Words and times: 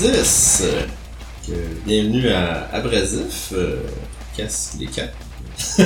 10. 0.00 0.62
Euh, 0.64 0.82
que- 1.46 1.52
bienvenue 1.86 2.28
à 2.30 2.70
Abrasif, 2.72 3.52
euh, 3.52 3.76
casse 4.34 4.76
les 4.80 4.86
quatre. 4.86 5.12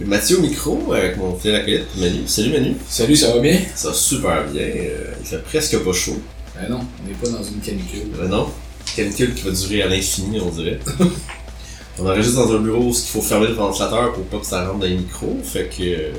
Mathieu 0.00 0.38
au 0.38 0.42
micro 0.42 0.92
avec 0.92 1.16
mon 1.16 1.36
fidèle 1.36 1.56
acolyte 1.56 1.86
Manu. 1.96 2.20
Salut 2.28 2.52
Manu. 2.52 2.74
Salut, 2.88 3.16
ça 3.16 3.34
va 3.34 3.40
bien? 3.40 3.58
Ça 3.74 3.88
va 3.88 3.94
super 3.94 4.44
bien. 4.46 4.62
euh, 4.62 5.12
il 5.20 5.26
fait 5.26 5.42
presque 5.42 5.76
pas 5.78 5.92
chaud. 5.92 6.20
Ben 6.54 6.68
non, 6.70 6.78
on 7.04 7.08
n'est 7.08 7.14
pas 7.16 7.28
dans 7.36 7.42
une 7.42 7.58
canicule. 7.58 8.12
Euh, 8.20 8.28
non, 8.28 8.48
canicule 8.94 9.34
qui 9.34 9.42
va 9.42 9.50
durer 9.50 9.82
à 9.82 9.88
l'infini, 9.88 10.38
on 10.40 10.50
dirait. 10.50 10.78
on 11.98 12.06
enregistre 12.06 12.46
dans 12.46 12.54
un 12.54 12.60
bureau 12.60 12.84
où 12.84 12.90
il 12.90 12.94
faut 12.94 13.22
fermer 13.22 13.48
le 13.48 13.54
ventilateur 13.54 14.12
pour 14.12 14.22
pas 14.26 14.38
que 14.38 14.46
ça 14.46 14.64
rentre 14.68 14.78
dans 14.78 14.86
les 14.86 14.98
micros. 14.98 15.36
Fait 15.42 15.68
que 15.76 15.82
euh, 15.82 16.12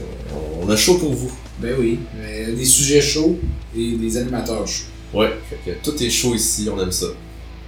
on 0.62 0.70
a 0.70 0.76
chaud 0.76 0.98
pour 0.98 1.14
vous. 1.14 1.32
Ben 1.60 1.74
oui, 1.80 2.00
mais 2.20 2.52
des 2.52 2.66
sujets 2.66 3.02
chauds 3.02 3.40
et 3.78 3.94
des 3.96 4.18
animateurs 4.18 4.68
chauds. 4.68 4.84
Ouais, 5.14 5.30
fait 5.50 5.58
que 5.66 5.72
tout 5.84 6.02
est 6.04 6.10
chaud 6.10 6.36
ici, 6.36 6.68
on 6.72 6.80
aime 6.82 6.92
ça. 6.92 7.08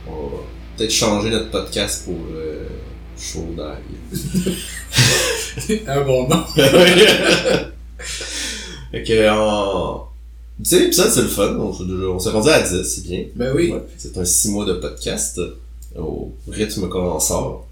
On 0.08 0.28
va 0.28 0.38
peut-être 0.78 0.92
changer 0.92 1.30
notre 1.30 1.50
podcast 1.52 2.04
pour 2.06 2.18
euh, 2.36 2.68
chaud 3.20 3.48
d'ail. 3.56 3.78
Un 5.88 6.02
bon 6.02 6.28
nom. 6.28 6.44
fait 8.92 9.04
que 9.04 9.30
en... 9.30 10.08
Tu 10.62 10.66
sais, 10.66 10.80
l'épisode 10.80 11.10
c'est 11.10 11.22
le 11.22 11.28
fun, 11.30 11.56
on, 11.58 11.74
s'est 11.74 11.86
déjà- 11.86 12.08
on 12.08 12.20
s'est 12.20 12.30
rendu 12.32 12.50
à 12.50 12.62
10, 12.62 12.84
c'est 12.84 13.04
bien. 13.04 13.24
Ben 13.36 13.54
oui. 13.56 13.72
Ouais, 13.72 13.82
c'est 13.98 14.18
un 14.18 14.26
6 14.26 14.50
mois 14.52 14.66
de 14.66 14.74
podcast 14.74 15.40
au 15.98 16.34
rythme 16.50 16.90
qu'on 16.90 17.10
en 17.12 17.20
sort. 17.20 17.66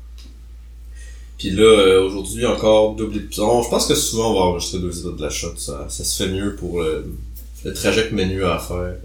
Puis 1.37 1.51
là, 1.51 1.63
euh, 1.63 2.03
aujourd'hui, 2.05 2.45
encore 2.45 2.95
double 2.95 3.17
épisode. 3.17 3.63
Je 3.63 3.69
pense 3.69 3.85
que 3.87 3.93
souvent 3.93 4.31
on 4.31 4.33
va 4.33 4.39
enregistrer 4.39 4.79
deux 4.79 4.87
épisodes 4.89 5.17
de 5.17 5.21
la 5.21 5.29
shot. 5.29 5.53
Ça, 5.57 5.85
ça 5.89 6.03
se 6.05 6.23
fait 6.23 6.29
mieux 6.31 6.55
pour 6.55 6.81
euh, 6.81 7.05
le 7.65 7.73
trajet 7.73 8.07
que 8.07 8.15
Menu 8.15 8.43
a 8.45 8.55
à 8.55 8.59
faire 8.59 8.95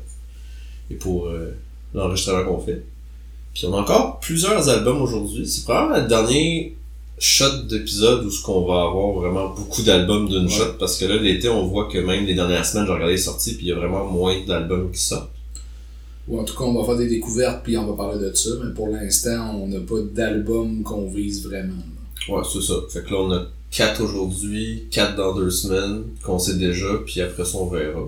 et 0.90 0.94
pour 0.94 1.26
euh, 1.28 1.52
l'enregistrement 1.94 2.44
qu'on 2.44 2.58
fait. 2.60 2.84
Puis 3.54 3.66
on 3.66 3.74
a 3.74 3.80
encore 3.80 4.20
plusieurs 4.20 4.68
albums 4.68 5.02
aujourd'hui. 5.02 5.46
C'est 5.46 5.64
probablement 5.64 6.00
le 6.02 6.08
dernier 6.08 6.76
shot 7.18 7.64
d'épisode 7.68 8.24
où 8.24 8.30
ce 8.30 8.42
qu'on 8.42 8.64
va 8.66 8.82
avoir 8.82 9.12
vraiment 9.12 9.50
beaucoup 9.50 9.82
d'albums 9.82 10.28
d'une 10.28 10.44
Ouais. 10.46 10.50
shot 10.50 10.72
parce 10.78 10.98
que 10.98 11.04
là 11.04 11.16
l'été 11.16 11.48
on 11.48 11.66
voit 11.66 11.86
que 11.88 11.98
même 11.98 12.24
les 12.26 12.34
dernières 12.34 12.64
semaines 12.66 12.86
j'ai 12.86 12.92
regardé 12.92 13.12
les 13.12 13.18
sorties 13.18 13.54
puis 13.54 13.66
il 13.66 13.68
y 13.68 13.72
a 13.72 13.76
vraiment 13.76 14.06
moins 14.06 14.36
d'albums 14.46 14.90
qui 14.90 15.00
sortent. 15.00 15.30
Ou 16.28 16.38
en 16.40 16.44
tout 16.44 16.56
cas, 16.56 16.64
on 16.64 16.80
va 16.80 16.84
faire 16.86 16.96
des 16.96 17.08
découvertes 17.08 17.62
puis 17.64 17.76
on 17.76 17.86
va 17.86 17.92
parler 17.96 18.18
de 18.24 18.32
ça, 18.34 18.50
mais 18.64 18.72
pour 18.72 18.88
l'instant, 18.88 19.56
on 19.60 19.66
n'a 19.68 19.80
pas 19.80 20.00
d'album 20.12 20.82
qu'on 20.82 21.08
vise 21.10 21.44
vraiment. 21.46 21.74
Ouais, 22.28 22.42
c'est 22.50 22.62
ça. 22.62 22.74
Fait 22.88 23.02
que 23.02 23.10
là, 23.10 23.16
on 23.20 23.32
a 23.32 23.46
4 23.72 24.02
aujourd'hui, 24.02 24.84
4 24.90 25.16
dans 25.16 25.34
deux 25.34 25.50
semaines, 25.50 26.04
qu'on 26.22 26.38
sait 26.38 26.54
déjà, 26.54 26.86
puis 27.04 27.20
après 27.20 27.44
ça, 27.44 27.58
on 27.58 27.66
verra. 27.66 28.00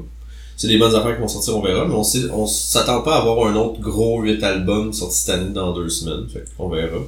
C'est 0.56 0.68
des 0.68 0.78
bonnes 0.78 0.94
affaires 0.94 1.16
qui 1.16 1.20
vont 1.20 1.28
sortir, 1.28 1.56
on 1.56 1.62
verra, 1.62 1.86
mais 1.86 1.94
on 1.94 2.04
sait, 2.04 2.30
on 2.32 2.46
s'attend 2.46 3.02
pas 3.02 3.16
à 3.16 3.18
avoir 3.20 3.48
un 3.48 3.56
autre 3.56 3.80
gros 3.80 4.22
8 4.22 4.42
albums 4.42 4.92
sortis 4.92 5.18
cette 5.18 5.34
année 5.34 5.52
dans 5.52 5.72
deux 5.72 5.88
semaines, 5.88 6.26
fait 6.32 6.44
verra. 6.58 7.00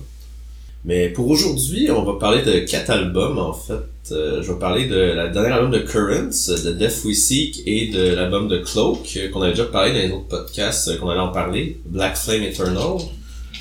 Mais 0.86 1.08
pour 1.08 1.28
aujourd'hui, 1.28 1.90
on 1.90 2.04
va 2.04 2.18
parler 2.18 2.42
de 2.42 2.60
4 2.60 2.90
albums, 2.90 3.38
en 3.38 3.52
fait. 3.52 4.12
Euh, 4.12 4.40
je 4.40 4.52
vais 4.52 4.58
parler 4.58 4.86
de 4.86 4.96
la 4.96 5.26
dernière 5.26 5.54
album 5.54 5.72
de 5.72 5.80
Currents, 5.80 6.48
de 6.64 6.72
Death 6.72 7.04
We 7.04 7.16
Seek 7.16 7.62
et 7.66 7.88
de 7.88 8.14
l'album 8.14 8.46
de 8.46 8.58
Cloak, 8.58 9.16
euh, 9.16 9.28
qu'on 9.30 9.42
avait 9.42 9.50
déjà 9.50 9.64
parlé 9.64 9.92
dans 9.92 9.98
les 9.98 10.12
autres 10.12 10.28
podcasts, 10.28 10.86
euh, 10.86 10.96
qu'on 10.96 11.08
allait 11.08 11.18
en 11.18 11.32
parler, 11.32 11.80
Black 11.86 12.16
Flame 12.16 12.44
Eternal. 12.44 12.98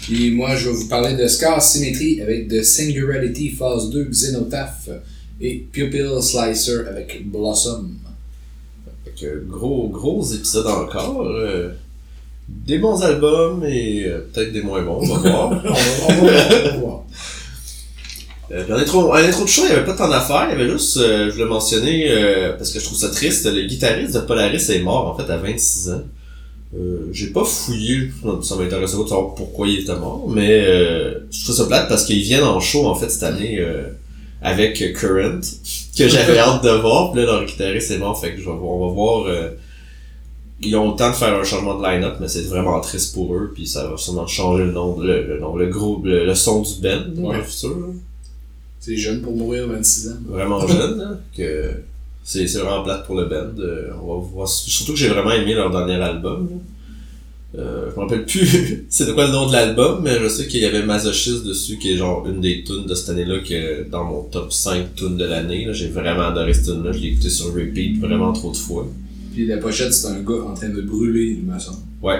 Puis 0.04 0.30
moi, 0.30 0.56
je 0.56 0.70
vais 0.70 0.76
vous 0.76 0.88
parler 0.88 1.16
de 1.16 1.28
Scar 1.28 1.64
Symmetry 1.64 2.22
avec 2.22 2.48
The 2.48 2.62
Singularity 2.62 3.50
Phase 3.50 3.90
2 3.90 4.04
Xenotaph 4.04 4.90
et 5.42 5.66
Pupil 5.72 6.22
Slicer 6.22 6.88
avec 6.88 7.28
Blossom. 7.28 7.90
Que 9.20 9.44
gros, 9.48 9.88
gros 9.90 10.24
épisode 10.24 10.68
encore. 10.68 11.24
euh, 11.26 11.70
des 12.48 12.78
bons 12.78 13.02
albums 13.02 13.64
et 13.66 14.06
euh, 14.06 14.20
peut-être 14.32 14.52
des 14.54 14.62
moins 14.62 14.84
bons, 14.84 15.00
on 15.02 15.16
va 15.16 15.30
voir. 15.30 15.50
on, 15.52 15.56
va, 15.56 15.62
on 15.70 15.72
va 15.72 16.14
voir, 16.14 16.48
on 16.50 16.64
va 16.70 16.78
voir. 16.78 17.04
Euh, 18.52 18.64
puis 18.64 18.74
en 18.74 18.78
intro, 18.78 19.12
en 19.12 19.16
intro 19.16 19.44
de 19.44 19.50
show, 19.50 19.64
il 19.64 19.70
n'y 19.70 19.76
avait 19.76 19.86
pas 19.86 19.96
tant 19.96 20.08
d'affaires. 20.08 20.48
Il 20.52 20.60
y 20.60 20.62
avait 20.62 20.72
juste, 20.72 20.98
euh, 20.98 21.28
je 21.30 21.34
voulais 21.34 21.46
mentionner, 21.50 22.10
parce 22.58 22.72
que 22.72 22.80
je 22.80 22.86
trouve 22.86 22.98
ça 22.98 23.10
triste, 23.10 23.46
le 23.52 23.64
guitariste 23.64 24.14
de 24.14 24.20
Polaris 24.20 24.70
est 24.70 24.80
mort 24.82 25.08
en 25.08 25.18
fait 25.18 25.32
à 25.32 25.38
26 25.38 25.90
ans. 25.90 26.04
Euh, 26.78 27.08
j'ai 27.12 27.28
pas 27.28 27.46
fouillé, 27.46 28.12
ça 28.44 28.56
m'intéressait 28.56 28.98
pas 28.98 29.04
de 29.04 29.08
savoir 29.10 29.34
pourquoi 29.34 29.68
il 29.68 29.80
était 29.80 29.96
mort, 29.96 30.30
mais 30.30 30.62
je 31.32 31.44
trouve 31.44 31.56
ça 31.56 31.66
plate 31.66 31.88
parce 31.88 32.04
qu'ils 32.06 32.22
viennent 32.22 32.44
en 32.44 32.60
show 32.60 32.86
en 32.86 32.96
fait 32.96 33.10
cette 33.10 33.24
année 33.24 33.66
avec 34.42 34.94
Current, 34.94 35.40
que 35.98 36.08
j'avais 36.08 36.38
hâte 36.38 36.64
de 36.64 36.70
voir, 36.70 37.12
puis 37.12 37.22
là 37.22 37.28
leur 37.28 37.46
guitariste 37.46 37.92
est 37.92 37.98
mort, 37.98 38.20
fait 38.20 38.32
que 38.34 38.42
je 38.42 38.46
vais 38.50 38.56
voir, 38.56 38.72
on 38.74 38.88
va 38.88 38.94
voir. 38.94 39.26
euh, 39.28 39.50
ils 40.62 40.76
ont 40.78 40.92
le 40.92 40.96
temps 40.98 41.10
de 41.10 41.16
faire 41.16 41.34
un 41.36 41.44
changement 41.44 41.78
de 41.80 41.84
line-up, 41.86 42.16
mais 42.22 42.28
c'est 42.30 42.44
vraiment 42.44 42.80
triste 42.80 43.14
pour 43.14 43.34
eux, 43.36 43.52
puis 43.54 43.68
ça 43.68 43.88
va 43.88 43.98
sûrement 43.98 44.26
changer 44.26 44.64
le 44.64 44.72
nom, 44.72 44.98
le, 45.00 45.24
le 45.28 45.40
nom, 45.40 45.56
le 45.56 45.68
groupe, 45.68 46.06
le, 46.06 46.26
le 46.26 46.34
son 46.36 46.62
du 46.62 46.76
band 46.82 47.02
dans 47.16 47.30
Ouais. 47.30 47.38
le 47.38 47.44
futur. 47.44 47.76
C'est 48.80 48.96
jeune 48.96 49.22
pour 49.22 49.36
mourir, 49.36 49.68
26 49.68 50.10
ans. 50.10 50.16
vraiment 50.28 50.66
jeune, 50.68 50.98
là, 50.98 51.10
que 51.36 51.72
c'est 52.24 52.48
c'est 52.48 52.60
vraiment 52.60 52.84
plate 52.84 53.06
pour 53.06 53.16
le 53.16 53.26
band. 53.26 53.60
Euh, 53.60 53.92
on 54.02 54.16
va 54.20 54.28
voir. 54.34 54.48
Surtout 54.48 54.94
que 54.94 54.98
j'ai 55.00 55.10
vraiment 55.10 55.32
aimé 55.32 55.54
leur 55.54 55.70
dernier 55.72 55.96
album. 55.96 56.48
là. 56.50 56.56
Euh, 57.58 57.90
je 57.90 57.96
me 57.96 58.02
rappelle 58.02 58.26
plus 58.26 58.86
c'est 58.90 59.06
de 59.06 59.14
quoi 59.14 59.28
le 59.28 59.32
nom 59.32 59.48
de 59.48 59.54
l'album, 59.54 60.02
mais 60.04 60.20
je 60.20 60.28
sais 60.28 60.48
qu'il 60.48 60.60
y 60.60 60.66
avait 60.66 60.84
Masochist 60.84 61.44
dessus, 61.46 61.78
qui 61.78 61.94
est 61.94 61.98
genre 61.98 62.28
une 62.28 62.42
des 62.42 62.64
tunes 62.64 62.86
de 62.86 62.94
cette 62.96 63.10
année-là, 63.10 63.40
que 63.40 63.88
dans 63.90 64.04
mon 64.04 64.24
top 64.24 64.52
5 64.52 64.94
tunes 64.96 65.16
de 65.16 65.24
l'année, 65.26 65.64
là, 65.66 65.72
j'ai 65.72 65.88
vraiment 65.88 66.24
adoré 66.28 66.54
cette 66.54 66.66
tune-là. 66.66 66.92
Je 66.92 67.00
l'ai 67.00 67.08
écouté 67.10 67.30
sur 67.30 67.54
repeat 67.54 68.00
vraiment 68.00 68.34
trop 68.34 68.52
de 68.52 68.58
fois. 68.58 68.86
Puis 69.34 69.46
la 69.48 69.58
pochette, 69.58 69.94
c'est 69.94 70.08
un 70.08 70.20
gars 70.22 70.44
en 70.48 70.54
train 70.54 70.70
de 70.70 70.82
brûler, 70.82 71.38
il 71.40 71.46
me 71.46 71.58
semble. 71.60 71.78
Ouais. 72.02 72.20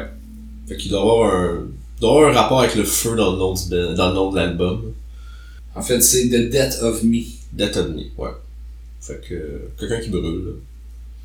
Fait 0.68 0.78
qu'il 0.78 0.90
doit 0.92 1.02
avoir 1.02 1.34
un. 1.36 1.68
doit 2.00 2.12
avoir 2.12 2.30
un 2.30 2.34
rapport 2.34 2.62
avec 2.62 2.76
le 2.76 2.84
feu 2.86 3.16
dans 3.16 3.34
le 3.34 3.38
nom 3.38 3.54
du 3.54 3.64
band- 3.70 3.94
dans 3.94 4.10
le 4.10 4.16
nom 4.16 4.32
de 4.32 4.36
l'album. 4.38 4.82
En 5.76 5.82
fait, 5.82 6.00
c'est 6.02 6.30
The 6.30 6.50
Death 6.50 6.80
of 6.82 7.04
Me. 7.04 7.20
Death 7.54 7.76
of 7.78 7.90
Me, 7.90 8.04
ouais. 8.18 8.30
Fait 9.02 9.22
que. 9.28 9.36
Quelqu'un 9.80 10.00
qui 10.00 10.10
brûle, 10.10 10.46
là. 10.46 10.52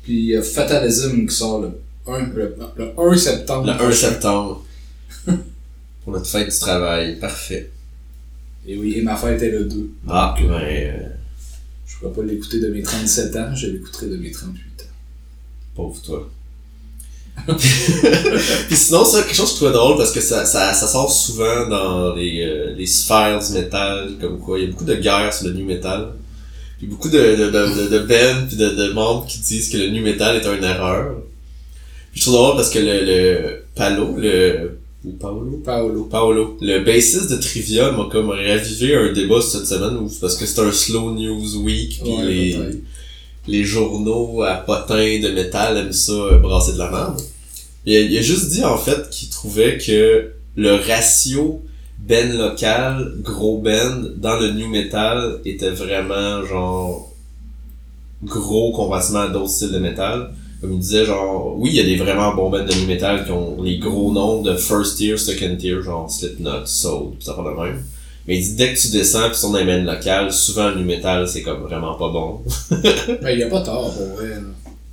Puis 0.03 0.13
il 0.17 0.25
y 0.25 0.35
a 0.35 0.41
Fatalism 0.41 1.25
qui 1.27 1.33
sort 1.35 1.61
le 1.61 1.69
1, 2.07 2.19
le, 2.33 2.55
le 2.77 2.93
1 2.97 3.17
septembre. 3.17 3.65
Le 3.67 3.85
1 3.85 3.91
septembre. 3.91 4.65
Pour 6.03 6.13
notre 6.13 6.27
fête 6.27 6.49
du 6.51 6.57
travail. 6.59 7.19
Parfait. 7.19 7.69
Et 8.67 8.77
oui, 8.77 8.93
et 8.97 9.01
ma 9.01 9.15
fête 9.15 9.41
est 9.41 9.51
le 9.51 9.65
2. 9.65 9.89
Ah, 10.09 10.35
Donc, 10.39 10.47
ben. 10.49 10.55
euh, 10.61 10.91
Je 11.87 11.97
pourrais 11.97 12.13
pas 12.13 12.23
l'écouter 12.23 12.59
de 12.59 12.67
mes 12.69 12.81
37 12.83 13.35
ans, 13.35 13.55
je 13.55 13.67
l'écouterai 13.67 14.07
de 14.07 14.17
mes 14.17 14.31
38 14.31 14.61
ans. 14.81 14.85
pauvre 15.75 16.01
toi. 16.01 16.29
Puis 17.47 18.75
sinon, 18.75 19.05
ça, 19.05 19.23
quelque 19.23 19.33
chose 19.35 19.45
que 19.47 19.51
je 19.51 19.55
trouvais 19.55 19.71
drôle 19.71 19.97
parce 19.97 20.11
que 20.11 20.19
ça, 20.21 20.45
ça, 20.45 20.73
ça 20.73 20.87
sort 20.87 21.11
souvent 21.11 21.67
dans 21.67 22.13
les, 22.13 22.43
euh, 22.43 22.73
les 22.75 22.85
sphères 22.85 23.39
du 23.39 23.53
métal, 23.53 24.11
comme 24.19 24.39
quoi 24.39 24.59
il 24.59 24.65
y 24.65 24.67
a 24.67 24.71
beaucoup 24.71 24.83
de 24.83 24.95
guerres 24.95 25.33
sur 25.33 25.47
le 25.47 25.53
new 25.53 25.65
metal. 25.65 26.13
Puis 26.77 26.87
beaucoup 26.87 27.09
de, 27.09 27.17
de, 27.17 27.45
de, 27.49 27.83
de, 27.83 27.87
de 27.89 27.99
bands 27.99 28.47
puis 28.47 28.57
de, 28.57 28.69
de 28.69 28.91
membres 28.93 29.25
qui 29.27 29.39
disent 29.39 29.69
que 29.69 29.77
le 29.77 29.89
new 29.89 30.03
metal 30.03 30.35
est 30.35 30.45
une 30.45 30.63
erreur. 30.63 31.17
Puis 32.11 32.19
je 32.19 32.25
trouve 32.25 32.35
drôle 32.35 32.55
parce 32.55 32.69
que 32.69 32.79
le, 32.79 33.05
le 33.05 33.63
Palo, 33.75 34.15
le. 34.17 34.77
Ou 35.03 35.13
Paolo? 35.13 35.61
Paolo. 35.65 36.03
Paolo, 36.03 36.57
le 36.61 36.83
bassiste 36.83 37.31
de 37.31 37.37
Trivia 37.37 37.91
m'a 37.91 38.07
comme 38.11 38.29
ravivé 38.29 38.95
un 38.95 39.11
débat 39.11 39.41
cette 39.41 39.65
semaine 39.65 39.97
parce 40.19 40.35
que 40.35 40.45
c'est 40.45 40.61
un 40.61 40.71
slow 40.71 41.11
news 41.15 41.55
week 41.63 42.01
puis 42.03 42.11
Ouais, 42.11 42.23
les, 42.25 42.57
les 43.47 43.63
journaux 43.63 44.43
à 44.43 44.57
potins 44.57 45.19
de 45.19 45.29
métal 45.29 45.77
aiment 45.77 45.91
ça 45.91 46.11
euh, 46.11 46.37
brasser 46.37 46.73
de 46.73 46.77
la 46.77 46.91
merde. 46.91 47.19
Il 47.87 47.95
a, 47.95 48.01
il 48.01 48.15
a 48.15 48.21
juste 48.21 48.49
dit 48.49 48.63
en 48.63 48.77
fait 48.77 49.09
qu'il 49.09 49.29
trouvait 49.29 49.79
que 49.79 50.31
le 50.55 50.75
ratio 50.75 51.63
ben 51.97 52.37
local, 52.37 53.13
gros 53.23 53.57
ben 53.57 54.11
dans 54.17 54.39
le 54.39 54.51
new 54.51 54.67
metal 54.69 55.39
était 55.45 55.71
vraiment 55.71 56.45
genre 56.45 57.11
gros 58.23 58.71
comparativement 58.71 59.21
à 59.21 59.27
d'autres 59.29 59.49
styles 59.49 59.71
de 59.71 59.79
métal. 59.79 60.31
Comme 60.61 60.73
il 60.73 60.79
disait, 60.79 61.05
genre, 61.05 61.55
oui, 61.57 61.71
il 61.73 61.75
y 61.75 61.79
a 61.79 61.83
des 61.83 61.95
vraiment 61.95 62.35
bons 62.35 62.51
bands 62.51 62.63
de 62.63 62.71
new 62.71 62.85
metal 62.85 63.25
qui 63.25 63.31
ont 63.31 63.61
les 63.63 63.79
gros 63.79 64.13
noms 64.13 64.43
de 64.43 64.55
first 64.55 64.97
tier, 64.97 65.17
second 65.17 65.55
tier, 65.55 65.81
genre 65.81 66.09
Slipknot, 66.09 66.67
Soul, 66.67 67.15
pis 67.17 67.25
ça 67.25 67.33
pas 67.33 67.41
de 67.41 67.67
même. 67.67 67.83
Mais 68.27 68.37
il 68.37 68.43
dit, 68.43 68.55
dès 68.55 68.73
que 68.73 68.79
tu 68.79 68.91
descends 68.91 69.31
pis 69.31 69.41
dans 69.41 69.57
les 69.57 69.65
bands 69.65 69.91
locales, 69.91 70.31
souvent 70.31 70.75
new 70.75 70.85
metal, 70.85 71.27
c'est 71.27 71.41
comme 71.41 71.63
vraiment 71.63 71.95
pas 71.95 72.09
bon. 72.09 72.41
Ben, 73.21 73.31
il 73.31 73.41
a 73.41 73.47
pas 73.47 73.61
tort, 73.61 73.91
pour 73.91 74.05
vrai. 74.17 74.35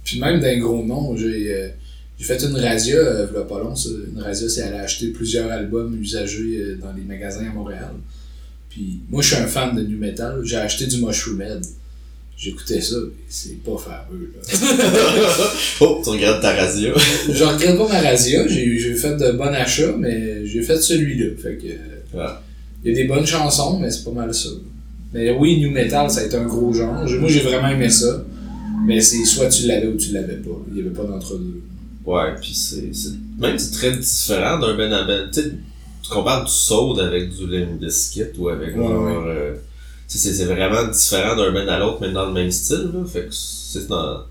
Puis 0.04 0.18
même 0.18 0.40
d'un 0.40 0.58
gros 0.58 0.82
nom, 0.82 1.14
j'ai 1.14 1.52
euh, 1.52 1.68
fait 2.18 2.42
une 2.42 2.56
radia, 2.56 2.96
euh, 2.96 3.44
pas 3.44 3.58
long, 3.58 3.76
ça. 3.76 3.90
Une 3.90 4.22
radia, 4.22 4.48
c'est 4.48 4.62
aller 4.62 4.78
acheter 4.78 5.08
plusieurs 5.08 5.50
albums 5.50 5.94
usagés 6.00 6.60
euh, 6.60 6.78
dans 6.80 6.94
les 6.94 7.02
magasins 7.02 7.46
à 7.46 7.52
Montréal. 7.52 7.92
Puis 8.70 9.00
moi, 9.10 9.20
je 9.20 9.34
suis 9.34 9.36
un 9.36 9.46
fan 9.46 9.76
de 9.76 9.82
nu 9.82 9.96
metal. 9.96 10.40
J'ai 10.44 10.56
acheté 10.56 10.86
du 10.86 11.04
Mushroom 11.04 11.42
Head. 11.42 11.62
J'écoutais 12.38 12.80
ça, 12.80 12.94
mais 13.04 13.24
c'est 13.28 13.60
pas 13.64 13.76
fameux, 13.76 14.32
là. 14.32 14.40
oh, 15.80 16.00
tu 16.04 16.10
regardes 16.10 16.40
ta 16.40 16.54
radio. 16.54 16.92
Je 17.28 17.42
regrette 17.42 17.76
pas 17.76 17.88
ma 17.88 18.00
radia, 18.00 18.46
j'ai 18.46 18.94
fait 18.94 19.16
de 19.16 19.32
bons 19.32 19.52
achats, 19.52 19.96
mais 19.98 20.46
j'ai 20.46 20.62
fait 20.62 20.76
celui-là. 20.78 21.32
Fait 21.42 21.56
que. 21.56 21.66
Il 22.84 22.92
y 22.92 22.94
a 22.94 22.96
des 23.02 23.08
bonnes 23.08 23.26
chansons, 23.26 23.80
mais 23.80 23.90
c'est 23.90 24.04
pas 24.04 24.12
mal 24.12 24.32
ça. 24.32 24.50
Mais 25.12 25.32
oui, 25.32 25.58
New 25.58 25.72
Metal, 25.72 26.08
ça 26.08 26.20
a 26.20 26.24
été 26.26 26.36
un 26.36 26.44
gros 26.44 26.72
genre. 26.72 27.04
Moi, 27.18 27.28
j'ai 27.28 27.40
vraiment 27.40 27.68
aimé 27.70 27.90
ça. 27.90 28.24
Mais 28.86 29.00
c'est 29.00 29.24
soit 29.24 29.48
tu 29.48 29.66
l'avais 29.66 29.88
ou 29.88 29.96
tu 29.96 30.12
l'avais 30.12 30.36
pas. 30.36 30.64
Il 30.70 30.78
y 30.78 30.80
avait 30.80 30.90
pas 30.94 31.02
d'entre-deux. 31.02 31.60
Ouais, 32.06 32.34
puis 32.40 32.54
c'est, 32.54 32.84
même 33.38 33.58
c'est 33.58 33.72
très 33.72 33.96
différent 33.96 34.58
d'un 34.60 34.76
Ben 34.76 34.92
à 34.92 35.04
Ben. 35.04 35.28
Tu 35.32 35.42
sais, 35.42 35.50
tu 36.02 36.10
compares 36.10 36.44
du 36.44 36.52
Soul 36.52 37.00
avec 37.00 37.28
du 37.34 37.46
Limp 37.48 37.80
Biscuit 37.80 38.22
ou 38.38 38.48
avec 38.48 38.76
Ouais, 38.76 38.82
genre, 38.82 39.02
ouais. 39.26 39.30
euh, 39.30 39.54
c'est, 40.08 40.34
c'est 40.34 40.44
vraiment 40.44 40.84
différent 40.88 41.36
d'un 41.36 41.52
Ben 41.52 41.68
à 41.68 41.78
l'autre, 41.78 41.98
mais 42.00 42.10
dans 42.10 42.26
le 42.26 42.32
même 42.32 42.50
style, 42.50 42.90
là. 42.94 43.04
Fait 43.06 43.26
que 43.26 43.32
c'est 43.32 43.86
dans, 43.86 44.22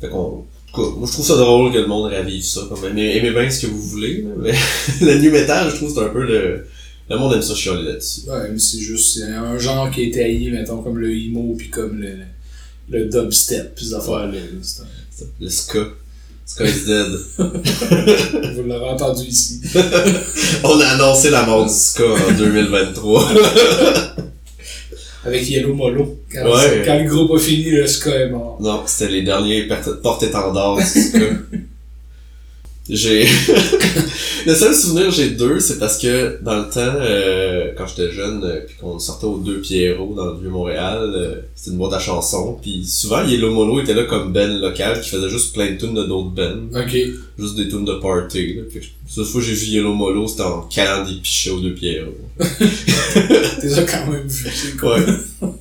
fait 0.00 0.08
qu'on, 0.08 0.44
moi 0.74 1.06
je 1.06 1.12
trouve 1.12 1.26
ça 1.26 1.36
drôle 1.36 1.72
que 1.72 1.78
le 1.78 1.86
monde 1.86 2.12
ravive 2.12 2.42
ça. 2.42 2.62
Comme, 2.68 2.84
aimez, 2.84 3.16
aimez 3.16 3.30
bien 3.30 3.48
ce 3.48 3.66
que 3.66 3.66
vous 3.70 3.80
voulez, 3.80 4.22
là, 4.22 4.30
mais 4.38 4.52
le 5.00 5.18
new 5.18 5.30
metal, 5.30 5.70
je 5.70 5.76
trouve 5.76 5.94
que 5.94 6.00
c'est 6.00 6.06
un 6.06 6.10
peu 6.10 6.24
le, 6.26 6.66
le 7.08 7.18
monde 7.18 7.34
aime 7.34 7.42
ça 7.42 7.54
chialer 7.54 7.84
là-dessus. 7.84 8.22
Ouais, 8.28 8.50
mais 8.52 8.58
c'est 8.58 8.80
juste 8.80 9.14
c'est 9.14 9.32
un 9.32 9.58
genre 9.58 9.90
qui 9.90 10.04
est 10.04 10.10
taillé, 10.14 10.50
mettons, 10.50 10.82
comme 10.82 10.98
le 10.98 11.12
emo, 11.12 11.54
puis 11.56 11.70
comme 11.70 12.00
le, 12.00 12.16
le 12.88 13.06
dubstep, 13.06 13.74
pis 13.74 13.86
ces 13.86 13.94
affaires-là. 13.94 14.38
Le 15.40 15.48
ska. 15.48 15.80
Ska 16.46 16.64
is 16.64 16.84
dead. 16.84 17.12
Vous 18.56 18.62
l'aurez 18.64 18.90
entendu 18.90 19.24
ici. 19.26 19.60
On 20.64 20.80
a 20.80 20.86
annoncé 20.88 21.30
la 21.30 21.44
mort 21.46 21.66
du 21.66 21.72
ska 21.72 22.04
en 22.04 22.32
2023. 22.36 23.28
Avec 25.24 25.48
Yellow 25.50 25.74
Molo. 25.74 26.18
Quand, 26.32 26.44
Ouais. 26.44 26.82
quand 26.84 26.98
le 26.98 27.08
groupe 27.08 27.32
a 27.32 27.38
fini, 27.38 27.70
le 27.70 27.86
ska 27.86 28.10
est 28.10 28.30
mort. 28.30 28.58
Non, 28.60 28.82
c'était 28.86 29.12
les 29.12 29.22
derniers 29.22 29.68
porte-étendards 30.02 30.76
du 30.78 30.84
ska. 30.84 31.18
J'ai. 32.92 33.24
le 34.46 34.54
seul 34.54 34.74
souvenir 34.74 35.06
que 35.06 35.12
j'ai 35.12 35.30
deux, 35.30 35.60
c'est 35.60 35.78
parce 35.78 35.96
que 35.96 36.38
dans 36.42 36.56
le 36.58 36.64
temps, 36.64 36.80
euh, 37.00 37.72
quand 37.76 37.86
j'étais 37.86 38.10
jeune, 38.12 38.42
euh, 38.44 38.60
puis 38.66 38.76
qu'on 38.80 38.98
sortait 38.98 39.26
aux 39.26 39.38
deux 39.38 39.60
Pierrot 39.60 40.14
dans 40.14 40.26
le 40.26 40.40
vieux 40.40 40.48
Montréal, 40.48 41.12
euh, 41.14 41.34
c'était 41.54 41.70
une 41.70 41.76
boîte 41.78 41.92
à 41.92 41.98
chansons, 42.00 42.58
puis 42.60 42.84
souvent 42.84 43.24
Yellow 43.24 43.52
Molo 43.52 43.80
était 43.80 43.94
là 43.94 44.04
comme 44.04 44.32
Ben 44.32 44.60
local 44.60 45.00
qui 45.00 45.10
faisait 45.10 45.28
juste 45.28 45.54
plein 45.54 45.70
de 45.72 45.76
tunes 45.76 45.94
de 45.94 46.02
d'autres 46.04 46.30
bands, 46.30 46.78
Ok. 46.80 46.96
juste 47.38 47.56
des 47.56 47.68
tunes 47.68 47.84
de 47.84 47.94
party. 47.94 48.54
Là. 48.54 48.62
Que 48.72 48.80
cette 49.08 49.24
fois 49.24 49.40
j'ai 49.40 49.54
vu 49.54 49.66
Yellow 49.66 49.94
Molo, 49.94 50.26
c'était 50.26 50.42
en 50.42 50.62
calant 50.62 51.04
des 51.08 51.16
pichets 51.20 51.50
aux 51.50 51.60
deux 51.60 51.74
Pierrot. 51.74 52.10
T'es 53.60 53.68
ça 53.68 53.82
quand 53.84 54.10
même 54.10 54.26
vu. 54.26 54.50
Ouais. 54.82 55.48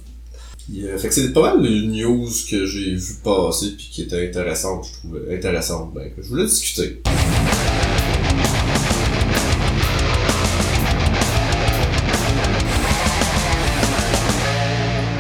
Euh, 0.78 0.98
fait 0.98 1.08
que 1.08 1.14
c'est 1.14 1.34
pas 1.34 1.56
mal 1.56 1.64
les 1.64 1.88
news 1.88 2.30
que 2.50 2.66
j'ai 2.66 2.94
vu 2.94 3.16
passer 3.24 3.72
puis 3.76 3.90
qui 3.92 4.04
étaient 4.04 4.28
intéressantes, 4.28 4.86
je 4.86 5.00
trouvais 5.00 5.36
intéressantes, 5.36 5.94
ben, 5.94 6.12
que 6.16 6.22
je 6.22 6.30
voulais 6.30 6.46
discuter. 6.46 7.02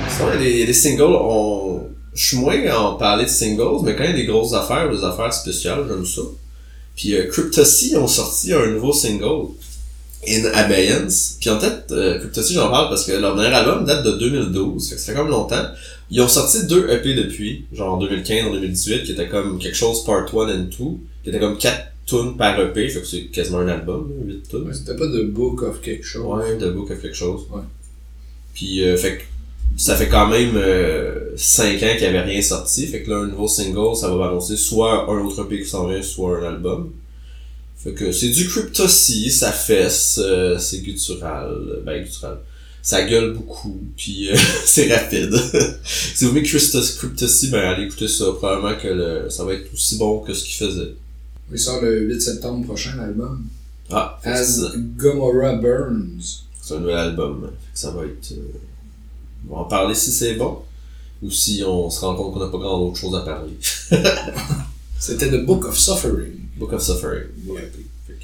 Sinon, 0.10 0.74
singles, 0.74 1.18
on... 1.20 1.82
je 2.14 2.28
suis 2.28 2.38
moins 2.38 2.76
en 2.76 2.96
parler 2.96 3.26
de 3.26 3.30
singles, 3.30 3.84
mais 3.84 3.96
quand 3.96 4.04
il 4.04 4.12
y 4.12 4.14
a 4.14 4.16
des 4.18 4.26
grosses 4.26 4.54
affaires, 4.54 4.90
des 4.92 5.04
affaires 5.04 5.34
spéciales, 5.34 5.86
j'aime 5.88 6.06
ça. 6.06 6.22
Puis 6.96 7.16
euh, 7.16 7.28
Cryptosy 7.28 7.98
ont 7.98 8.08
sorti 8.08 8.54
un 8.54 8.68
nouveau 8.68 8.94
single, 8.94 9.48
In 10.28 10.46
Abeyance. 10.54 11.38
Puis 11.40 11.50
en 11.50 11.60
fait, 11.60 11.92
euh, 11.92 12.20
Cryptosy, 12.20 12.54
j'en 12.54 12.70
parle 12.70 12.90
parce 12.90 13.06
que 13.06 13.14
leur 13.14 13.36
dernier 13.36 13.56
album 13.56 13.86
date 13.86 14.04
de 14.06 14.12
2012, 14.12 14.90
fait 14.90 14.96
que 14.96 15.02
ça 15.02 15.14
fait 15.14 15.18
comme 15.18 15.30
longtemps. 15.30 15.66
Ils 16.12 16.22
ont 16.22 16.28
sorti 16.28 16.66
deux 16.66 16.90
EP 16.90 17.14
depuis, 17.14 17.66
genre 17.72 17.94
en 17.94 17.98
2015, 17.98 18.48
en 18.48 18.52
2018, 18.52 19.04
qui 19.04 19.12
étaient 19.14 19.30
comme 19.30 19.60
quelque 19.60 19.78
chose 19.78 20.04
part 20.04 20.26
1 20.34 20.50
and 20.50 20.64
2, 20.64 20.70
qui 21.24 21.30
étaient 21.30 21.40
comme 21.40 21.58
4 21.58 21.88
tunes 22.06 22.36
par 22.38 22.60
EP, 22.60 22.90
fait 22.90 23.00
que 23.00 23.08
c'est 23.08 23.26
quasiment 23.26 23.60
un 23.60 23.68
album, 23.68 24.12
8 24.26 24.50
tunes. 24.50 24.64
Ouais, 24.64 24.74
C'était 24.74 24.96
pas 24.96 25.08
de 25.08 25.24
book 25.24 25.62
of 25.62 25.82
quelque 25.82 26.04
chose. 26.06 26.26
Ouais, 26.26 26.58
de 26.58 26.70
Book 26.72 26.92
of 26.92 27.02
quelque 27.02 27.16
chose. 27.16 27.42
Ouais. 27.52 27.62
Puis, 28.54 28.84
euh, 28.84 28.98
fait 28.98 29.18
que 29.20 29.24
ça 29.78 29.96
fait 29.96 30.10
quand 30.10 30.28
même 30.28 30.60
5 31.38 31.76
ans 31.76 31.88
qu'il 31.92 32.02
n'y 32.02 32.06
avait 32.06 32.22
rien 32.22 32.42
sorti. 32.42 32.88
Fait 32.88 33.04
que 33.04 33.12
là, 33.12 33.20
un 33.20 33.28
nouveau 33.28 33.48
single, 33.48 33.96
ça 33.96 34.14
va 34.14 34.28
annoncer 34.28 34.58
soit 34.58 35.10
un 35.10 35.20
autre 35.24 35.46
EP 35.46 35.62
qui 35.62 35.70
s'en 35.70 35.88
vient, 35.88 36.02
soit 36.02 36.40
un 36.40 36.44
album. 36.56 36.92
Fait 37.84 37.94
que 37.94 38.12
c'est 38.12 38.30
du 38.30 38.48
Cryptosy, 38.48 39.32
ça 39.32 39.52
fesse, 39.54 40.20
euh, 40.22 40.58
c'est 40.58 40.80
guttural, 40.80 41.82
ben 41.86 42.04
guttural. 42.04 42.40
Ça 42.82 43.04
gueule 43.04 43.34
beaucoup, 43.34 43.80
puis 43.96 44.30
euh, 44.30 44.36
c'est 44.66 44.94
rapide. 44.94 45.34
si 45.86 46.26
vous 46.26 46.32
aimez 46.32 46.44
Cryptosy, 46.44 47.50
ben 47.50 47.60
allez 47.60 47.86
écouter 47.86 48.08
ça. 48.08 48.26
Probablement 48.34 48.78
que 48.78 48.88
le, 48.88 49.30
ça 49.30 49.46
va 49.46 49.54
être 49.54 49.74
aussi 49.74 49.98
bon 49.98 50.20
que 50.20 50.34
ce 50.34 50.44
qu'il 50.44 50.56
faisait. 50.56 50.94
Il 51.52 51.58
sort 51.60 51.82
le 51.82 52.02
8 52.02 52.22
septembre 52.22 52.66
prochain, 52.66 52.96
l'album. 52.98 53.44
Ah, 53.90 54.20
As 54.24 54.62
Gomorrah 54.98 55.56
Burns. 55.56 56.44
C'est 56.62 56.76
un 56.76 56.80
nouvel 56.80 56.98
album. 56.98 57.50
Ça 57.74 57.92
va 57.92 58.04
être. 58.06 58.32
euh, 58.34 58.60
On 59.50 59.56
va 59.56 59.62
en 59.62 59.66
parler 59.66 59.96
si 59.96 60.12
c'est 60.12 60.36
bon. 60.36 60.60
Ou 61.24 61.32
si 61.32 61.64
on 61.66 61.90
se 61.90 62.00
rend 62.02 62.16
compte 62.16 62.34
qu'on 62.34 62.40
n'a 62.40 62.52
pas 62.52 62.58
grand 62.60 62.80
autre 62.82 62.98
chose 62.98 63.16
à 63.16 63.22
parler. 63.22 63.54
C'était 65.00 65.30
The 65.30 65.46
Book 65.46 65.66
of 65.66 65.78
Suffering. 65.78 66.34
Book 66.58 66.74
of 66.74 66.82
Suffering. 66.84 67.24
Ouais. 67.48 67.72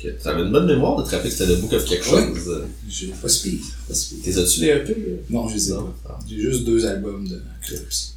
Que 0.02 0.10
t'avais 0.22 0.42
une 0.44 0.52
bonne 0.52 0.66
mémoire 0.68 0.98
de 1.02 1.04
te 1.10 1.16
rappeler 1.16 1.30
que 1.30 1.36
c'était 1.38 1.52
le 1.52 1.58
Book 1.62 1.72
of 1.74 1.86
quelque 1.86 2.10
Ouais. 2.14 2.34
chose. 2.36 2.64
J'ai 2.90 3.08
pas 3.08 3.30
speed. 3.30 3.62
Pas 3.88 3.94
speed. 3.94 4.22
T'es 4.24 4.38
as-tu 4.38 4.60
les 4.62 4.68
EP? 4.68 4.96
Non, 5.30 5.48
je 5.48 5.56
les 5.56 5.70
ai 5.70 5.74
Non. 5.74 5.94
pas. 6.04 6.20
J'ai 6.30 6.42
juste 6.42 6.66
deux 6.66 6.86
albums 6.86 7.26
de 7.28 7.42
Cryptosy. 7.62 8.12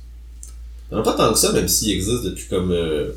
Il 0.91 0.95
y 0.95 0.97
en 0.97 1.01
a 1.01 1.03
pas 1.05 1.13
tant 1.15 1.33
que 1.33 1.39
ça, 1.39 1.53
même 1.53 1.69
s'il 1.69 1.91
existe 1.93 2.25
depuis 2.25 2.47
comme 2.49 2.73
euh, 2.73 3.13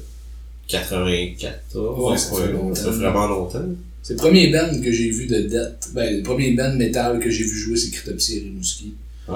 94. 0.68 1.54
Ouais, 1.76 2.18
ça 2.18 2.36
fait 2.36 2.52
longtemps. 2.52 2.76
Ça 2.76 2.84
fait 2.92 2.98
vraiment 2.98 3.28
longtemps. 3.28 3.66
C'est 4.04 4.14
le 4.14 4.20
premier 4.20 4.52
band 4.52 4.80
que 4.82 4.92
j'ai 4.92 5.10
vu 5.10 5.28
de 5.28 5.42
dette. 5.42 5.90
Ben, 5.94 6.18
le 6.18 6.24
premier 6.24 6.54
band 6.54 6.76
metal 6.76 7.20
que 7.20 7.30
j'ai 7.30 7.44
vu 7.44 7.58
jouer, 7.58 7.78
c'est 7.78 7.90
Cryptopsy 7.92 8.38
et 8.38 8.42
Rimouski. 8.42 8.94
Ouais. 9.28 9.36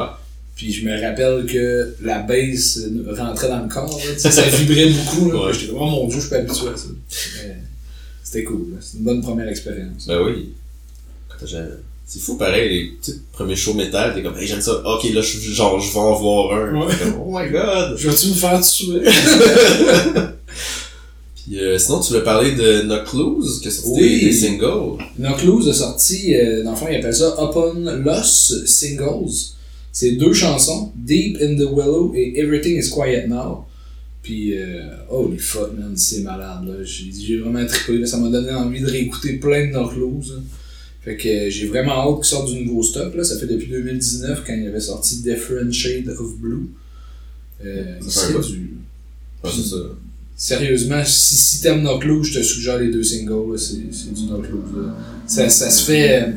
Puis 0.56 0.72
je 0.72 0.86
me 0.86 1.02
rappelle 1.02 1.46
que 1.46 1.96
la 2.02 2.20
bass 2.20 2.78
euh, 2.80 3.14
rentrait 3.14 3.50
dans 3.50 3.62
le 3.64 3.68
corps, 3.70 4.00
là, 4.00 4.18
ça 4.32 4.42
vibrait 4.44 4.90
beaucoup. 4.90 5.32
Là. 5.32 5.48
Ouais. 5.48 5.54
J'étais 5.54 5.74
oh 5.76 5.86
mon 5.86 6.08
dieu, 6.08 6.16
je 6.16 6.22
suis 6.22 6.30
pas 6.30 6.38
habitué 6.38 6.68
à 6.74 6.78
ça. 6.78 6.86
Mais 7.44 7.56
C'était 8.24 8.44
cool, 8.46 8.68
là. 8.72 8.78
c'était 8.80 8.98
une 9.00 9.04
bonne 9.04 9.22
première 9.22 9.50
expérience. 9.50 10.06
Ben 10.08 10.22
oui. 10.26 10.54
C'est 12.08 12.20
fou 12.20 12.38
pareil, 12.38 12.70
les 12.70 12.92
petits 12.98 13.20
premiers 13.34 13.56
shows 13.58 13.74
métal, 13.74 14.14
t'es 14.16 14.24
comme, 14.24 14.38
hey, 14.38 14.48
j'aime 14.48 14.62
ça, 14.62 14.72
ok, 14.86 15.04
là, 15.14 15.22
je, 15.22 15.38
genre, 15.52 15.80
je 15.80 15.92
vais 15.92 16.00
en 16.00 16.14
voir 16.16 16.54
un. 16.54 16.86
Ouais. 16.86 16.94
Comme, 16.98 17.16
oh 17.28 17.38
my 17.38 17.50
god! 17.52 17.98
Je 17.98 18.10
vais-tu 18.10 18.30
me 18.30 18.34
faire 18.36 18.62
tuer? 18.62 19.02
Puis 21.46 21.60
euh, 21.60 21.78
sinon, 21.78 22.00
tu 22.00 22.10
voulais 22.14 22.24
parler 22.24 22.54
de 22.56 22.82
Knock 22.84 23.14
Loose, 23.14 23.60
que 23.62 23.70
c'est 23.70 23.84
Oui. 23.86 24.20
des, 24.20 24.26
des 24.28 24.32
singles? 24.32 24.98
Knockloose 25.20 25.68
a 25.70 25.74
sorti, 25.74 26.34
euh, 26.36 26.64
dans 26.64 26.72
le 26.72 26.78
fond, 26.78 26.88
il 26.90 26.96
appelle 26.96 27.14
ça 27.16 27.36
Upon 27.40 27.74
Loss 28.04 28.64
Singles. 28.66 29.55
C'est 29.96 30.12
deux 30.18 30.34
chansons, 30.34 30.92
Deep 30.94 31.38
in 31.42 31.56
the 31.56 31.70
Willow 31.72 32.12
et 32.14 32.38
Everything 32.38 32.78
is 32.78 32.90
Quiet 32.90 33.30
Now. 33.30 33.66
Puis, 34.22 34.54
euh, 34.54 34.90
holy 35.10 35.38
fuck, 35.38 35.72
man, 35.72 35.96
c'est 35.96 36.20
malade, 36.20 36.66
là. 36.68 36.84
J'ai 36.84 37.14
j'ai 37.14 37.38
vraiment 37.38 37.66
trippé, 37.66 38.00
là. 38.00 38.06
Ça 38.06 38.18
m'a 38.18 38.28
donné 38.28 38.52
envie 38.52 38.82
de 38.82 38.88
réécouter 38.88 39.38
plein 39.38 39.70
de 39.70 39.74
là. 39.74 39.88
Fait 41.02 41.16
que 41.16 41.30
euh, 41.30 41.50
j'ai 41.50 41.68
vraiment 41.68 41.94
hâte 41.94 42.18
qu'il 42.18 42.26
sorte 42.26 42.52
du 42.54 42.66
nouveau 42.66 42.84
stock, 42.84 43.16
là. 43.16 43.24
Ça 43.24 43.40
fait 43.40 43.48
depuis 43.48 43.68
2019 43.68 44.44
quand 44.46 44.54
il 44.54 44.68
avait 44.68 44.82
sorti 44.82 45.22
Different 45.22 45.72
Shade 45.72 46.10
of 46.10 46.40
Blue. 46.40 46.72
Euh, 47.64 47.96
Ça 48.02 48.28
c'est 48.28 48.52
du... 48.52 48.74
Ouais, 49.46 49.50
c'est 49.56 49.70
ça. 49.70 49.78
Sérieusement, 50.36 51.06
si, 51.06 51.38
si 51.38 51.62
t'aimes 51.62 51.84
Knockloose, 51.84 52.28
je 52.28 52.40
te 52.40 52.44
suggère 52.44 52.80
les 52.80 52.92
deux 52.92 53.04
singles, 53.04 53.54
là, 53.54 53.58
c'est 53.58 53.78
c'est 53.94 54.14
du 54.14 54.28
là. 54.28 54.94
Ça, 55.26 55.48
ça 55.48 55.70
se 55.70 55.86
fait. 55.86 56.34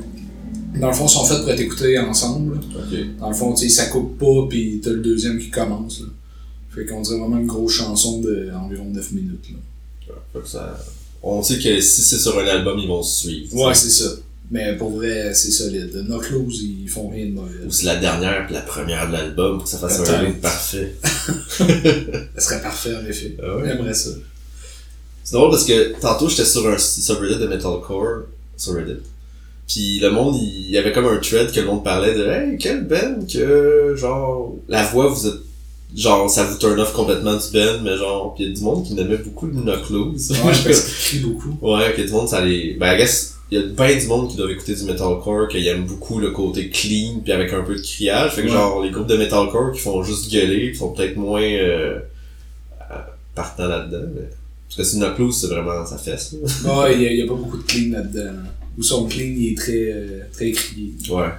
Dans 0.76 0.88
le 0.88 0.92
fond, 0.92 1.06
ils 1.06 1.10
sont 1.10 1.24
faits 1.24 1.40
pour 1.40 1.50
être 1.50 1.60
écoutés 1.60 1.98
ensemble. 1.98 2.60
Dans 3.18 3.28
le 3.28 3.34
fond, 3.34 3.54
tu 3.54 3.68
sais, 3.68 3.82
ça 3.82 3.86
coupe 3.86 4.18
pas, 4.18 4.46
pis 4.48 4.80
t'as 4.82 4.90
le 4.90 5.00
deuxième 5.00 5.38
qui 5.38 5.50
commence. 5.50 6.00
Là. 6.00 6.06
Fait 6.70 6.86
qu'on 6.86 7.00
dirait 7.00 7.18
vraiment 7.18 7.38
une 7.38 7.46
grosse 7.46 7.72
chanson 7.72 8.20
d'environ 8.20 8.84
9 8.90 9.12
minutes. 9.12 9.50
Là. 9.50 10.14
Fait 10.32 10.40
que 10.40 10.48
ça... 10.48 10.78
On 11.22 11.42
sait 11.42 11.58
que 11.58 11.80
si 11.80 12.02
c'est 12.02 12.18
sur 12.18 12.38
un 12.38 12.46
album, 12.46 12.78
ils 12.78 12.86
vont 12.86 13.02
se 13.02 13.26
suivre. 13.26 13.54
Ouais, 13.56 13.74
c'est 13.74 13.90
ça. 13.90 14.10
Mais 14.50 14.76
pour 14.76 14.90
vrai, 14.90 15.34
c'est 15.34 15.50
solide. 15.50 16.04
Knockloose, 16.06 16.62
ils 16.62 16.88
font 16.88 17.08
rien 17.08 17.26
de 17.26 17.32
mauvais. 17.32 17.64
Ou 17.66 17.70
c'est 17.70 17.84
la 17.84 17.96
dernière 17.96 18.46
puis 18.46 18.54
la 18.54 18.62
première 18.62 19.08
de 19.08 19.12
l'album 19.12 19.56
pour 19.56 19.64
que 19.64 19.70
ça 19.70 19.78
fasse 19.78 20.08
un 20.08 20.22
lien 20.22 20.32
parfait. 20.40 20.94
Ça 22.36 22.40
serait 22.40 22.62
parfait, 22.62 22.94
en 22.94 23.04
effet. 23.04 23.36
Ah 23.42 23.56
ouais? 23.56 23.64
J'aimerais 23.66 23.94
ça. 23.94 24.10
C'est 25.24 25.34
drôle 25.36 25.50
parce 25.50 25.64
que 25.64 26.00
tantôt 26.00 26.28
j'étais 26.28 26.46
sur 26.46 26.66
un 26.66 26.78
subreddit 26.78 27.38
de 27.38 27.46
metalcore 27.46 28.22
sur 28.56 28.74
Reddit. 28.74 29.02
Puis 29.68 29.98
le 30.00 30.10
monde, 30.10 30.34
il 30.40 30.70
y 30.70 30.78
avait 30.78 30.92
comme 30.92 31.04
un 31.06 31.18
thread 31.18 31.52
que 31.52 31.60
le 31.60 31.66
monde 31.66 31.84
parlait 31.84 32.14
de 32.14 32.26
Hey, 32.26 32.56
quel 32.58 32.84
band 32.86 33.26
que 33.30 33.94
genre 33.96 34.54
la 34.68 34.82
voix 34.84 35.08
vous 35.08 35.26
êtes 35.26 35.34
genre 35.94 36.28
ça 36.30 36.44
vous 36.44 36.56
turn 36.58 36.78
off 36.80 36.92
complètement 36.94 37.34
du 37.34 37.52
band, 37.52 37.82
mais 37.84 37.96
genre 37.96 38.34
pis 38.34 38.44
il 38.44 38.48
y 38.48 38.52
a 38.52 38.54
du 38.56 38.62
monde 38.62 38.84
qui 38.84 38.94
n'aimait 38.94 39.18
beaucoup 39.18 39.46
le 39.46 39.52
Knock 39.54 39.90
Loose. 39.90 40.30
Ouais, 40.42 40.52
je 40.54 40.68
pense 40.68 41.14
beaucoup. 41.22 41.58
Ouais, 41.60 41.92
que 41.94 42.02
du 42.02 42.10
monde, 42.12 42.28
ça 42.28 42.42
les. 42.44 42.74
Ben, 42.80 42.94
I 42.94 42.98
guess, 42.98 43.34
il 43.50 43.58
y 43.58 43.62
a 43.62 43.66
ben 43.66 43.98
du 43.98 44.06
monde 44.06 44.30
qui 44.30 44.36
doivent 44.36 44.50
écouter 44.50 44.74
du 44.74 44.84
metalcore, 44.84 45.48
qui 45.48 45.66
aime 45.68 45.84
beaucoup 45.84 46.18
le 46.18 46.30
côté 46.30 46.68
clean, 46.70 47.20
puis 47.22 47.32
avec 47.32 47.52
un 47.52 47.62
peu 47.62 47.74
de 47.76 47.80
criage. 47.82 48.32
Fait 48.32 48.42
que, 48.42 48.46
Ouais. 48.48 48.52
genre, 48.52 48.82
les 48.82 48.90
groupes 48.90 49.06
de 49.06 49.16
metalcore 49.16 49.72
qui 49.72 49.80
font 49.80 50.02
juste 50.02 50.30
gueuler, 50.32 50.72
qui 50.72 50.78
sont 50.78 50.92
peut-être 50.92 51.16
moins 51.16 51.40
euh, 51.42 51.98
partants 53.34 53.66
là-dedans. 53.68 54.06
Mais... 54.14 54.28
Parce 54.68 54.76
que 54.76 54.82
c'est 54.82 54.98
Knock 54.98 55.18
Loose, 55.18 55.40
c'est 55.40 55.46
vraiment 55.46 55.84
sa 55.86 55.96
fesse. 55.96 56.34
là. 56.64 56.78
Ouais, 56.80 56.94
il 56.96 57.02
y, 57.02 57.06
a- 57.06 57.12
il 57.12 57.18
y 57.18 57.22
a 57.22 57.26
pas 57.26 57.34
beaucoup 57.34 57.56
de 57.56 57.62
clean 57.62 57.92
là-dedans. 57.92 58.30
hein. 58.30 58.48
Ou 58.78 58.82
son 58.82 59.06
clean, 59.06 59.34
il 59.36 59.52
est 59.52 59.56
très, 59.56 59.90
euh, 59.92 60.20
très 60.32 60.52
crié. 60.52 60.92
Ouais. 61.10 61.16
Ouais, 61.22 61.30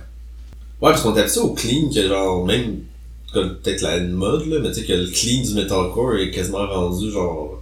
parce 0.91 1.01
qu'on 1.01 1.15
est 1.15 1.21
habitué 1.21 1.39
au 1.39 1.53
clean, 1.53 1.89
que 1.93 2.07
genre, 2.07 2.45
même, 2.45 2.79
comme 3.33 3.55
peut-être 3.59 3.81
la 3.81 3.99
mode, 4.01 4.45
là, 4.47 4.59
mais 4.61 4.69
tu 4.71 4.81
sais, 4.81 4.85
que 4.85 4.93
le 4.93 5.07
clean 5.07 5.41
du 5.43 5.53
metalcore 5.53 6.17
est 6.17 6.31
quasiment 6.31 6.67
rendu, 6.67 7.11
genre, 7.11 7.61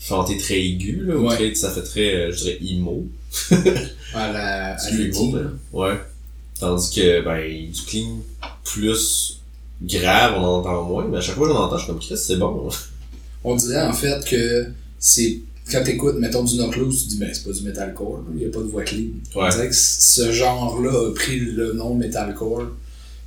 chanté 0.00 0.36
très 0.36 0.60
aigu, 0.60 1.04
là, 1.06 1.16
ou 1.16 1.28
Ouais. 1.28 1.36
très- 1.36 1.54
ça 1.54 1.70
fait 1.70 1.82
très, 1.82 2.14
euh, 2.14 2.32
je 2.32 2.42
dirais, 2.44 2.58
emo. 2.68 3.06
À 4.14 4.30
la, 4.32 4.74
à 4.76 4.90
emo, 4.90 5.36
là. 5.36 5.42
Ouais. 5.72 5.96
Tandis 6.60 6.90
que, 6.94 7.22
ben, 7.24 7.70
du 7.70 7.80
clean 7.82 8.18
plus 8.64 9.38
grave, 9.82 10.34
on 10.36 10.42
en 10.44 10.58
entend 10.60 10.82
moins, 10.84 11.06
mais 11.08 11.18
à 11.18 11.20
chaque 11.20 11.36
fois 11.36 11.48
que 11.48 11.52
j'en 11.54 11.64
entends, 11.64 11.76
je 11.78 11.84
suis 11.84 11.92
comme, 11.92 12.00
Chris, 12.00 12.16
c'est 12.18 12.36
bon. 12.36 12.68
On 13.44 13.56
dirait 13.56 13.82
en 13.82 13.92
fait 13.92 14.24
que 14.24 14.66
c'est. 15.00 15.40
Quand 15.72 15.82
t'écoutes, 15.84 16.16
mettons, 16.18 16.44
du 16.44 16.56
Knockloose, 16.56 16.98
tu 16.98 17.04
te 17.04 17.08
dis, 17.10 17.16
ben, 17.18 17.30
c'est 17.32 17.44
pas 17.44 17.50
du 17.52 17.62
metalcore, 17.62 18.24
il 18.32 18.36
n'y 18.36 18.44
a 18.44 18.48
pas 18.50 18.58
de 18.60 18.64
voix 18.66 18.82
clean. 18.84 19.06
On 19.34 19.42
Ouais. 19.42 19.50
dirait 19.50 19.68
que 19.68 19.74
ce 19.74 20.30
genre-là 20.32 21.08
a 21.08 21.12
pris 21.14 21.40
le 21.40 21.72
nom 21.72 21.94
metalcore, 21.94 22.66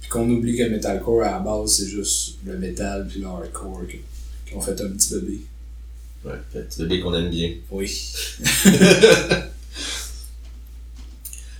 puis 0.01 0.09
qu'on 0.09 0.29
oublie 0.29 0.55
que 0.55 0.63
metalcore 0.69 1.23
à 1.23 1.31
la 1.31 1.39
base, 1.39 1.71
c'est 1.77 1.87
juste 1.87 2.35
le 2.45 2.57
metal 2.57 3.07
puis 3.09 3.19
le 3.21 3.25
hardcore 3.27 3.81
ont 4.55 4.61
fait 4.61 4.79
un 4.79 4.89
petit 4.89 5.15
bébé. 5.15 5.39
Ouais, 6.23 6.31
c'est 6.69 6.79
le 6.79 6.85
bébé 6.87 7.01
qu'on 7.01 7.13
aime 7.15 7.29
bien. 7.29 7.51
Oui. 7.71 7.91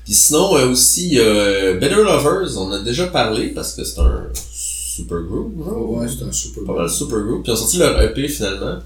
Puis 0.05 0.13
sinon, 0.13 0.55
euh, 0.55 0.67
aussi, 0.69 1.17
euh, 1.19 1.79
Better 1.79 1.95
Lovers, 1.95 2.57
on 2.59 2.71
a 2.71 2.79
déjà 2.83 3.07
parlé 3.07 3.47
parce 3.49 3.73
que 3.73 3.83
c'est 3.83 3.99
un 3.99 4.27
super 4.53 5.19
group. 5.21 5.57
genre. 5.65 5.89
Ouais, 5.97 6.07
c'est 6.07 6.23
un 6.25 6.31
super 6.31 6.63
pas 6.63 6.75
mal 6.75 6.89
super 6.89 7.19
group. 7.21 7.43
Puis 7.43 7.51
ils 7.51 7.55
ont 7.55 7.57
sorti 7.57 7.77
leur 7.79 7.99
EP 8.01 8.27
finalement. 8.27 8.79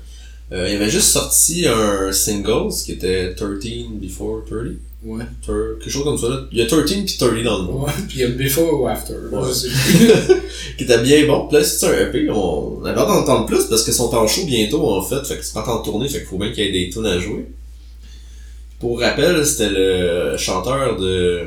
Euh, 0.51 0.67
il 0.69 0.75
avait 0.77 0.89
juste 0.89 1.09
sorti 1.09 1.67
un 1.67 2.11
single 2.11 2.69
qui 2.83 2.93
était 2.93 3.35
13 3.35 3.51
Before 4.01 4.43
30. 4.49 4.59
Ouais. 5.03 5.23
Quelque 5.45 5.89
chose 5.89 6.03
comme 6.03 6.17
ça. 6.17 6.27
Là. 6.27 6.41
Il 6.51 6.57
y 6.57 6.61
a 6.61 6.65
13 6.65 6.83
puis 7.05 7.17
30 7.17 7.43
dans 7.43 7.57
le 7.59 7.63
mot. 7.65 7.85
Ouais, 7.85 7.91
puis 8.07 8.17
il 8.17 8.21
y 8.21 8.23
a 8.23 8.29
Before 8.29 8.81
ou 8.81 8.87
After. 8.87 9.13
Ouais. 9.31 9.47
Qui 10.77 10.83
était 10.83 11.01
bien 11.01 11.25
bon. 11.25 11.47
Puis 11.47 11.57
là, 11.57 11.63
c'est 11.63 11.85
un 11.85 12.07
EP. 12.07 12.29
On, 12.29 12.83
avait 12.83 12.99
hâte 12.99 13.07
d'en 13.07 13.19
entendre 13.19 13.45
plus 13.45 13.65
parce 13.65 13.83
qu'ils 13.83 13.93
sont 13.93 14.13
en 14.13 14.27
show 14.27 14.45
bientôt 14.45 14.89
en 14.89 15.01
fait. 15.01 15.23
Fait 15.25 15.37
que 15.37 15.45
c'est 15.45 15.53
pas 15.53 15.65
en 15.67 15.81
tournée. 15.81 16.09
Fait 16.09 16.19
qu'il 16.19 16.27
faut 16.27 16.37
bien 16.37 16.51
qu'il 16.51 16.65
y 16.65 16.67
ait 16.67 16.71
des 16.85 16.89
tunes 16.89 17.05
à 17.05 17.17
jouer. 17.19 17.45
Pour 18.79 18.99
rappel, 18.99 19.45
c'était 19.45 19.69
le 19.69 20.35
chanteur 20.37 20.97
de 20.99 21.43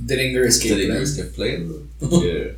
Dillinger 0.00 0.46
Escape 0.46 1.32
Plan. 1.32 1.58
que- 2.20 2.50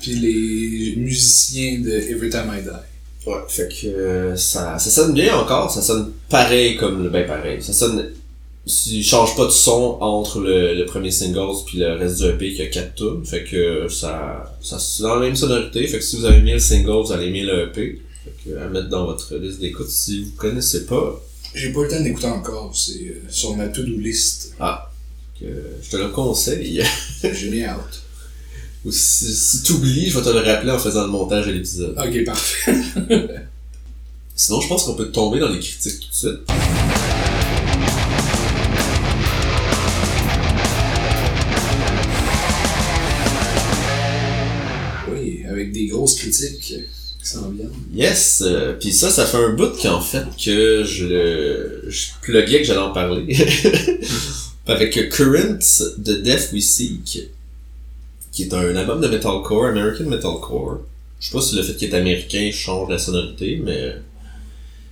Puis 0.00 0.14
les 0.14 0.94
musiciens 0.96 1.80
de 1.80 1.90
Every 1.90 2.28
Time 2.30 2.52
I 2.52 2.62
Die. 2.62 2.95
Ouais, 3.26 3.38
fait 3.48 3.68
que 3.68 3.86
euh, 3.88 4.36
ça, 4.36 4.78
ça 4.78 4.90
sonne 4.90 5.12
bien 5.12 5.36
encore, 5.36 5.70
ça 5.70 5.82
sonne 5.82 6.12
pareil 6.28 6.76
comme 6.76 7.02
le 7.02 7.10
ben 7.10 7.26
pareil. 7.26 7.60
Ça 7.60 7.72
sonne. 7.72 8.12
Il 8.88 9.04
change 9.04 9.36
pas 9.36 9.44
de 9.44 9.50
son 9.50 9.98
entre 10.00 10.40
le, 10.40 10.74
le 10.74 10.86
premier 10.86 11.10
singles 11.12 11.64
puis 11.66 11.78
le 11.78 11.92
reste 11.94 12.18
du 12.18 12.28
EP 12.28 12.54
qui 12.54 12.62
a 12.62 12.66
4 12.66 12.94
tunes. 12.94 13.24
Fait 13.24 13.44
que 13.44 13.88
ça, 13.88 14.56
ça 14.60 14.78
c'est 14.78 15.02
dans 15.02 15.16
la 15.16 15.20
même 15.20 15.36
sonorité. 15.36 15.86
Fait 15.86 15.98
que 15.98 16.04
si 16.04 16.16
vous 16.16 16.24
avez 16.24 16.38
aimé 16.38 16.54
le 16.54 16.58
single, 16.58 17.04
vous 17.04 17.12
allez 17.12 17.26
aimer 17.26 17.42
le 17.42 17.68
EP. 17.68 18.00
Fait 18.24 18.50
que 18.50 18.56
à 18.56 18.68
mettre 18.68 18.88
dans 18.88 19.06
votre 19.06 19.36
liste 19.36 19.60
d'écoute 19.60 19.88
si 19.88 20.24
vous 20.24 20.32
connaissez 20.36 20.86
pas. 20.86 21.20
J'ai 21.54 21.72
pas 21.72 21.80
eu 21.80 21.84
le 21.84 21.90
temps 21.90 22.02
d'écouter 22.02 22.26
encore, 22.26 22.76
c'est 22.76 23.04
euh, 23.04 23.22
sur 23.28 23.56
ma 23.56 23.68
to-do 23.68 23.98
list. 23.98 24.54
Que 25.40 25.46
je 25.82 25.90
te 25.90 25.96
le 25.96 26.08
conseille. 26.08 26.82
J'ai 27.22 27.50
bien 27.50 27.68
hâte. 27.68 28.02
Ou 28.86 28.92
si, 28.92 29.34
si 29.34 29.64
t'oublies, 29.64 30.08
je 30.10 30.16
vais 30.16 30.24
te 30.24 30.30
le 30.30 30.38
rappeler 30.38 30.70
en 30.70 30.78
faisant 30.78 31.02
le 31.02 31.10
montage 31.10 31.48
de 31.48 31.50
l'épisode. 31.50 31.98
Ok, 31.98 32.24
parfait. 32.24 32.72
Sinon, 34.36 34.60
je 34.60 34.68
pense 34.68 34.84
qu'on 34.84 34.94
peut 34.94 35.10
tomber 35.10 35.40
dans 35.40 35.48
les 35.48 35.58
critiques 35.58 35.98
tout 35.98 36.08
de 36.08 36.14
suite. 36.14 36.40
Oui, 45.10 45.44
avec 45.50 45.72
des 45.72 45.86
grosses 45.86 46.14
critiques 46.14 46.60
qui 46.60 47.28
s'en 47.28 47.50
viennent. 47.50 47.70
Yes, 47.92 48.44
euh, 48.46 48.74
puis 48.78 48.92
ça, 48.92 49.10
ça 49.10 49.26
fait 49.26 49.38
un 49.38 49.54
bout 49.54 49.76
qu'en 49.82 50.00
fait 50.00 50.26
que 50.40 50.84
je 50.84 51.06
le, 51.06 51.84
je 51.88 52.06
pluguais 52.22 52.60
que 52.60 52.64
j'allais 52.64 52.78
en 52.78 52.92
parler. 52.92 53.26
Avec 54.68 55.10
Current 55.10 55.58
de 55.98 56.14
Death 56.14 56.50
We 56.52 56.62
Seek, 56.62 57.30
qui 58.36 58.42
est 58.44 58.54
un 58.54 58.76
album 58.76 59.00
de 59.00 59.08
metalcore, 59.08 59.64
American 59.66 60.04
metalcore. 60.04 60.80
Je 61.18 61.28
sais 61.28 61.32
pas 61.32 61.40
si 61.40 61.56
le 61.56 61.62
fait 61.62 61.74
qu'il 61.74 61.88
est 61.88 61.96
américain 61.96 62.50
change 62.52 62.90
la 62.90 62.98
sonorité, 62.98 63.60
mais 63.64 63.96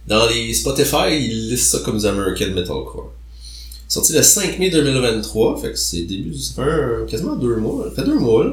dans 0.08 0.26
les 0.26 0.54
Spotify, 0.54 1.10
ils 1.12 1.50
listent 1.50 1.70
ça 1.72 1.78
comme 1.84 1.98
du 1.98 2.06
American 2.06 2.50
metalcore. 2.54 3.12
Sorti 3.86 4.14
le 4.14 4.22
5 4.22 4.58
mai 4.58 4.70
2023, 4.70 5.60
fait 5.60 5.72
que 5.72 5.78
c'est 5.78 6.02
début, 6.02 6.34
ça 6.38 6.54
fait 6.54 6.70
un- 6.70 7.04
quasiment 7.06 7.36
deux 7.36 7.56
mois, 7.56 7.84
ça 7.94 8.02
fait 8.02 8.08
deux 8.08 8.18
mois 8.18 8.44
là. 8.44 8.52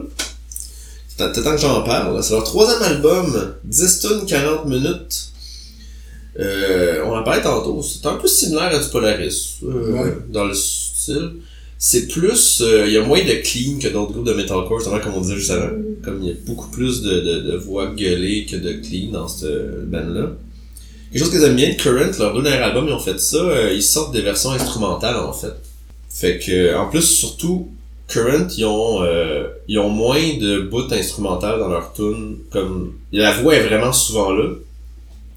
C'est 1.07 1.43
temps 1.43 1.51
que 1.55 1.57
j'en 1.61 1.83
parle. 1.83 2.21
C'est 2.23 2.33
leur 2.33 2.43
troisième 2.43 2.81
album, 2.81 3.53
10 3.63 3.99
tunes, 3.99 4.25
40 4.27 4.65
minutes. 4.65 5.29
Euh, 6.39 7.03
on 7.05 7.15
en 7.15 7.23
parlait 7.23 7.41
tantôt, 7.41 7.81
c'est 7.83 8.05
un 8.07 8.15
peu 8.15 8.27
similaire 8.27 8.73
à 8.75 8.79
du 8.79 8.89
Polaris, 8.89 9.57
euh, 9.63 9.91
Ouais. 9.91 10.17
dans 10.29 10.45
le 10.45 10.53
style. 10.53 11.33
C'est 11.83 12.07
plus, 12.07 12.61
euh, 12.61 12.85
il 12.85 12.93
y 12.93 12.97
a 12.97 13.01
moins 13.01 13.23
de 13.23 13.41
clean 13.41 13.79
que 13.79 13.87
d'autres 13.87 14.11
groupes 14.11 14.27
de 14.27 14.33
metalcore, 14.33 14.77
justement 14.77 14.99
comme 14.99 15.15
on 15.15 15.21
disait 15.21 15.37
juste 15.37 15.49
avant. 15.49 15.71
Comme 16.03 16.21
il 16.21 16.27
y 16.27 16.31
a 16.31 16.35
beaucoup 16.45 16.69
plus 16.69 17.01
de, 17.01 17.21
de, 17.21 17.39
de 17.39 17.57
voix 17.57 17.87
gueulées 17.87 18.45
que 18.45 18.55
de 18.55 18.73
clean 18.73 19.11
dans 19.11 19.27
cette 19.27 19.89
band-là. 19.89 20.33
Quelque 21.11 21.23
chose 21.23 21.33
que 21.33 21.39
j'aime 21.39 21.55
bien 21.55 21.73
Current, 21.73 22.11
leur 22.19 22.39
dernier 22.39 22.59
album, 22.59 22.85
ils 22.87 22.93
ont 22.93 22.99
fait 22.99 23.19
ça, 23.19 23.37
euh, 23.37 23.73
ils 23.73 23.81
sortent 23.81 24.13
des 24.13 24.21
versions 24.21 24.51
instrumentales 24.51 25.17
en 25.17 25.33
fait. 25.33 25.55
Fait 26.07 26.37
que, 26.37 26.75
en 26.75 26.87
plus, 26.87 27.01
surtout, 27.01 27.69
Current, 28.07 28.47
ils 28.55 28.65
ont, 28.65 29.01
euh, 29.01 29.47
ils 29.67 29.79
ont 29.79 29.89
moins 29.89 30.37
de 30.39 30.59
bouts 30.59 30.93
instrumentales 30.93 31.59
dans 31.59 31.69
leur 31.69 31.93
tune. 31.93 32.37
Comme, 32.51 32.93
la 33.11 33.31
voix 33.31 33.55
est 33.55 33.63
vraiment 33.63 33.91
souvent 33.91 34.31
là. 34.31 34.51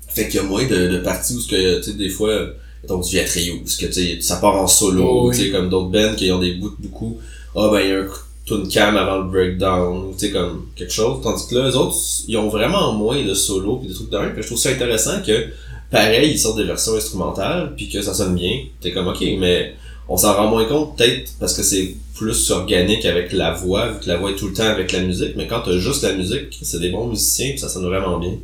Fait 0.08 0.28
qu'il 0.28 0.42
y 0.42 0.44
a 0.44 0.46
moins 0.46 0.66
de, 0.66 0.88
de 0.88 0.98
parties 0.98 1.36
où 1.36 1.40
ce 1.40 1.48
que, 1.48 1.78
tu 1.78 1.84
sais, 1.84 1.96
des 1.96 2.10
fois, 2.10 2.48
mettons 2.84 3.00
du 3.00 3.10
Viatrio, 3.10 3.54
où 3.64 3.66
ce 3.66 3.78
que, 3.78 3.86
tu 3.86 3.92
sais, 3.92 4.18
ça 4.20 4.36
part 4.36 4.56
en 4.56 4.66
solo, 4.66 5.04
Oh, 5.04 5.30
tu 5.32 5.38
sais, 5.38 5.50
comme 5.50 5.68
d'autres 5.68 5.88
bands 5.90 6.14
qui 6.16 6.30
ont 6.30 6.38
des 6.38 6.52
bouts 6.52 6.74
beaucoup. 6.78 7.18
Ah, 7.56 7.68
ben, 7.72 7.80
il 7.80 7.88
y 7.88 7.92
a 7.92 8.00
un 8.00 8.06
tune 8.44 8.68
cam 8.68 8.96
avant 8.96 9.18
le 9.18 9.30
breakdown, 9.30 10.12
tu 10.12 10.26
sais, 10.26 10.32
comme 10.32 10.66
quelque 10.76 10.92
chose. 10.92 11.22
Tandis 11.22 11.46
que 11.48 11.54
là, 11.54 11.68
les 11.68 11.76
autres, 11.76 11.96
ils 12.28 12.36
ont 12.36 12.48
vraiment 12.48 12.92
moins 12.92 13.22
de 13.24 13.34
solo 13.34 13.76
pis 13.76 13.88
des 13.88 13.94
trucs 13.94 14.10
de 14.10 14.18
même. 14.18 14.32
Puis 14.34 14.42
je 14.42 14.48
trouve 14.48 14.58
ça 14.58 14.70
intéressant 14.70 15.22
que, 15.26 15.46
pareil, 15.90 16.32
ils 16.32 16.38
sortent 16.38 16.58
des 16.58 16.64
versions 16.64 16.94
instrumentales 16.94 17.72
puis 17.76 17.88
que 17.88 18.02
ça 18.02 18.12
sonne 18.12 18.34
bien. 18.34 18.64
T'es 18.80 18.92
comme, 18.92 19.08
ok, 19.08 19.22
mais 19.38 19.74
on 20.08 20.16
s'en 20.16 20.34
rend 20.34 20.48
moins 20.48 20.66
compte 20.66 20.96
peut-être 20.98 21.32
parce 21.40 21.54
que 21.54 21.62
c'est 21.62 21.94
plus 22.14 22.50
organique 22.50 23.06
avec 23.06 23.32
la 23.32 23.52
voix, 23.52 23.88
vu 23.88 24.00
que 24.00 24.08
la 24.08 24.18
voix 24.18 24.30
est 24.30 24.36
tout 24.36 24.48
le 24.48 24.52
temps 24.52 24.64
avec 24.64 24.92
la 24.92 25.00
musique, 25.00 25.34
mais 25.36 25.46
quand 25.46 25.62
t'as 25.64 25.78
juste 25.78 26.02
la 26.02 26.12
musique, 26.12 26.58
c'est 26.62 26.80
des 26.80 26.90
bons 26.90 27.08
musiciens 27.08 27.52
pis 27.52 27.58
ça 27.58 27.68
sonne 27.68 27.86
vraiment 27.86 28.18
bien. 28.18 28.34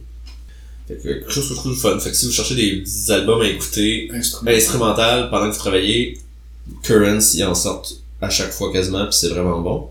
Fait 0.91 0.97
que 0.97 1.03
quelque 1.03 1.31
chose 1.31 1.49
que 1.49 1.55
je 1.55 1.59
trouve 1.61 1.77
fun. 1.79 1.99
Fait 2.01 2.11
que 2.11 2.17
si 2.17 2.27
vous 2.27 2.33
cherchez 2.33 2.55
des 2.57 2.77
petits 2.83 3.13
albums 3.13 3.41
à 3.41 3.47
écouter, 3.49 4.09
Instrumental. 4.13 4.55
instrumental 4.57 5.31
pendant 5.31 5.49
que 5.49 5.53
vous 5.55 5.59
travaillez, 5.59 6.19
Currents 6.83 7.35
y 7.35 7.45
en 7.45 7.55
sortent 7.55 7.95
à 8.21 8.29
chaque 8.29 8.51
fois 8.53 8.73
quasiment 8.73 9.07
pis 9.07 9.17
c'est 9.17 9.29
vraiment 9.29 9.61
bon. 9.61 9.89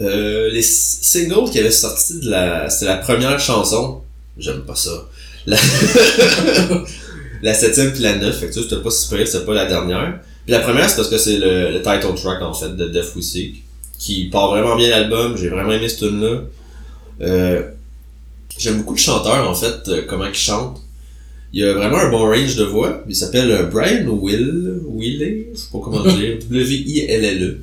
Euh, 0.00 0.50
les 0.50 0.62
singles 0.62 1.50
qui 1.50 1.58
avaient 1.58 1.70
sorti 1.70 2.20
de 2.20 2.30
la, 2.30 2.68
c'était 2.68 2.86
la 2.86 2.96
première 2.96 3.38
chanson. 3.40 4.00
J'aime 4.38 4.62
pas 4.62 4.74
ça. 4.74 5.08
La, 5.46 5.56
la 7.42 7.54
septième 7.54 7.92
puis 7.92 8.02
la 8.02 8.16
neuf, 8.16 8.38
fait 8.38 8.48
que 8.48 8.52
tu 8.52 8.60
sais, 8.62 8.68
c'était 8.68 8.82
pas 8.82 8.90
super, 8.90 9.26
c'était 9.26 9.44
pas 9.44 9.54
la 9.54 9.66
dernière. 9.66 10.20
Puis 10.44 10.52
la 10.52 10.60
première, 10.60 10.88
c'est 10.88 10.96
parce 10.96 11.08
que 11.08 11.18
c'est 11.18 11.38
le, 11.38 11.70
le 11.72 11.78
title 11.82 12.14
track, 12.14 12.42
en 12.42 12.52
fait, 12.52 12.70
de 12.76 12.88
Death 12.88 13.14
We 13.16 13.24
Seek, 13.24 13.62
qui 13.98 14.24
part 14.24 14.50
vraiment 14.50 14.76
bien 14.76 14.90
l'album, 14.90 15.36
j'ai 15.36 15.48
vraiment 15.48 15.72
aimé 15.72 15.88
ce 15.88 16.04
tune-là. 16.04 16.40
Euh, 17.20 17.62
j'aime 18.58 18.78
beaucoup 18.78 18.94
le 18.94 18.98
chanteur, 18.98 19.48
en 19.48 19.54
fait, 19.54 19.88
euh, 19.88 20.02
comment 20.08 20.26
il 20.26 20.34
chante. 20.34 20.80
Il 21.54 21.64
a 21.64 21.74
vraiment 21.74 21.98
un 21.98 22.10
bon 22.10 22.24
range 22.26 22.56
de 22.56 22.64
voix. 22.64 23.04
Il 23.08 23.14
s'appelle 23.14 23.50
euh, 23.50 23.64
Brian 23.64 24.06
Will, 24.08 24.80
Willie, 24.88 25.46
je 25.52 25.58
sais 25.58 25.68
pas 25.70 25.80
comment 25.82 26.02
dire, 26.16 26.38
W-I-L-L-E. 26.50 27.58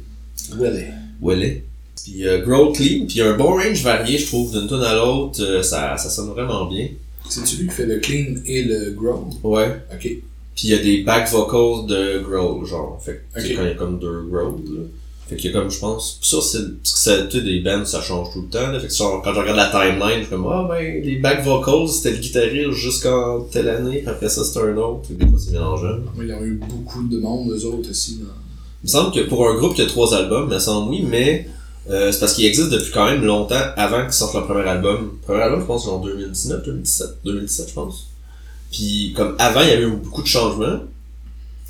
Willy. 0.58 0.86
Willie. 1.22 1.62
Puis 2.04 2.28
euh, 2.28 2.40
Grow 2.46 2.72
Clean, 2.72 3.06
puis 3.06 3.16
il 3.16 3.22
a 3.22 3.32
un 3.34 3.38
bon 3.38 3.52
range 3.56 3.82
varié, 3.84 4.18
je 4.18 4.28
trouve, 4.28 4.52
d'une 4.52 4.68
tune 4.68 4.84
à 4.84 4.96
l'autre, 4.96 5.42
euh, 5.44 5.62
ça, 5.64 5.98
ça 5.98 6.10
sonne 6.10 6.30
vraiment 6.30 6.66
bien. 6.66 6.88
C'est-tu 7.28 7.58
lui 7.58 7.68
qui 7.68 7.74
fait 7.74 7.86
le 7.86 8.00
clean 8.00 8.36
et 8.46 8.64
le 8.64 8.92
growl? 8.92 9.26
Ouais. 9.44 9.82
Ok. 9.94 10.02
Puis 10.02 10.68
il 10.68 10.70
y 10.70 10.74
a 10.74 10.80
des 10.80 11.04
back 11.04 11.30
vocals 11.30 11.86
de 11.88 12.20
growl, 12.20 12.66
genre. 12.66 13.00
Fait 13.04 13.24
que, 13.34 13.40
quand 13.56 13.64
il 13.64 13.68
y 13.68 13.72
a 13.72 13.76
comme 13.76 14.00
deux 14.00 14.24
growls, 14.24 14.64
là. 14.66 14.82
Fait 15.30 15.36
qu'il 15.36 15.52
y 15.52 15.56
a 15.56 15.60
comme, 15.60 15.70
je 15.70 15.80
pense, 15.80 16.18
ça 16.24 16.38
c'est, 16.42 16.58
que 16.58 16.74
ça, 16.84 17.22
tu 17.28 17.38
sais, 17.38 17.44
des 17.44 17.60
bands, 17.60 17.86
ça 17.86 18.02
change 18.02 18.34
tout 18.34 18.42
le 18.42 18.48
temps, 18.48 18.72
là. 18.72 18.80
Fait 18.80 18.88
que 18.88 18.94
genre, 18.94 19.22
quand 19.24 19.32
je 19.32 19.40
regarde 19.40 19.58
la 19.58 19.70
timeline, 19.70 20.18
je 20.18 20.22
suis 20.22 20.30
comme, 20.30 20.48
ah 20.48 20.68
ben, 20.68 21.04
les 21.04 21.18
back 21.18 21.44
vocals, 21.44 21.88
c'était 21.88 22.12
le 22.12 22.18
guitariste 22.18 22.72
jusqu'en 22.72 23.42
telle 23.42 23.70
année, 23.70 24.00
puis 24.00 24.10
après 24.10 24.28
ça 24.28 24.44
c'était 24.44 24.62
un 24.62 24.78
autre. 24.78 25.08
Que 25.08 25.14
des 25.14 25.28
fois 25.28 25.38
c'est 25.38 25.52
mélangeant. 25.52 26.00
Oui, 26.18 26.26
Ils 26.28 26.34
ont 26.34 26.44
eu 26.44 26.60
beaucoup 26.68 27.04
de 27.04 27.20
monde, 27.20 27.52
eux 27.52 27.66
autres 27.66 27.92
aussi. 27.92 28.18
Dans... 28.18 28.26
Il 28.84 28.88
me 28.88 28.90
semble 28.90 29.12
que 29.14 29.30
pour 29.30 29.48
un 29.48 29.56
groupe 29.56 29.76
qui 29.76 29.84
a 29.84 29.86
trois 29.86 30.16
albums, 30.16 30.48
il 30.50 30.54
me 30.56 30.60
semble 30.60 30.90
oui, 30.90 31.06
mais 31.08 31.48
euh, 31.92 32.12
c'est 32.12 32.20
parce 32.20 32.34
qu'il 32.34 32.46
existe 32.46 32.70
depuis 32.70 32.92
quand 32.92 33.06
même 33.06 33.24
longtemps 33.24 33.62
avant 33.78 34.04
qu'ils 34.04 34.14
sortent 34.14 34.34
leur 34.34 34.48
premier 34.48 34.68
album. 34.68 35.12
Le 35.14 35.26
premier 35.28 35.42
album, 35.42 35.62
je 35.62 35.66
pense, 35.66 35.88
en 35.88 36.00
2019, 36.00 36.64
2017, 36.64 37.08
2017, 37.24 37.70
je 37.70 37.74
pense. 37.74 38.08
Puis, 38.72 39.14
comme 39.16 39.36
avant, 39.40 39.62
il 39.62 39.70
y 39.70 39.72
avait 39.72 39.84
eu 39.84 39.92
beaucoup 39.92 40.22
de 40.22 40.28
changements. 40.28 40.80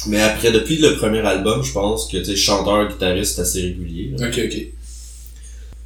Mais 0.08 0.22
après, 0.22 0.52
depuis 0.52 0.78
le 0.78 0.96
premier 0.96 1.20
album, 1.20 1.64
je 1.64 1.72
pense 1.72 2.08
que, 2.08 2.18
tu 2.18 2.26
sais, 2.26 2.36
chanteur, 2.36 2.88
guitariste, 2.88 3.36
c'est 3.36 3.42
assez 3.42 3.62
régulier. 3.62 4.12
là. 4.18 4.28
Ok, 4.28 4.40
ok. 4.46 4.58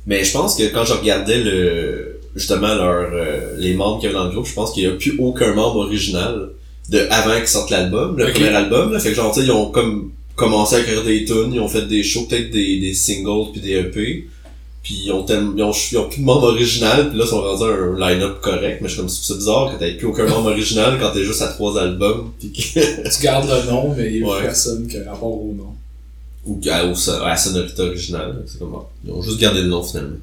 Mais 0.05 0.23
je 0.23 0.31
pense 0.31 0.55
que 0.55 0.63
quand 0.71 0.85
je 0.85 0.93
regardais 0.93 1.41
le, 1.41 2.19
justement, 2.35 2.75
leur, 2.75 3.09
euh, 3.13 3.55
les 3.57 3.73
membres 3.73 3.99
qu'il 3.99 4.09
y 4.09 4.13
avait 4.13 4.19
dans 4.19 4.25
le 4.25 4.31
groupe, 4.31 4.45
je 4.45 4.53
pense 4.53 4.71
qu'il 4.71 4.83
n'y 4.87 4.93
a 4.93 4.95
plus 4.95 5.15
aucun 5.19 5.53
membre 5.53 5.77
original. 5.77 6.49
de 6.89 6.99
avant 7.09 7.37
qu'ils 7.37 7.47
sortent 7.47 7.71
l'album, 7.71 8.17
le 8.17 8.29
premier 8.31 8.49
album. 8.49 8.91
Là. 8.91 8.99
Fait 8.99 9.09
que 9.09 9.15
genre, 9.15 9.33
tu 9.33 9.39
sais, 9.39 9.45
ils 9.45 9.51
ont 9.51 9.71
comme 9.71 10.11
commencé 10.35 10.75
à 10.75 10.79
écrire 10.79 11.03
des 11.03 11.23
tunes, 11.25 11.51
ils 11.53 11.59
ont 11.59 11.67
fait 11.67 11.87
des 11.87 12.03
shows, 12.03 12.25
peut-être 12.25 12.51
des, 12.51 12.79
des 12.79 12.93
singles 12.93 13.51
puis 13.51 13.61
des 13.61 13.73
EP. 13.73 14.27
Puis 14.83 15.03
ils 15.05 15.11
ont 15.13 15.23
tellement, 15.23 15.53
ils 15.55 15.63
ont, 15.63 15.71
ils 15.93 15.97
ont 15.97 16.09
plus 16.09 16.19
de 16.19 16.25
membre 16.25 16.43
original, 16.49 17.07
puis 17.09 17.17
là, 17.17 17.23
ils 17.25 17.29
sont 17.29 17.41
rendus 17.41 17.63
à 17.63 17.67
un 17.67 17.97
line-up 18.09 18.41
correct. 18.41 18.79
Mais 18.81 18.89
je 18.89 18.93
suis 18.93 18.99
comme, 19.01 19.09
c'est 19.09 19.37
bizarre 19.37 19.71
que 19.73 19.79
t'aies 19.79 19.93
plus 19.93 20.07
aucun 20.07 20.25
membre 20.27 20.49
original 20.51 20.97
quand 20.99 21.11
t'es 21.11 21.23
juste 21.23 21.41
à 21.41 21.47
trois 21.47 21.79
albums. 21.81 22.33
Puis 22.39 22.51
que... 22.51 23.09
Tu 23.15 23.23
gardes 23.23 23.49
le 23.49 23.71
nom, 23.71 23.93
mais 23.95 24.11
il 24.11 24.17
y 24.19 24.23
a 24.23 24.27
Ouais. 24.27 24.41
personne 24.41 24.85
qui 24.87 24.97
a 24.97 25.09
rapport 25.11 25.31
au 25.41 25.53
nom. 25.53 25.73
ou 26.45 26.59
à, 26.69 26.85
au- 26.85 27.09
à 27.23 27.29
la 27.29 27.37
sonorité 27.37 27.81
originale. 27.81 28.43
C'est 28.45 28.59
comme, 28.59 28.75
ils 29.05 29.11
ont 29.11 29.21
juste 29.21 29.39
gardé 29.39 29.61
le 29.61 29.67
nom 29.69 29.81
finalement. 29.81 30.17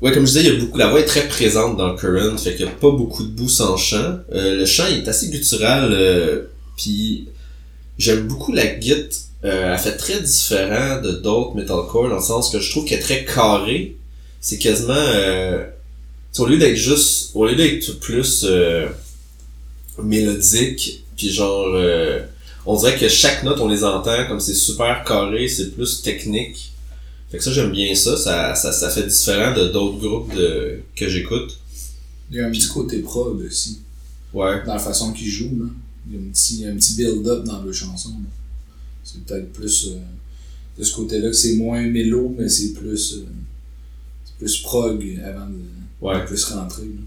Ouais, 0.00 0.10
comme 0.12 0.22
je 0.26 0.32
disais, 0.32 0.40
il 0.44 0.52
y 0.54 0.56
a 0.56 0.58
beaucoup, 0.58 0.78
la 0.78 0.88
voix 0.88 1.00
est 1.00 1.04
très 1.04 1.28
présente 1.28 1.76
dans 1.76 1.94
Current, 1.94 2.36
fait 2.38 2.56
qu'il 2.56 2.64
y 2.64 2.68
a 2.68 2.72
pas 2.72 2.90
beaucoup 2.90 3.22
de 3.22 3.28
bout 3.28 3.48
sans 3.50 3.76
chant. 3.76 4.16
Euh, 4.32 4.56
le 4.56 4.64
chant 4.66 4.84
il 4.90 4.98
est 5.04 5.08
assez 5.08 5.28
guttural, 5.28 5.90
euh, 5.92 6.44
puis 6.76 7.28
j'aime 7.98 8.26
beaucoup 8.26 8.52
la 8.52 8.80
git. 8.80 8.94
Euh, 9.44 9.72
elle 9.72 9.78
fait 9.78 9.96
très 9.96 10.20
différent 10.20 11.00
de 11.02 11.10
d'autres 11.12 11.54
metalcore 11.56 12.08
dans 12.08 12.16
le 12.16 12.20
sens 12.22 12.50
que 12.50 12.60
je 12.60 12.70
trouve 12.70 12.84
qu'elle 12.84 13.00
est 13.00 13.02
très 13.02 13.24
carrée. 13.24 13.96
C'est 14.40 14.58
quasiment, 14.58 14.92
euh, 14.94 15.64
au 16.38 16.46
lieu 16.46 16.58
d'être 16.58 16.76
juste, 16.76 17.30
au 17.34 17.46
lieu 17.46 17.56
d'être 17.56 17.98
plus 18.00 18.44
euh, 18.48 18.88
mélodique, 20.02 21.04
puis 21.16 21.30
genre, 21.30 21.66
euh, 21.74 22.20
on 22.66 22.76
dirait 22.76 22.96
que 22.96 23.08
chaque 23.08 23.42
note 23.42 23.60
on 23.60 23.68
les 23.68 23.84
entend 23.84 24.26
comme 24.28 24.40
c'est 24.40 24.54
super 24.54 25.04
carré, 25.04 25.48
c'est 25.48 25.70
plus 25.74 26.02
technique. 26.02 26.72
Fait 27.30 27.38
que 27.38 27.44
ça 27.44 27.52
j'aime 27.52 27.72
bien 27.72 27.94
ça, 27.94 28.16
ça, 28.16 28.54
ça, 28.54 28.72
ça 28.72 28.90
fait 28.90 29.06
différent 29.06 29.54
de 29.54 29.68
d'autres 29.68 29.98
groupes 29.98 30.34
de, 30.34 30.80
que 30.94 31.08
j'écoute. 31.08 31.58
Il 32.30 32.36
y 32.36 32.40
a 32.40 32.46
un 32.46 32.50
petit 32.50 32.68
côté 32.68 32.98
prod 33.00 33.40
aussi, 33.46 33.80
Ouais. 34.32 34.62
dans 34.66 34.74
la 34.74 34.78
façon 34.78 35.12
qu'ils 35.12 35.28
jouent. 35.28 35.58
Là. 35.60 35.66
Il 36.08 36.14
y 36.14 36.18
a 36.18 36.20
un 36.20 36.30
petit, 36.32 36.66
un 36.66 36.76
petit 36.76 36.94
build-up 36.94 37.44
dans 37.44 37.62
leurs 37.62 37.74
chansons. 37.74 38.10
là. 38.10 38.28
C'est 39.04 39.24
peut-être 39.24 39.52
plus 39.52 39.88
euh, 39.88 39.98
de 40.78 40.84
ce 40.84 40.94
côté-là 40.94 41.28
que 41.28 41.32
c'est 41.34 41.54
moins 41.54 41.82
mélo, 41.82 42.34
mais 42.38 42.48
c'est 42.48 42.72
plus, 42.72 43.14
euh, 43.18 43.26
c'est 44.24 44.36
plus 44.38 44.58
prog 44.58 45.04
avant 45.24 45.46
de, 45.46 45.58
Ouais. 46.00 46.20
de 46.20 46.26
plus 46.26 46.44
rentrer. 46.46 46.82
là. 46.84 47.02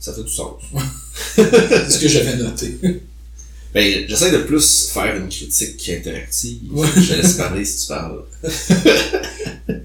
Ça 0.00 0.12
fait 0.12 0.22
du 0.22 0.30
sens. 0.30 0.60
C'est 1.34 1.90
ce 1.90 1.98
que 1.98 2.08
j'avais 2.08 2.36
noté. 2.36 2.78
Ben, 3.74 4.04
j'essaie 4.08 4.30
de 4.32 4.38
plus 4.38 4.88
faire 4.88 5.16
une 5.16 5.28
critique 5.28 5.88
interactive. 5.88 6.60
Ouais. 6.72 6.86
Je 6.96 7.08
te 7.08 7.14
laisse 7.14 7.34
parler 7.34 7.64
si 7.64 7.82
tu 7.82 7.88
parles. 7.88 8.22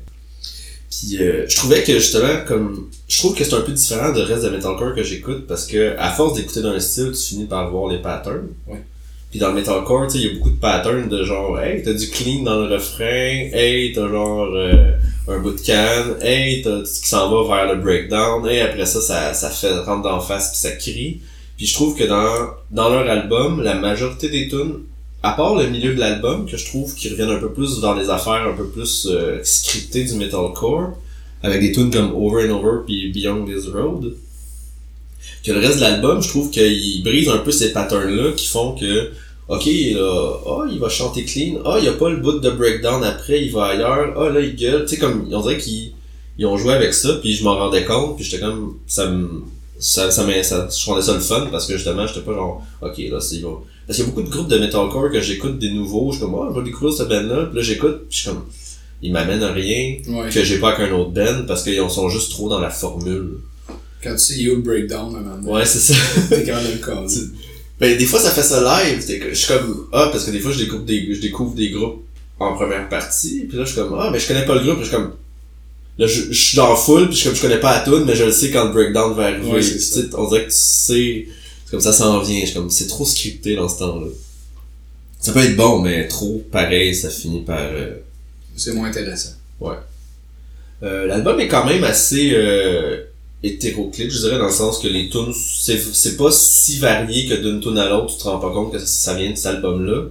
Puis 0.90 1.18
euh, 1.22 1.46
je 1.50 1.56
trouvais 1.58 1.84
que 1.84 1.94
justement, 2.00 2.46
comme 2.48 2.90
je 3.08 3.18
trouve 3.18 3.36
que 3.36 3.44
c'est 3.44 3.54
un 3.56 3.62
peu 3.62 3.72
différent 3.74 4.14
de 4.14 4.22
reste 4.22 4.44
de 4.46 4.50
metalcore 4.50 4.96
que 4.96 5.04
j'écoute 5.04 5.48
parce 5.48 5.66
que 5.66 5.96
à 5.98 6.12
force 6.14 6.36
d'écouter 6.38 6.62
dans 6.62 6.70
un 6.72 6.80
style, 6.80 7.12
tu 7.12 7.22
finis 7.22 7.46
par 7.46 7.70
voir 7.72 7.92
les 7.92 8.02
patterns. 8.02 8.48
Ouais. 8.68 8.82
Puis 9.34 9.40
dans 9.40 9.48
le 9.48 9.56
metalcore, 9.56 10.06
tu 10.06 10.12
sais, 10.12 10.20
il 10.20 10.28
y 10.28 10.30
a 10.30 10.34
beaucoup 10.36 10.52
de 10.52 10.58
patterns 10.58 11.10
de 11.10 11.24
genre, 11.24 11.60
hey, 11.60 11.82
t'as 11.82 11.94
du 11.94 12.08
clean 12.12 12.44
dans 12.44 12.58
le 12.58 12.76
refrain, 12.76 13.50
hey, 13.52 13.92
t'as 13.92 14.08
genre 14.08 14.48
euh, 14.54 14.92
un 15.28 15.40
bout 15.40 15.54
de 15.54 15.60
canne, 15.60 16.18
hey, 16.22 16.62
t'as 16.62 16.86
ce 16.86 17.02
qui 17.02 17.08
s'en 17.08 17.32
va 17.32 17.56
vers 17.56 17.74
le 17.74 17.82
breakdown, 17.82 18.48
et 18.48 18.62
après 18.62 18.86
ça, 18.86 19.02
ça, 19.02 19.34
ça 19.34 19.50
fait 19.50 19.74
rentre 19.80 20.04
d'en 20.04 20.20
face 20.20 20.52
puis 20.52 20.60
ça 20.60 20.70
crie. 20.76 21.22
Puis 21.58 21.66
je 21.66 21.74
trouve 21.74 21.98
que 21.98 22.04
dans, 22.04 22.52
dans 22.70 22.90
leur 22.92 23.10
album, 23.10 23.64
la 23.64 23.74
majorité 23.74 24.30
des 24.30 24.50
tunes, 24.50 24.82
à 25.24 25.32
part 25.32 25.56
le 25.56 25.68
milieu 25.68 25.96
de 25.96 26.00
l'album, 26.00 26.46
que 26.46 26.56
je 26.56 26.68
trouve 26.68 26.94
qu'ils 26.94 27.14
reviennent 27.14 27.32
un 27.32 27.40
peu 27.40 27.52
plus 27.52 27.80
dans 27.80 27.96
les 27.96 28.12
affaires 28.12 28.48
un 28.48 28.56
peu 28.56 28.68
plus 28.68 29.08
euh, 29.10 29.40
scriptées 29.42 30.04
du 30.04 30.14
metalcore, 30.14 30.96
avec 31.42 31.60
des 31.60 31.72
tunes 31.72 31.90
comme 31.90 32.14
Over 32.14 32.48
and 32.48 32.60
Over 32.60 32.84
puis 32.86 33.12
Beyond 33.12 33.46
This 33.46 33.66
Road, 33.66 34.14
que 35.44 35.52
le 35.52 35.60
reste 35.60 35.78
de 35.78 35.82
l'album, 35.82 36.22
je 36.22 36.30
trouve 36.30 36.52
qu'il 36.52 37.02
brise 37.04 37.30
un 37.30 37.40
peu 37.40 37.52
ces 37.52 37.74
patterns-là 37.74 38.34
qui 38.34 38.46
font 38.46 38.76
que, 38.76 39.12
ok, 39.50 39.66
là, 39.66 40.34
ah, 40.48 40.66
il 40.72 40.80
va 40.80 40.90
chanter 40.90 41.24
clean, 41.26 41.56
ah, 41.66 41.76
il 41.80 41.86
y 41.86 41.88
a 41.88 41.94
pas 41.94 42.10
le 42.10 42.18
bout 42.18 42.40
de 42.40 42.50
breakdown 42.50 43.04
après, 43.04 43.42
il 43.44 43.52
va 43.52 43.66
ailleurs, 43.66 44.14
ah, 44.18 44.30
là, 44.30 44.40
il 44.40 44.56
gueule, 44.56 44.84
tu 44.86 44.96
sais, 44.96 44.98
comme, 44.98 45.28
on 45.32 45.42
dirait 45.42 45.58
qu'ils 45.58 45.92
ils 46.38 46.46
ont 46.48 46.58
joué 46.58 46.74
avec 46.74 46.94
ça, 46.94 47.14
puis 47.22 47.34
je 47.34 47.44
m'en 47.44 47.56
rendais 47.56 47.86
compte, 47.86 48.16
puis 48.16 48.26
j'étais 48.26 48.42
comme, 48.42 48.78
ça 48.88 49.08
me, 49.08 49.44
ça, 49.80 50.10
ça, 50.12 50.26
ça, 50.44 50.68
je 50.72 50.82
trouvais 50.84 51.02
ça 51.02 51.14
le 51.14 51.20
fun, 51.20 51.48
parce 51.52 51.68
que 51.68 51.74
justement, 51.76 52.08
j'étais 52.08 52.22
pas 52.22 52.34
genre, 52.34 52.64
ok, 52.82 52.98
là, 53.12 53.20
c'est, 53.20 53.40
vont- 53.40 53.60
parce 53.86 53.98
qu'il 53.98 54.06
y 54.06 54.08
a 54.08 54.12
beaucoup 54.12 54.26
de 54.26 54.30
groupes 54.32 54.48
de 54.48 54.58
metalcore 54.58 55.12
que 55.12 55.20
j'écoute 55.22 55.60
des 55.60 55.70
nouveaux, 55.72 56.12
je 56.12 56.18
suis 56.18 56.26
comme, 56.26 56.36
ah, 56.36 56.50
je 56.54 56.60
vais 56.60 56.66
découvrir 56.66 56.94
cette 56.96 57.10
band-là, 57.10 57.46
puis 57.48 57.56
là, 57.58 57.62
j'écoute, 57.62 58.06
puis 58.10 58.18
je 58.18 58.22
suis 58.22 58.30
comme, 58.30 58.46
ils 59.02 59.12
m'amènent 59.12 59.44
à 59.44 59.52
rien, 59.52 59.98
Ouais. 60.08 60.30
que 60.30 60.44
j'ai 60.44 60.58
pas 60.60 60.70
avec 60.74 60.90
un 60.90 60.94
autre 60.96 61.12
band, 61.12 61.44
parce 61.48 61.64
qu'ils 61.64 61.78
sont 61.90 62.08
juste 62.10 62.32
trop 62.32 62.48
dans 62.50 62.60
la 62.60 62.70
formule. 62.70 63.40
Quand 64.02 64.14
tu 64.14 64.18
sais, 64.20 64.34
il 64.38 64.42
y 64.44 64.50
a 64.50 64.54
eu 64.54 64.56
le 64.56 64.62
breakdown 64.62 65.14
à 65.16 65.20
un 65.20 65.22
moment 65.22 65.52
Ouais, 65.54 65.66
c'est 65.66 65.80
ça. 65.80 65.94
t'es 66.30 66.44
quand 66.46 66.56
même 66.56 66.80
Ben, 67.84 67.98
des 67.98 68.06
fois, 68.06 68.18
ça 68.18 68.32
fait 68.32 68.44
ça 68.44 68.62
live. 68.62 69.04
Je 69.06 69.34
suis 69.34 69.48
comme, 69.50 69.88
ah, 69.92 70.08
parce 70.10 70.24
que 70.24 70.32
des 70.32 70.40
fois, 70.40 70.54
je 70.54 70.60
découvre 70.60 70.84
des, 70.84 71.14
je 71.14 71.20
découvre 71.20 71.54
des 71.54 71.70
groupes 71.70 72.02
en 72.40 72.54
première 72.54 72.88
partie. 72.88 73.42
Puis 73.42 73.58
là, 73.58 73.66
je 73.66 73.74
suis 73.74 73.82
comme, 73.82 73.94
ah, 74.00 74.10
mais 74.10 74.20
je 74.20 74.28
connais 74.30 74.46
pas 74.46 74.56
le 74.56 74.62
groupe. 74.62 74.76
Puis 74.78 74.86
je 74.86 74.90
suis 74.90 74.96
comme, 74.96 75.12
là, 75.98 76.08
je, 76.08 76.32
je 76.32 76.32
suis 76.32 76.56
dans 76.56 76.74
foule. 76.78 77.08
Puis 77.10 77.16
je 77.16 77.20
suis 77.20 77.28
comme, 77.28 77.36
je 77.36 77.42
connais 77.42 77.60
pas 77.60 77.76
la 77.76 77.84
tune, 77.84 78.06
mais 78.06 78.16
je 78.16 78.24
le 78.24 78.32
sais 78.32 78.52
quand 78.52 78.68
le 78.68 78.72
breakdown 78.72 79.14
va 79.16 79.24
arriver. 79.24 79.52
Ouais, 79.52 79.60
tu 79.60 79.80
sais, 79.80 80.06
on 80.14 80.30
dirait 80.30 80.46
que 80.46 80.52
tu 80.52 80.56
sais, 80.56 81.28
c'est 81.66 81.72
comme 81.72 81.82
ça 81.82 81.92
s'en 81.92 82.22
vient. 82.22 82.40
Je 82.40 82.46
suis 82.46 82.54
comme, 82.54 82.70
c'est 82.70 82.88
trop 82.88 83.04
scripté 83.04 83.58
dans 83.58 83.68
ce 83.68 83.80
temps-là. 83.80 84.08
Ça 85.20 85.34
peut 85.34 85.44
être 85.44 85.58
bon, 85.58 85.80
mais 85.82 86.08
trop 86.08 86.42
pareil, 86.54 86.96
ça 86.96 87.10
finit 87.10 87.42
par, 87.42 87.60
euh, 87.60 87.96
C'est 88.56 88.72
moins 88.72 88.88
intéressant. 88.88 89.32
Euh, 90.84 91.06
L'album 91.06 91.38
est 91.42 91.50
quand 91.50 91.66
même 91.66 91.84
assez 91.84 92.32
euh, 92.34 93.04
hétéroclite, 93.44 94.10
je 94.12 94.20
dirais, 94.20 94.38
dans 94.38 94.46
le 94.46 94.52
sens 94.52 94.80
que 94.80 94.88
les 94.88 95.10
tunes, 95.10 95.34
c'est 95.34 96.18
pas 96.18 96.32
si 96.32 96.80
varié 96.80 97.28
que 97.28 97.36
d'une 97.36 97.60
tune 97.60 97.78
à 97.78 97.90
l'autre, 97.90 98.14
tu 98.16 98.18
te 98.18 98.24
rends 98.24 98.40
pas 98.40 98.52
compte 98.52 98.72
que 98.72 98.80
ça, 98.80 99.14
vient 99.16 99.32
de 99.32 99.36
cet 99.36 99.48
album-là. 99.48 100.04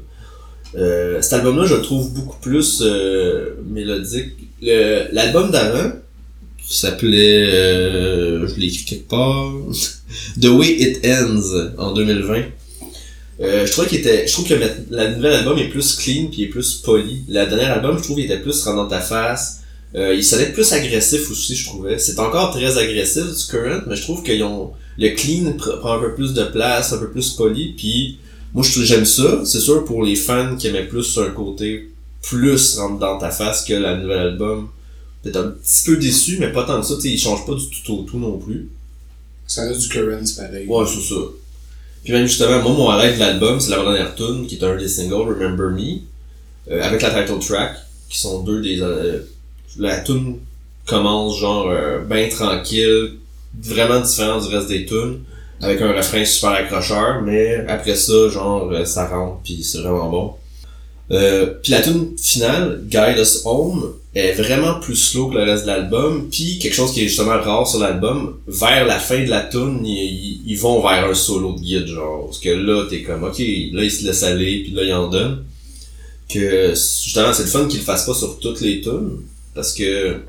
Euh, 0.76 1.20
cet 1.22 1.34
album-là, 1.34 1.66
je 1.66 1.74
le 1.74 1.82
trouve 1.82 2.12
beaucoup 2.12 2.38
plus 2.40 2.82
euh, 2.82 3.54
mélodique. 3.68 4.32
Le- 4.62 5.06
L'album 5.12 5.50
d'avant, 5.50 5.92
qui 6.66 6.76
s'appelait, 6.78 7.46
euh, 7.52 8.46
je 8.46 8.54
l'ai 8.60 8.66
écrit 8.66 8.84
quelque 8.84 9.08
part, 9.08 9.52
The 10.40 10.46
Way 10.46 10.68
It 10.78 11.06
Ends, 11.06 11.72
en 11.78 11.92
2020. 11.92 12.42
Euh, 13.40 13.66
je 13.66 13.72
trouvais 13.72 13.88
qu'il 13.88 13.98
était, 13.98 14.26
je 14.26 14.32
trouve 14.34 14.46
que 14.46 14.54
le 14.54 14.66
la 14.90 15.10
nouvelle 15.10 15.32
album 15.32 15.58
est 15.58 15.68
plus 15.68 15.96
clean 15.96 16.28
puis 16.30 16.42
est 16.44 16.48
plus 16.48 16.74
poli. 16.76 17.22
La 17.28 17.46
dernière 17.46 17.72
album, 17.72 17.98
je 17.98 18.04
trouve, 18.04 18.20
il 18.20 18.26
était 18.26 18.38
plus 18.38 18.62
rentre 18.62 18.76
dans 18.76 18.86
ta 18.88 19.00
face. 19.00 19.61
Euh, 19.94 20.14
il 20.14 20.24
sonnait 20.24 20.52
plus 20.52 20.72
agressif 20.72 21.30
aussi, 21.30 21.54
je 21.54 21.66
trouvais. 21.66 21.98
C'est 21.98 22.18
encore 22.18 22.50
très 22.50 22.78
agressif 22.78 23.24
du 23.24 23.46
current, 23.50 23.82
mais 23.86 23.96
je 23.96 24.02
trouve 24.02 24.22
qu'ils 24.22 24.42
ont 24.42 24.72
le 24.98 25.08
clean 25.10 25.52
pr- 25.52 25.78
prend 25.80 25.94
un 25.98 26.00
peu 26.00 26.14
plus 26.14 26.32
de 26.32 26.44
place, 26.44 26.92
un 26.92 26.98
peu 26.98 27.10
plus 27.10 27.30
poli. 27.30 27.74
Puis 27.76 28.18
moi, 28.54 28.64
je 28.64 28.82
j'aime 28.84 29.04
ça. 29.04 29.42
C'est 29.44 29.60
sûr 29.60 29.84
pour 29.84 30.02
les 30.02 30.16
fans 30.16 30.56
qui 30.56 30.68
aimaient 30.68 30.86
plus 30.86 31.18
un 31.18 31.30
côté 31.30 31.90
plus 32.22 32.78
rentre 32.78 32.98
dans 33.00 33.18
ta 33.18 33.30
face 33.30 33.64
que 33.64 33.74
la 33.74 33.96
nouvelle 33.96 34.18
album. 34.28 34.68
Peut-être 35.22 35.36
un 35.36 35.48
petit 35.50 35.84
peu 35.84 35.96
déçu, 35.98 36.38
mais 36.40 36.48
pas 36.52 36.64
tant 36.64 36.80
que 36.80 36.86
ça. 36.86 36.94
Tu 36.96 37.02
sais, 37.02 37.08
il 37.10 37.18
change 37.18 37.46
pas 37.46 37.54
du 37.54 37.68
tout 37.84 37.92
au 37.98 38.02
tout 38.02 38.18
non 38.18 38.38
plus. 38.38 38.70
Ça 39.46 39.62
reste 39.68 39.80
du 39.82 39.88
current, 39.88 40.24
c'est 40.24 40.36
pareil. 40.42 40.66
Ouais, 40.66 40.84
c'est 40.86 41.14
ça. 41.14 41.20
Puis 42.02 42.12
même 42.12 42.26
justement, 42.26 42.62
moi, 42.62 42.72
mon 42.72 42.90
highlight 42.90 43.14
de 43.16 43.20
l'album, 43.20 43.60
c'est 43.60 43.70
la 43.70 43.82
dernière 43.82 44.14
tune 44.14 44.46
qui 44.46 44.56
est 44.56 44.64
un 44.64 44.76
des 44.76 44.88
singles, 44.88 45.28
Remember 45.28 45.70
Me, 45.70 46.00
euh, 46.70 46.82
avec 46.82 47.02
la 47.02 47.10
title 47.10 47.38
track, 47.38 47.76
qui 48.08 48.18
sont 48.18 48.42
deux 48.42 48.60
des... 48.62 48.80
euh, 48.80 49.20
la 49.78 50.00
tune 50.00 50.38
commence 50.86 51.38
genre 51.38 51.68
euh, 51.70 52.00
ben 52.00 52.28
tranquille, 52.28 53.12
vraiment 53.62 54.00
différent 54.00 54.40
du 54.40 54.54
reste 54.54 54.68
des 54.68 54.84
tunes, 54.86 55.20
avec 55.60 55.80
un 55.80 55.92
refrain 55.92 56.24
super 56.24 56.50
accrocheur, 56.50 57.22
mais 57.22 57.64
après 57.68 57.94
ça, 57.94 58.28
genre, 58.28 58.70
euh, 58.72 58.84
ça 58.84 59.06
rentre, 59.06 59.40
puis 59.44 59.62
c'est 59.62 59.78
vraiment 59.78 60.10
bon. 60.10 60.32
Euh, 61.10 61.46
puis 61.62 61.72
la 61.72 61.82
tune 61.82 62.16
finale, 62.20 62.82
Guide 62.86 63.18
Us 63.18 63.42
Home, 63.44 63.92
est 64.14 64.32
vraiment 64.32 64.78
plus 64.80 64.96
slow 64.96 65.28
que 65.28 65.36
le 65.36 65.44
reste 65.44 65.62
de 65.62 65.68
l'album, 65.68 66.28
puis 66.30 66.58
quelque 66.58 66.74
chose 66.74 66.92
qui 66.92 67.00
est 67.04 67.08
justement 67.08 67.40
rare 67.40 67.66
sur 67.66 67.78
l'album, 67.78 68.36
vers 68.46 68.84
la 68.86 68.98
fin 68.98 69.22
de 69.24 69.30
la 69.30 69.40
tune, 69.42 69.80
ils, 69.86 69.92
ils- 69.94 70.40
ils 70.46 70.58
vont 70.58 70.82
vers 70.82 71.06
un 71.08 71.14
solo 71.14 71.54
de 71.54 71.60
guide, 71.60 71.86
genre, 71.86 72.26
parce 72.26 72.38
que 72.38 72.50
là, 72.50 72.84
t'es 72.90 73.02
comme, 73.02 73.24
ok, 73.24 73.38
là, 73.38 73.84
il 73.84 73.90
se 73.90 74.04
laisse 74.04 74.22
aller, 74.22 74.62
puis 74.64 74.72
là, 74.72 74.82
il 74.84 74.92
en 74.92 75.08
donne. 75.08 75.44
Que, 76.28 76.70
justement, 76.70 77.32
c'est 77.32 77.42
le 77.44 77.48
fun 77.48 77.66
qu'ils 77.68 77.78
le 77.80 77.84
fassent 77.84 78.06
pas 78.06 78.14
sur 78.14 78.38
toutes 78.38 78.60
les 78.62 78.80
tunes, 78.80 79.20
parce 79.54 79.72
que, 79.74 80.20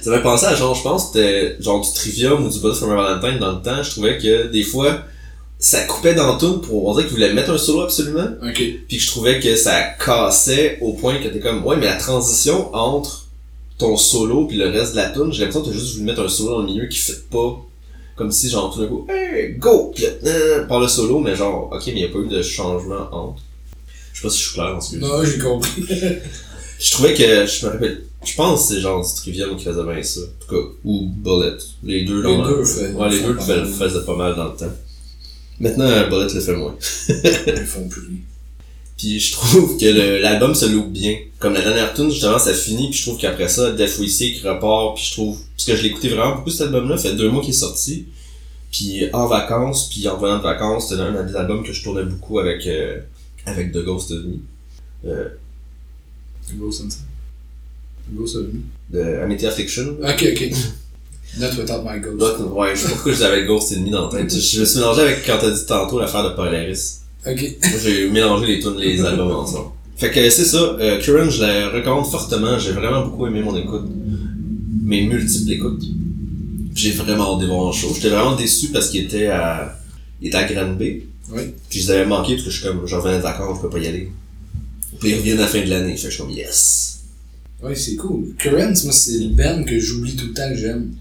ça 0.00 0.10
m'a 0.10 0.18
pensé 0.20 0.46
à 0.46 0.54
genre, 0.54 0.74
je 0.74 0.82
pense, 0.82 1.06
que 1.06 1.18
c'était 1.18 1.56
genre 1.60 1.80
du 1.80 1.92
Trivium 1.92 2.44
ou 2.44 2.48
du 2.48 2.58
Buzz 2.60 2.78
from 2.78 2.94
Valentine 2.94 3.38
dans 3.38 3.52
le 3.52 3.62
temps, 3.62 3.82
je 3.82 3.90
trouvais 3.90 4.18
que, 4.18 4.46
des 4.48 4.62
fois, 4.62 5.02
ça 5.58 5.82
coupait 5.84 6.14
dans 6.14 6.38
tune 6.38 6.60
pour, 6.60 6.86
on 6.86 6.92
dirait 6.94 7.04
qu'ils 7.06 7.14
voulaient 7.14 7.32
mettre 7.32 7.50
un 7.50 7.58
solo 7.58 7.80
absolument, 7.82 8.28
Ok. 8.42 8.54
puis 8.86 8.96
que 8.96 9.02
je 9.02 9.06
trouvais 9.08 9.40
que 9.40 9.56
ça 9.56 9.82
cassait 9.82 10.78
au 10.80 10.92
point 10.92 11.18
que 11.18 11.26
t'es 11.28 11.40
comme 11.40 11.64
ouais 11.66 11.76
mais 11.76 11.86
la 11.86 11.96
transition 11.96 12.72
entre 12.74 13.26
ton 13.76 13.96
solo 13.96 14.46
puis 14.46 14.56
le 14.56 14.68
reste 14.68 14.92
de 14.92 14.98
la 14.98 15.10
tune 15.10 15.32
j'ai 15.32 15.40
l'impression 15.40 15.62
que 15.62 15.66
t'as 15.70 15.72
juste 15.72 15.94
voulu 15.94 16.04
mettre 16.04 16.20
un 16.22 16.28
solo 16.28 16.50
dans 16.50 16.60
le 16.60 16.66
milieu 16.66 16.86
qui 16.86 16.98
fait 16.98 17.28
pas 17.28 17.60
comme 18.14 18.30
si 18.30 18.48
genre 18.48 18.72
tout 18.72 18.80
d'un 18.80 18.86
coup 18.86 19.06
hey 19.08 19.54
go 19.54 19.90
puis 19.92 20.04
là, 20.04 20.10
euh, 20.26 20.64
par 20.66 20.78
le 20.78 20.86
solo 20.86 21.18
mais 21.18 21.34
genre 21.34 21.68
ok 21.72 21.82
mais 21.88 21.92
il 21.92 21.98
y 22.02 22.04
a 22.04 22.08
pas 22.08 22.18
eu 22.18 22.28
de 22.28 22.40
changement 22.40 23.08
entre 23.10 23.42
je 24.12 24.20
sais 24.20 24.22
pas 24.22 24.30
si 24.30 24.38
je 24.38 24.44
suis 24.44 24.54
clair 24.54 24.72
dans 24.74 24.80
ce 24.80 24.96
que. 24.96 25.00
Non, 25.00 25.24
j'ai 25.24 25.38
compris. 25.38 25.84
je 26.80 26.90
trouvais 26.92 27.14
que 27.14 27.46
je 27.46 27.66
me 27.66 27.70
rappelle 27.72 28.02
je 28.24 28.34
pense 28.34 28.68
que 28.68 28.74
c'est 28.74 28.80
genre 28.80 29.04
du 29.06 29.14
Trivium 29.14 29.56
qui 29.56 29.64
faisait 29.64 29.82
bien 29.84 30.02
ça 30.02 30.20
en 30.20 30.44
tout 30.46 30.54
cas 30.54 30.68
ou 30.84 31.08
Bullet 31.08 31.56
les 31.84 32.04
deux 32.04 32.22
Les 32.22 32.36
deux 32.36 32.64
fait- 32.64 32.92
ouais 32.92 33.10
les 33.10 33.20
deux 33.22 33.36
pas 33.36 33.56
le 33.56 33.64
faisaient 33.66 34.04
pas 34.04 34.16
mal 34.16 34.34
dans 34.36 34.48
le 34.48 34.56
temps 34.56 34.72
Maintenant, 35.60 35.88
Bullet 36.08 36.32
le 36.32 36.40
fait 36.40 36.54
moins. 36.56 36.76
Ils 37.08 37.66
font 37.66 37.88
plus. 37.88 38.22
Puis 38.96 39.18
je 39.20 39.32
trouve 39.32 39.76
que 39.76 40.20
l'album 40.22 40.54
se 40.54 40.66
loupe 40.66 40.92
bien. 40.92 41.16
Comme 41.40 41.54
la 41.54 41.62
dernière 41.62 41.94
tune, 41.94 42.10
justement, 42.10 42.38
ça 42.38 42.52
finit, 42.52 42.90
puis 42.90 42.98
je 42.98 43.02
trouve 43.06 43.18
qu'après 43.18 43.48
ça, 43.48 43.70
Death 43.72 43.98
We 43.98 44.08
Seek 44.10 44.42
repart, 44.42 44.96
puis 44.96 45.04
je 45.04 45.12
trouve... 45.12 45.38
Parce 45.56 45.66
que 45.66 45.76
je 45.76 45.86
écouté 45.86 46.08
vraiment 46.08 46.34
beaucoup 46.36 46.50
cet 46.50 46.62
album-là, 46.62 46.96
fait 46.98 47.14
deux 47.14 47.28
mois 47.30 47.40
qu'il 47.40 47.50
est 47.50 47.56
sorti. 47.56 48.06
Puis 48.72 49.04
en 49.12 49.26
vacances, 49.26 49.88
puis 49.88 50.06
en 50.08 50.16
revenant 50.16 50.38
de 50.38 50.42
vacances, 50.42 50.88
c'était 50.90 51.00
un 51.02 51.22
des 51.24 51.34
albums 51.36 51.62
que 51.64 51.72
je 51.72 51.82
tournais 51.82 52.02
beaucoup 52.04 52.38
avec 52.40 52.66
euh, 52.66 53.00
avec 53.46 53.72
The 53.72 53.84
Ghost 53.84 54.10
of 54.12 54.18
Me. 54.24 54.36
Euh, 55.06 55.28
Ghost 56.54 56.82
Inside. 56.84 57.02
Ghost 58.12 58.36
of 58.36 58.42
Me. 58.42 58.60
de 58.90 59.20
Amity 59.22 59.46
Affliction. 59.46 59.96
Ok, 60.02 60.26
ok. 60.32 60.50
Not 61.38 61.56
without 61.58 61.84
my 61.84 62.00
ghost. 62.00 62.40
Ouais, 62.52 62.74
je 62.74 62.80
sais 62.80 62.88
pas 62.88 62.94
pourquoi 62.94 63.12
j'avais 63.12 63.44
Ghost 63.44 63.72
Enemy 63.72 63.90
dans 63.90 64.10
la 64.10 64.18
tête. 64.18 64.30
Je, 64.30 64.60
me 64.60 64.64
suis 64.64 64.78
mélangé 64.78 65.02
avec 65.02 65.24
quand 65.26 65.38
t'as 65.40 65.50
dit 65.50 65.66
tantôt 65.66 66.00
l'affaire 66.00 66.24
de 66.24 66.34
Polaris. 66.34 67.00
Ok. 67.26 67.40
Moi, 67.62 67.78
j'ai 67.82 68.08
mélangé 68.08 68.46
les 68.46 68.60
tunes, 68.60 68.78
les 68.78 69.00
albums 69.04 69.30
ensemble. 69.32 69.70
Fait 69.96 70.10
que 70.10 70.30
c'est 70.30 70.44
ça, 70.44 70.76
euh, 70.80 71.00
Curran, 71.00 71.28
je 71.28 71.42
la 71.42 71.70
recommande 71.70 72.06
fortement. 72.06 72.58
J'ai 72.58 72.72
vraiment 72.72 73.04
beaucoup 73.04 73.26
aimé 73.26 73.42
mon 73.42 73.56
écoute. 73.56 73.84
Mes 74.82 75.02
multiples 75.02 75.52
écoutes. 75.52 75.82
J'ai 76.74 76.92
vraiment 76.92 77.34
hâte 77.34 77.40
de 77.42 77.46
voir 77.46 77.60
en 77.60 77.72
show. 77.72 77.92
J'étais 77.94 78.08
vraiment 78.08 78.36
déçu 78.36 78.68
parce 78.68 78.88
qu'il 78.88 79.04
était 79.04 79.26
à, 79.26 79.76
il 80.22 80.28
était 80.28 80.36
à 80.36 80.44
Grande 80.44 80.78
Bay. 80.78 81.02
Oui. 81.30 81.42
Puis 81.68 81.80
je 81.80 81.86
les 81.86 81.90
avais 81.92 82.06
manqué 82.06 82.34
parce 82.34 82.44
que 82.44 82.50
je 82.50 82.58
suis 82.58 82.66
comme, 82.66 82.86
je 82.86 82.94
revenais 82.94 83.18
de 83.18 83.22
vacances, 83.22 83.58
je 83.58 83.62
peux 83.62 83.70
pas 83.70 83.78
y 83.78 83.88
aller. 83.88 84.10
Puis 85.00 85.10
ils 85.10 85.16
reviennent 85.16 85.38
à 85.38 85.42
la 85.42 85.48
fin 85.48 85.60
de 85.60 85.68
l'année. 85.68 85.96
Fait 85.96 86.04
que 86.04 86.10
je 86.10 86.14
suis 86.14 86.22
comme, 86.22 86.30
yes. 86.30 86.97
Ouais, 87.62 87.74
c'est 87.74 87.96
cool. 87.96 88.34
Currents, 88.38 88.84
moi, 88.84 88.92
c'est 88.92 89.18
le 89.18 89.28
band 89.30 89.64
que 89.64 89.78
j'oublie 89.78 90.14
tout 90.14 90.28
le 90.28 90.32
temps 90.32 90.48
que 90.48 90.56
j'aime. 90.56 90.92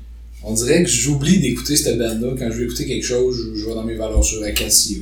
On 0.44 0.54
dirait 0.54 0.84
que 0.84 0.90
j'oublie 0.90 1.40
d'écouter 1.40 1.76
cette 1.76 1.98
band-là. 2.00 2.36
Quand 2.38 2.50
je 2.52 2.58
veux 2.58 2.64
écouter 2.66 2.86
quelque 2.86 3.06
chose, 3.06 3.36
je, 3.38 3.60
je 3.60 3.66
vais 3.66 3.74
dans 3.76 3.84
mes 3.84 3.96
valeurs 3.96 4.24
sur 4.24 4.42
Acacia. 4.44 4.98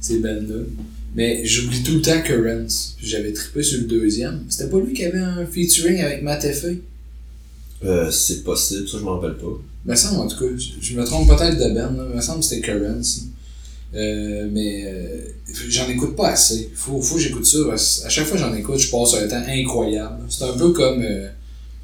Ces 0.00 0.18
bands-là. 0.20 0.62
Mais 1.14 1.44
j'oublie 1.44 1.82
tout 1.82 1.94
le 1.94 2.02
temps 2.02 2.22
Currents. 2.22 2.94
J'avais 3.02 3.32
trippé 3.32 3.62
sur 3.62 3.80
le 3.80 3.86
deuxième. 3.86 4.44
C'était 4.48 4.70
pas 4.70 4.78
lui 4.78 4.92
qui 4.94 5.04
avait 5.04 5.18
un 5.18 5.44
featuring 5.44 6.00
avec 6.00 6.22
Matt 6.22 6.44
Effey? 6.44 6.78
Euh, 7.84 8.10
c'est 8.10 8.44
possible, 8.44 8.86
ça 8.88 8.98
je 8.98 9.04
m'en 9.04 9.18
rappelle 9.18 9.38
pas. 9.38 9.60
Me 9.86 9.94
semble, 9.94 10.20
en 10.20 10.28
tout 10.28 10.38
cas. 10.38 10.50
Je, 10.56 10.72
je 10.80 10.94
me 10.94 11.04
trompe 11.04 11.28
peut-être 11.28 11.56
de 11.56 11.74
band, 11.74 11.92
là. 11.96 12.14
Me 12.14 12.20
semble 12.20 12.40
que 12.40 12.46
c'était 12.46 12.60
Currents. 12.60 13.00
Euh, 13.94 14.48
mais 14.52 14.84
euh, 14.86 15.18
j'en 15.68 15.88
écoute 15.88 16.14
pas 16.14 16.30
assez. 16.30 16.70
Faut, 16.74 17.00
faut 17.00 17.16
que 17.16 17.20
j'écoute 17.20 17.46
ça. 17.46 17.58
parce 17.66 18.04
À 18.04 18.08
chaque 18.08 18.26
fois 18.26 18.36
que 18.36 18.42
j'en 18.42 18.54
écoute, 18.54 18.78
je 18.78 18.90
passe 18.90 19.14
un 19.14 19.26
temps 19.26 19.42
incroyable. 19.48 20.22
C'est 20.28 20.44
un 20.44 20.56
peu 20.56 20.70
comme 20.70 21.02
euh, 21.02 21.28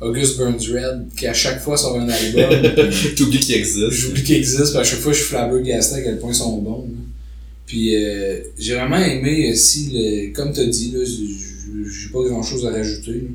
August 0.00 0.38
Burns 0.38 0.60
Red, 0.72 1.08
qui 1.16 1.26
à 1.26 1.34
chaque 1.34 1.60
fois 1.60 1.76
sort 1.76 1.98
un 1.98 2.08
album. 2.08 2.90
T'oublies 3.16 3.40
qu'il 3.40 3.54
existe. 3.56 3.90
J'oublie 3.90 4.22
qu'il 4.22 4.36
existe, 4.36 4.70
puis 4.70 4.78
à 4.78 4.84
chaque 4.84 5.00
fois 5.00 5.12
je 5.12 5.18
suis 5.18 5.26
flabbergasté 5.26 5.96
à 5.96 6.02
quel 6.02 6.18
point 6.18 6.30
ils 6.30 6.36
sont 6.36 6.58
bons. 6.58 6.82
là. 6.82 7.06
Puis 7.66 7.90
j'ai 8.58 8.74
vraiment 8.74 8.98
aimé, 8.98 9.50
euh, 9.50 9.54
si 9.54 9.90
le, 9.92 10.32
comme 10.32 10.52
tu 10.52 10.60
as 10.60 10.66
dit, 10.66 10.92
là, 10.92 11.00
j'ai 11.04 12.08
pas 12.12 12.22
grand 12.22 12.42
chose 12.42 12.64
à 12.66 12.70
rajouter. 12.70 13.12
là. 13.12 13.28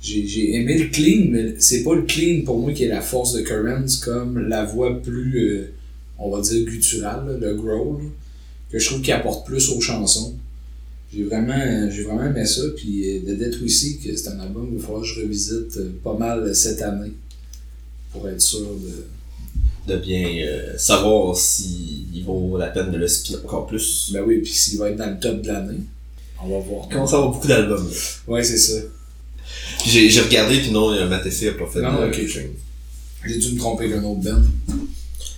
J'ai 0.00 0.54
aimé 0.54 0.78
le 0.78 0.88
clean, 0.90 1.28
mais 1.30 1.54
c'est 1.58 1.82
pas 1.82 1.94
le 1.94 2.02
clean 2.02 2.42
pour 2.44 2.58
moi 2.58 2.72
qui 2.72 2.84
est 2.84 2.88
la 2.88 3.00
force 3.00 3.32
de 3.32 3.40
Currents, 3.40 3.86
comme 4.04 4.38
la 4.48 4.64
voix 4.64 5.00
plus, 5.02 5.38
euh, 5.38 5.72
on 6.18 6.30
va 6.34 6.40
dire, 6.40 6.64
gutturale, 6.64 7.26
là, 7.26 7.36
le 7.48 7.54
growl, 7.56 8.02
là, 8.02 8.08
que 8.70 8.78
je 8.78 8.86
trouve 8.86 9.02
qui 9.02 9.12
apporte 9.12 9.46
plus 9.46 9.68
aux 9.70 9.80
chansons. 9.80 10.34
J'ai 11.14 11.24
vraiment, 11.24 11.88
j'ai 11.90 12.02
vraiment 12.02 12.24
aimé 12.24 12.44
ça, 12.44 12.62
puis 12.76 13.08
euh, 13.08 13.20
The 13.20 13.38
Death 13.38 13.60
We 13.62 13.72
Seek, 13.72 14.00
c'est 14.16 14.28
un 14.28 14.40
album 14.40 14.68
qu'il 14.68 14.78
va 14.78 14.82
falloir 14.84 15.02
que 15.02 15.08
je 15.08 15.20
revisite 15.20 15.76
euh, 15.76 15.92
pas 16.02 16.14
mal 16.16 16.54
cette 16.56 16.82
année 16.82 17.12
pour 18.12 18.28
être 18.28 18.40
sûr 18.40 18.60
de. 18.60 19.06
De 19.86 19.98
bien 19.98 20.26
euh, 20.46 20.78
savoir 20.78 21.36
s'il 21.36 22.24
vaut 22.24 22.56
la 22.56 22.68
peine 22.68 22.90
de 22.90 22.96
le 22.96 23.06
spin 23.06 23.34
encore 23.44 23.66
plus. 23.66 24.10
Ben 24.14 24.22
oui, 24.26 24.38
puis 24.38 24.50
s'il 24.50 24.78
va 24.78 24.88
être 24.88 24.96
dans 24.96 25.10
le 25.10 25.20
top 25.20 25.42
de 25.42 25.48
l'année, 25.48 25.80
on 26.42 26.48
va 26.48 26.58
voir. 26.58 26.88
commence 26.88 27.12
à 27.12 27.16
avoir 27.16 27.32
beaucoup 27.32 27.46
d'albums. 27.46 27.86
Ouais, 28.26 28.42
c'est 28.42 28.56
ça. 28.56 28.80
J'ai 29.86 30.08
regardé, 30.22 30.58
puis 30.60 30.70
non, 30.70 30.94
Effey 30.94 31.48
a 31.50 31.52
pas 31.52 31.66
fait 31.66 31.82
Non, 31.82 32.00
de 32.00 32.06
ok. 32.06 32.14
featuring. 32.14 32.48
J'ai 33.26 33.38
dû 33.38 33.52
me 33.52 33.58
tromper 33.58 33.88
d'un 33.90 34.02
autre 34.04 34.20
band. 34.20 34.42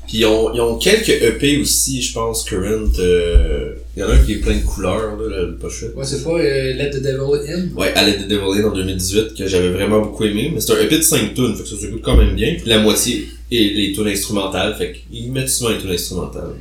Puis 0.07 0.19
ils 0.19 0.25
ont, 0.27 0.53
ils 0.55 0.61
ont 0.61 0.77
quelques 0.79 1.09
EP 1.09 1.59
aussi, 1.61 2.01
je 2.03 2.12
pense, 2.12 2.45
Current. 2.45 2.92
euh, 2.99 3.75
Il 3.97 4.01
y 4.01 4.05
en 4.05 4.09
a 4.09 4.14
un 4.14 4.19
qui 4.25 4.33
est 4.35 4.37
plein 4.37 4.55
de 4.57 4.62
couleurs, 4.62 5.16
là, 5.16 5.42
le 5.42 5.57
pochette. 5.57 5.95
Ouais, 5.97 6.05
c'est 6.05 6.23
pas 6.23 6.31
euh, 6.38 6.75
Let 6.75 6.90
the 6.90 7.03
Devil 7.03 7.51
In? 7.53 7.77
Ouais, 7.77 7.92
I 7.97 8.05
Let 8.07 8.25
the 8.25 8.29
Devil 8.29 8.61
In 8.62 8.69
en 8.69 8.73
2018, 8.75 9.35
que 9.35 9.47
j'avais 9.49 9.71
vraiment 9.71 10.01
beaucoup 10.01 10.25
aimé. 10.25 10.51
Mais 10.55 10.61
c'est 10.61 10.73
un 10.73 10.81
EP 10.81 10.97
de 10.99 11.03
5 11.03 11.35
tunes, 11.35 11.57
fait 11.57 11.62
que 11.64 11.69
ça 11.69 11.77
s'écoute 11.77 12.03
quand 12.05 12.16
même 12.16 12.35
bien. 12.37 12.55
Puis 12.55 12.69
la 12.69 12.79
moitié 12.79 13.29
est 13.51 13.75
les 13.77 13.92
tunes 13.92 14.07
instrumentales, 14.09 14.77
fait 14.77 14.92
qu'ils 15.11 15.33
mettent 15.33 15.49
souvent 15.51 15.71
les 15.71 15.79
tunes 15.79 15.90
instrumentales. 15.90 16.55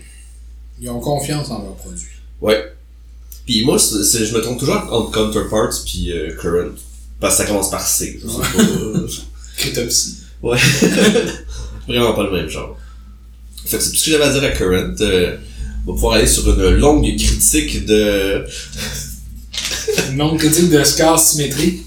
Ils 0.82 0.90
ont 0.90 1.00
confiance 1.00 1.50
en 1.52 1.62
leurs 1.64 1.76
produits. 1.76 2.02
Ouais. 2.42 2.64
Puis 3.46 3.64
moi, 3.64 3.78
je 3.78 4.36
me 4.36 4.42
trompe 4.42 4.60
toujours 4.60 4.82
entre 4.92 5.12
Counterparts 5.12 5.84
puis 5.86 6.12
euh, 6.12 6.32
Current. 6.36 6.72
Parce 7.20 7.36
que 7.38 7.44
ça 7.44 7.48
commence 7.48 7.70
par 7.70 7.86
C, 7.86 8.20
je 8.22 8.28
sais 8.28 8.38
pas. 8.38 8.62
euh, 8.74 9.08
Cryptopsy. 9.58 10.16
Ouais. 10.42 10.58
Vraiment 11.88 12.14
pas 12.14 12.24
le 12.24 12.32
même 12.32 12.50
genre. 12.50 12.78
Fait 13.66 13.78
que 13.78 13.84
c'est 13.84 13.92
tout 13.92 13.98
ce 13.98 14.06
que 14.06 14.12
j'avais 14.12 14.26
à 14.26 14.34
dire 14.34 14.44
à 14.44 14.50
Current. 14.50 14.96
Euh, 15.02 15.38
on 15.86 15.92
va 15.92 15.94
pouvoir 15.94 16.14
aller 16.16 16.28
sur 16.28 16.48
une 16.48 16.78
longue 16.78 17.04
critique 17.18 17.86
de. 17.86 18.46
Non 20.14 20.36
critique 20.38 20.70
de 20.70 20.84
Scar 20.84 21.20
Symétrie. 21.20 21.82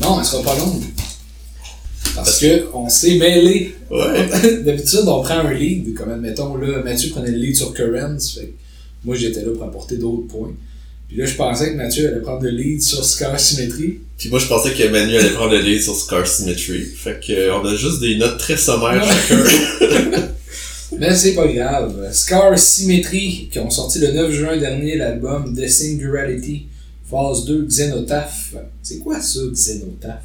Non, 0.00 0.18
elle 0.20 0.26
sera 0.26 0.42
pas 0.42 0.58
longue. 0.58 0.82
Parce 2.14 2.38
que 2.38 2.66
on 2.74 2.88
s'est 2.88 3.16
mêlé. 3.16 3.74
Ouais. 3.90 4.28
D'habitude, 4.64 5.02
on 5.06 5.22
prend 5.22 5.38
un 5.40 5.52
lead, 5.52 5.94
comme 5.94 6.10
admettons, 6.10 6.56
là, 6.56 6.82
Mathieu 6.82 7.10
prenait 7.10 7.30
le 7.30 7.38
lead 7.38 7.56
sur 7.56 7.72
Currents. 7.72 8.18
Fait 8.34 8.52
moi, 9.04 9.16
j'étais 9.16 9.42
là 9.42 9.52
pour 9.52 9.64
apporter 9.64 9.96
d'autres 9.96 10.28
points. 10.28 10.52
Puis 11.08 11.16
là, 11.16 11.26
je 11.26 11.34
pensais 11.34 11.72
que 11.72 11.76
Mathieu 11.76 12.08
allait 12.08 12.20
prendre 12.20 12.42
le 12.42 12.50
lead 12.50 12.82
sur 12.82 13.04
Scar 13.04 13.38
Symétrie. 13.38 13.98
Puis 14.22 14.30
moi, 14.30 14.38
je 14.38 14.46
pensais 14.46 14.72
que 14.72 14.88
Manu 14.88 15.16
allait 15.16 15.30
prendre 15.30 15.52
le 15.52 15.60
lead 15.60 15.82
sur 15.82 15.96
Scar 15.96 16.26
Symmetry. 16.26 16.84
Fait 16.84 17.18
que, 17.18 17.32
euh, 17.32 17.56
on 17.56 17.66
a 17.66 17.74
juste 17.74 17.98
des 17.98 18.16
notes 18.16 18.38
très 18.38 18.56
sommaires 18.56 19.04
chacun. 19.04 19.44
Mais 20.98 21.14
c'est 21.14 21.34
pas 21.34 21.46
grave. 21.46 22.08
Scar 22.12 22.58
Symmetry, 22.58 23.48
qui 23.50 23.58
ont 23.58 23.70
sorti 23.70 23.98
le 23.98 24.12
9 24.12 24.30
juin 24.30 24.56
dernier 24.56 24.96
l'album 24.96 25.54
The 25.56 25.66
Singularity, 25.68 26.66
phase 27.10 27.44
2, 27.46 27.66
Xenotaph. 27.66 28.54
C'est 28.82 28.98
quoi 28.98 29.20
ça, 29.20 29.40
Xenotaph? 29.52 30.22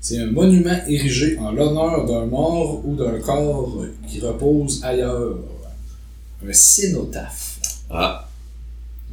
C'est 0.00 0.18
un 0.18 0.26
monument 0.30 0.78
érigé 0.88 1.38
en 1.38 1.52
l'honneur 1.52 2.04
d'un 2.06 2.26
mort 2.26 2.82
ou 2.84 2.96
d'un 2.96 3.20
corps 3.20 3.84
qui 4.08 4.20
repose 4.20 4.80
ailleurs. 4.82 5.38
Un 6.44 6.52
cénotaphe. 6.52 7.58
Ah, 7.88 8.28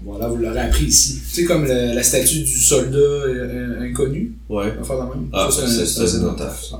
Voilà, 0.03 0.29
vous 0.29 0.37
l'aurez 0.37 0.61
appris 0.61 0.85
ici. 0.85 1.19
C'est 1.31 1.43
comme 1.43 1.65
la, 1.65 1.93
la 1.93 2.01
statue 2.01 2.39
du 2.39 2.47
soldat 2.57 2.97
euh, 2.97 3.81
inconnu. 3.81 4.33
ouais. 4.49 4.73
La 4.89 4.95
même. 4.95 5.27
Ah, 5.31 5.47
Ça, 5.51 5.67
c'est- 5.67 5.81
un- 5.81 5.85
c'est 5.85 6.01
un 6.01 6.07
cénotaphe. 6.07 6.71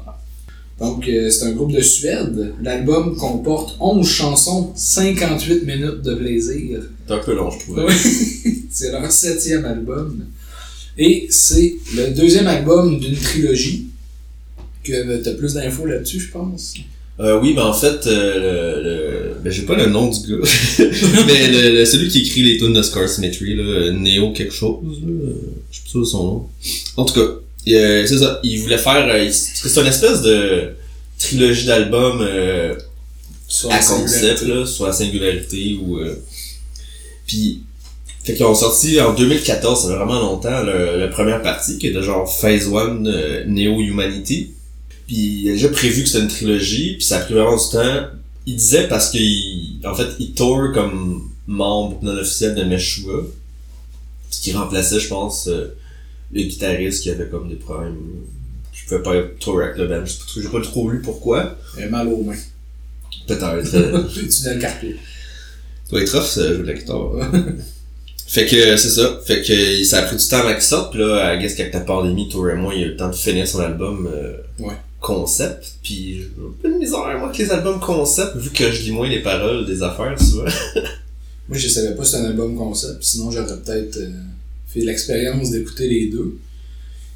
Donc, 0.80 1.08
euh, 1.08 1.30
c'est 1.30 1.46
un 1.46 1.52
groupe 1.52 1.72
de 1.74 1.82
Suède. 1.82 2.54
L'album 2.62 3.15
comporte 3.18 3.76
11 3.80 4.08
chansons, 4.08 4.72
58 4.76 5.63
minutes 5.65 6.02
de 6.04 6.15
plaisir. 6.15 6.80
C'est 7.08 7.13
un 7.13 7.18
peu 7.20 7.36
long, 7.36 7.52
je 7.52 7.60
trouvais. 7.60 7.84
Oui. 7.86 7.94
c'est 8.72 8.92
leur 8.92 9.12
septième 9.12 9.65
album. 9.65 10.26
Et 10.98 11.28
c'est 11.30 11.76
le 11.96 12.12
deuxième 12.13 12.48
album 12.48 13.00
d'une 13.00 13.15
trilogie. 13.15 13.88
Que 14.84 15.18
t'as 15.18 15.34
plus 15.34 15.54
d'infos 15.56 15.86
là-dessus, 15.86 16.20
je 16.20 16.32
pense? 16.32 16.74
Euh, 17.20 17.38
oui, 17.42 17.54
ben 17.54 17.63
en 17.63 17.74
fait, 17.74 18.08
euh, 18.08 18.80
le, 18.80 18.84
le... 18.84 19.34
Ben, 19.44 19.52
j'ai 19.52 19.63
pas 19.63 19.76
le 19.76 19.88
nom 19.88 20.10
du 20.10 20.20
gars. 20.22 20.50
Mais 21.28 21.52
le, 21.52 21.76
le- 21.80 21.86
celui 21.86 22.08
qui 22.08 22.20
écrit 22.20 22.44
les 22.44 22.58
tunes 22.58 22.74
de 22.74 22.82
Scar 22.82 23.10
Symmetry, 23.10 23.56
là, 23.56 23.92
Neo 23.92 24.32
quelque 24.32 24.54
chose, 24.54 25.02
là, 25.06 25.12
euh, 25.12 25.34
je 25.70 25.78
sais 25.80 26.00
pas 26.00 26.06
son 26.06 26.24
nom. 26.24 26.48
En 26.96 27.04
tout 27.04 27.13
cas, 27.15 27.28
euh, 27.75 28.05
c'est 28.05 28.17
ça, 28.17 28.39
il 28.43 28.62
voulait 28.62 28.77
faire... 28.77 29.08
euh, 29.08 29.29
c'est 29.32 29.79
une 29.82 29.88
espèce 29.88 30.21
de 30.21 30.75
trilogie 31.17 31.65
d'albums 31.65 32.21
euh, 32.21 32.73
à 33.65 33.69
la 33.69 33.77
concept, 33.79 34.39
singularité. 34.39 34.45
là, 34.45 34.65
sur 34.65 34.86
la 34.88 34.93
singularité, 34.93 35.77
ou... 35.82 35.99
Euh, 35.99 36.15
puis, 37.27 37.62
fait 38.23 38.34
qu'ils 38.34 38.45
ont 38.45 38.55
sorti 38.55 38.99
en 39.01 39.13
2014, 39.13 39.82
ça 39.82 39.88
fait 39.89 39.95
vraiment 39.95 40.19
longtemps, 40.19 40.63
le, 40.63 40.97
la 40.99 41.08
première 41.08 41.41
partie, 41.41 41.77
qui 41.77 41.88
était 41.88 42.01
genre 42.01 42.29
Phase 42.29 42.67
1 42.67 43.05
euh, 43.05 43.43
Neo 43.47 43.79
Humanity. 43.82 44.51
Puis 45.08 45.41
il 45.43 45.49
a 45.49 45.53
déjà 45.53 45.69
prévu 45.69 46.03
que 46.03 46.10
c'était 46.10 46.23
une 46.23 46.29
trilogie, 46.29 46.93
puis 46.95 47.03
ça 47.03 47.17
a 47.17 47.19
pris 47.21 47.34
vraiment 47.34 47.55
du 47.55 47.69
temps. 47.71 48.08
Il 48.45 48.55
disait 48.55 48.88
parce 48.88 49.10
qu'il 49.10 49.79
en 49.84 49.95
fait 49.95 50.08
il 50.19 50.34
tourne 50.34 50.71
comme 50.73 51.29
membre 51.47 51.97
non 52.03 52.15
officiel 52.17 52.53
de 52.53 52.63
Meshuggah, 52.63 53.23
ce 54.29 54.41
qui 54.41 54.51
remplaçait 54.51 54.99
je 54.99 55.08
pense 55.08 55.49
le 56.34 56.42
guitariste 56.44 57.04
qui 57.04 57.10
avait 57.10 57.28
comme 57.28 57.50
des 57.50 57.56
problèmes 57.56 57.98
qui 58.74 58.84
pouvait 58.88 59.02
pas 59.04 59.15
être 59.15 59.39
tour 59.39 59.62
avec 59.62 59.78
le 59.78 59.88
band. 59.88 60.06
Je 60.06 60.18
trop- 60.20 60.42
J'ai 60.42 60.48
pas 60.50 60.62
trop 60.62 60.89
lu 60.89 61.02
pourquoi. 61.02 61.58
A 61.82 61.86
mal 61.88 62.08
aux 62.08 62.24
mains. 62.24 62.36
Peut-être. 63.28 63.44
euh, 63.76 64.04
Le 64.15 64.28
tunnel 64.28 64.60
carpé. 64.60 64.96
Ça 65.86 65.92
doit 65.92 66.02
être 66.02 66.12
rough 66.18 66.26
ça, 66.28 66.48
jouer 66.48 66.58
de 66.60 66.63
la 66.68 66.74
guitare. 66.74 67.12
Fait 68.28 68.46
que 68.46 68.78
c'est 68.78 68.89
ça. 68.89 69.20
Fait 69.26 69.42
que 69.42 69.84
ça 69.84 70.00
a 70.00 70.02
pris 70.04 70.15
du 70.18 70.28
temps 70.28 70.38
avant 70.38 70.54
qu'il 70.54 70.62
sorte, 70.62 70.92
puis 70.92 71.00
là, 71.02 71.26
à 71.30 71.38
guess 71.38 71.56
qu'avec 71.56 71.74
la 71.74 71.80
pandémie, 71.82 72.30
Tour 72.30 72.50
et 72.52 72.56
moi, 72.56 72.76
il 72.76 72.84
a 72.84 72.86
eu 72.86 72.89
le 72.89 72.96
temps 72.98 73.10
de 73.10 73.15
finir 73.15 73.48
son 73.48 73.60
album. 73.60 74.08
euh, 74.13 74.38
Ouais. 74.60 74.76
concept, 75.00 75.76
puis 75.82 76.18
j'ai 76.18 76.26
un 76.39 76.52
peu 76.62 76.70
de 76.70 76.76
misère, 76.78 77.00
moi, 77.18 77.28
avec 77.30 77.38
les 77.39 77.50
albums 77.50 77.80
concept, 77.80 78.36
vu 78.36 78.50
que 78.52 78.70
je 78.72 78.84
lis 78.84 78.92
moins 78.92 79.08
les 79.08 79.22
paroles 79.24 79.65
des 79.65 79.82
affaires, 79.82 80.22
souvent. 80.22 80.44
Moi, 81.48 81.58
je 81.58 81.68
savais 81.70 81.96
pas 81.96 82.04
si 82.04 82.12
c'était 82.12 82.24
un 82.26 82.30
album 82.30 82.56
concept, 82.58 83.02
sinon 83.02 83.32
j'aurais 83.32 83.48
peut-être 83.62 83.98
euh, 83.98 84.12
fait 84.69 84.82
l'expérience 84.82 85.51
d'écouter 85.51 85.88
les 85.88 86.08
deux. 86.10 86.39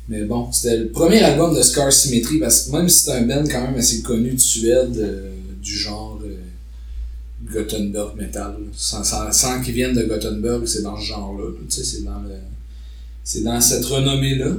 Mais 0.09 0.23
bon, 0.23 0.51
c'était 0.51 0.77
le 0.77 0.89
premier 0.89 1.19
album 1.19 1.55
de 1.55 1.61
Scar 1.61 1.93
Symmetry, 1.93 2.39
parce 2.39 2.63
que 2.63 2.71
même 2.75 2.89
si 2.89 3.05
c'est 3.05 3.11
un 3.11 3.21
band 3.21 3.43
quand 3.49 3.61
même 3.61 3.75
assez 3.75 4.01
connu 4.01 4.31
de 4.31 4.39
Suède, 4.39 4.97
euh, 4.97 5.31
du 5.61 5.77
genre 5.77 6.19
euh, 6.25 6.35
Gothenburg 7.53 8.15
Metal, 8.17 8.57
sans, 8.75 9.03
sans, 9.03 9.31
sans 9.31 9.61
qu'ils 9.61 9.75
viennent 9.75 9.95
de 9.95 10.03
Gothenburg, 10.03 10.65
c'est 10.65 10.81
dans 10.81 10.99
ce 10.99 11.05
genre-là. 11.05 11.45
là. 11.45 11.57
Tu 11.69 11.75
sais, 11.75 11.83
c'est 11.83 12.03
dans 12.03 12.21
le. 12.21 12.35
C'est 13.23 13.43
dans 13.43 13.61
cette 13.61 13.85
renommée-là. 13.85 14.57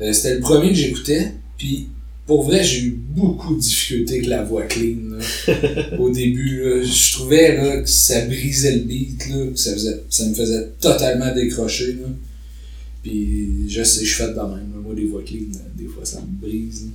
Euh, 0.00 0.12
c'était 0.12 0.36
le 0.36 0.40
premier 0.40 0.68
que 0.68 0.74
j'écoutais, 0.74 1.32
puis 1.58 1.88
pour 2.26 2.44
vrai, 2.44 2.62
j'ai 2.62 2.82
eu 2.84 2.90
beaucoup 2.90 3.56
de 3.56 3.60
difficultés 3.60 4.14
avec 4.14 4.26
la 4.26 4.44
voix 4.44 4.62
clean. 4.62 5.18
là. 5.18 5.54
Au 5.98 6.10
début, 6.10 6.62
là, 6.62 6.84
je 6.84 7.12
trouvais 7.12 7.56
là, 7.56 7.82
que 7.82 7.88
ça 7.88 8.24
brisait 8.26 8.76
le 8.76 8.82
beat, 8.82 9.28
là, 9.28 9.46
que 9.52 9.58
ça, 9.58 9.72
faisait, 9.72 10.02
ça 10.08 10.24
me 10.26 10.34
faisait 10.34 10.70
totalement 10.80 11.34
décrocher. 11.34 11.94
Là. 11.94 12.08
Puis 13.04 13.68
je 13.68 13.84
sais, 13.84 14.04
je 14.04 14.14
fait 14.16 14.28
de 14.28 14.34
même. 14.34 14.72
Moi, 14.82 14.94
les 14.96 15.06
voix 15.06 15.20
euh, 15.20 15.58
des 15.76 15.86
fois, 15.86 16.04
ça 16.04 16.20
me 16.20 16.40
brise. 16.44 16.88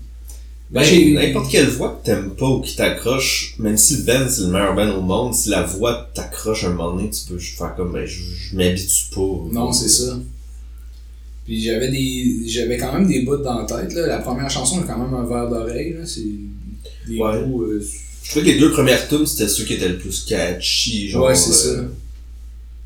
Ben, 0.71 0.83
n'importe 1.13 1.49
quelle 1.51 1.67
voix 1.69 1.99
que 1.99 2.05
t'aimes 2.05 2.31
pas 2.35 2.47
ou 2.47 2.61
qui 2.61 2.75
t'accroche, 2.75 3.55
même 3.57 3.77
si 3.77 3.97
le 3.97 4.03
band 4.03 4.27
c'est 4.29 4.41
le 4.41 4.47
meilleur 4.49 4.75
band 4.75 4.97
au 4.97 5.01
monde, 5.01 5.33
si 5.33 5.49
la 5.49 5.63
voix 5.63 6.09
t'accroche 6.13 6.63
un 6.65 6.69
moment 6.71 6.95
donné, 6.95 7.09
tu 7.09 7.21
peux 7.27 7.39
faire 7.39 7.75
comme, 7.75 7.93
ben, 7.93 8.05
je, 8.05 8.19
je 8.21 8.55
m'habitue 8.55 9.05
pas. 9.15 9.21
Non, 9.51 9.71
c'est 9.71 9.87
ça. 9.89 10.19
Puis 11.45 11.63
j'avais 11.63 11.89
des. 11.89 12.43
J'avais 12.47 12.77
quand 12.77 12.93
même 12.93 13.07
des 13.07 13.23
bouts 13.23 13.37
dans 13.37 13.59
la 13.59 13.65
tête. 13.65 13.93
Là. 13.93 14.05
La 14.07 14.19
première 14.19 14.49
chanson, 14.49 14.81
a 14.81 14.83
quand 14.83 14.99
même 14.99 15.13
un 15.13 15.25
verre 15.25 15.49
d'oreille. 15.49 15.93
là. 15.93 16.05
C'est 16.05 16.21
des 17.07 17.17
Ouais. 17.17 17.37
euh, 17.37 17.83
Je 18.23 18.29
trouvais 18.29 18.45
que 18.45 18.51
les 18.51 18.59
deux 18.59 18.71
premières 18.71 19.07
tunes, 19.07 19.25
c'était 19.25 19.47
ceux 19.47 19.63
qui 19.63 19.73
étaient 19.73 19.89
le 19.89 19.97
plus 19.97 20.23
catchy, 20.25 21.09
genre. 21.09 21.25
ouais, 21.25 21.35
c'est 21.35 21.49
euh, 21.69 21.77
ça. 21.77 21.83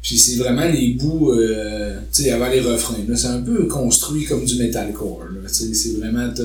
Puis 0.03 0.17
c'est 0.17 0.35
vraiment 0.35 0.65
les 0.67 0.89
bouts, 0.95 1.31
euh, 1.31 1.97
tu 2.11 2.23
sais, 2.23 2.31
avant 2.31 2.49
les 2.49 2.59
refrains. 2.59 2.97
là. 3.07 3.15
C'est 3.15 3.27
un 3.27 3.41
peu 3.41 3.65
construit 3.67 4.25
comme 4.25 4.43
du 4.45 4.57
metalcore. 4.57 5.23
là. 5.33 5.47
Tu 5.47 5.53
sais, 5.53 5.73
C'est 5.73 5.93
vraiment 5.97 6.29
t'as 6.35 6.43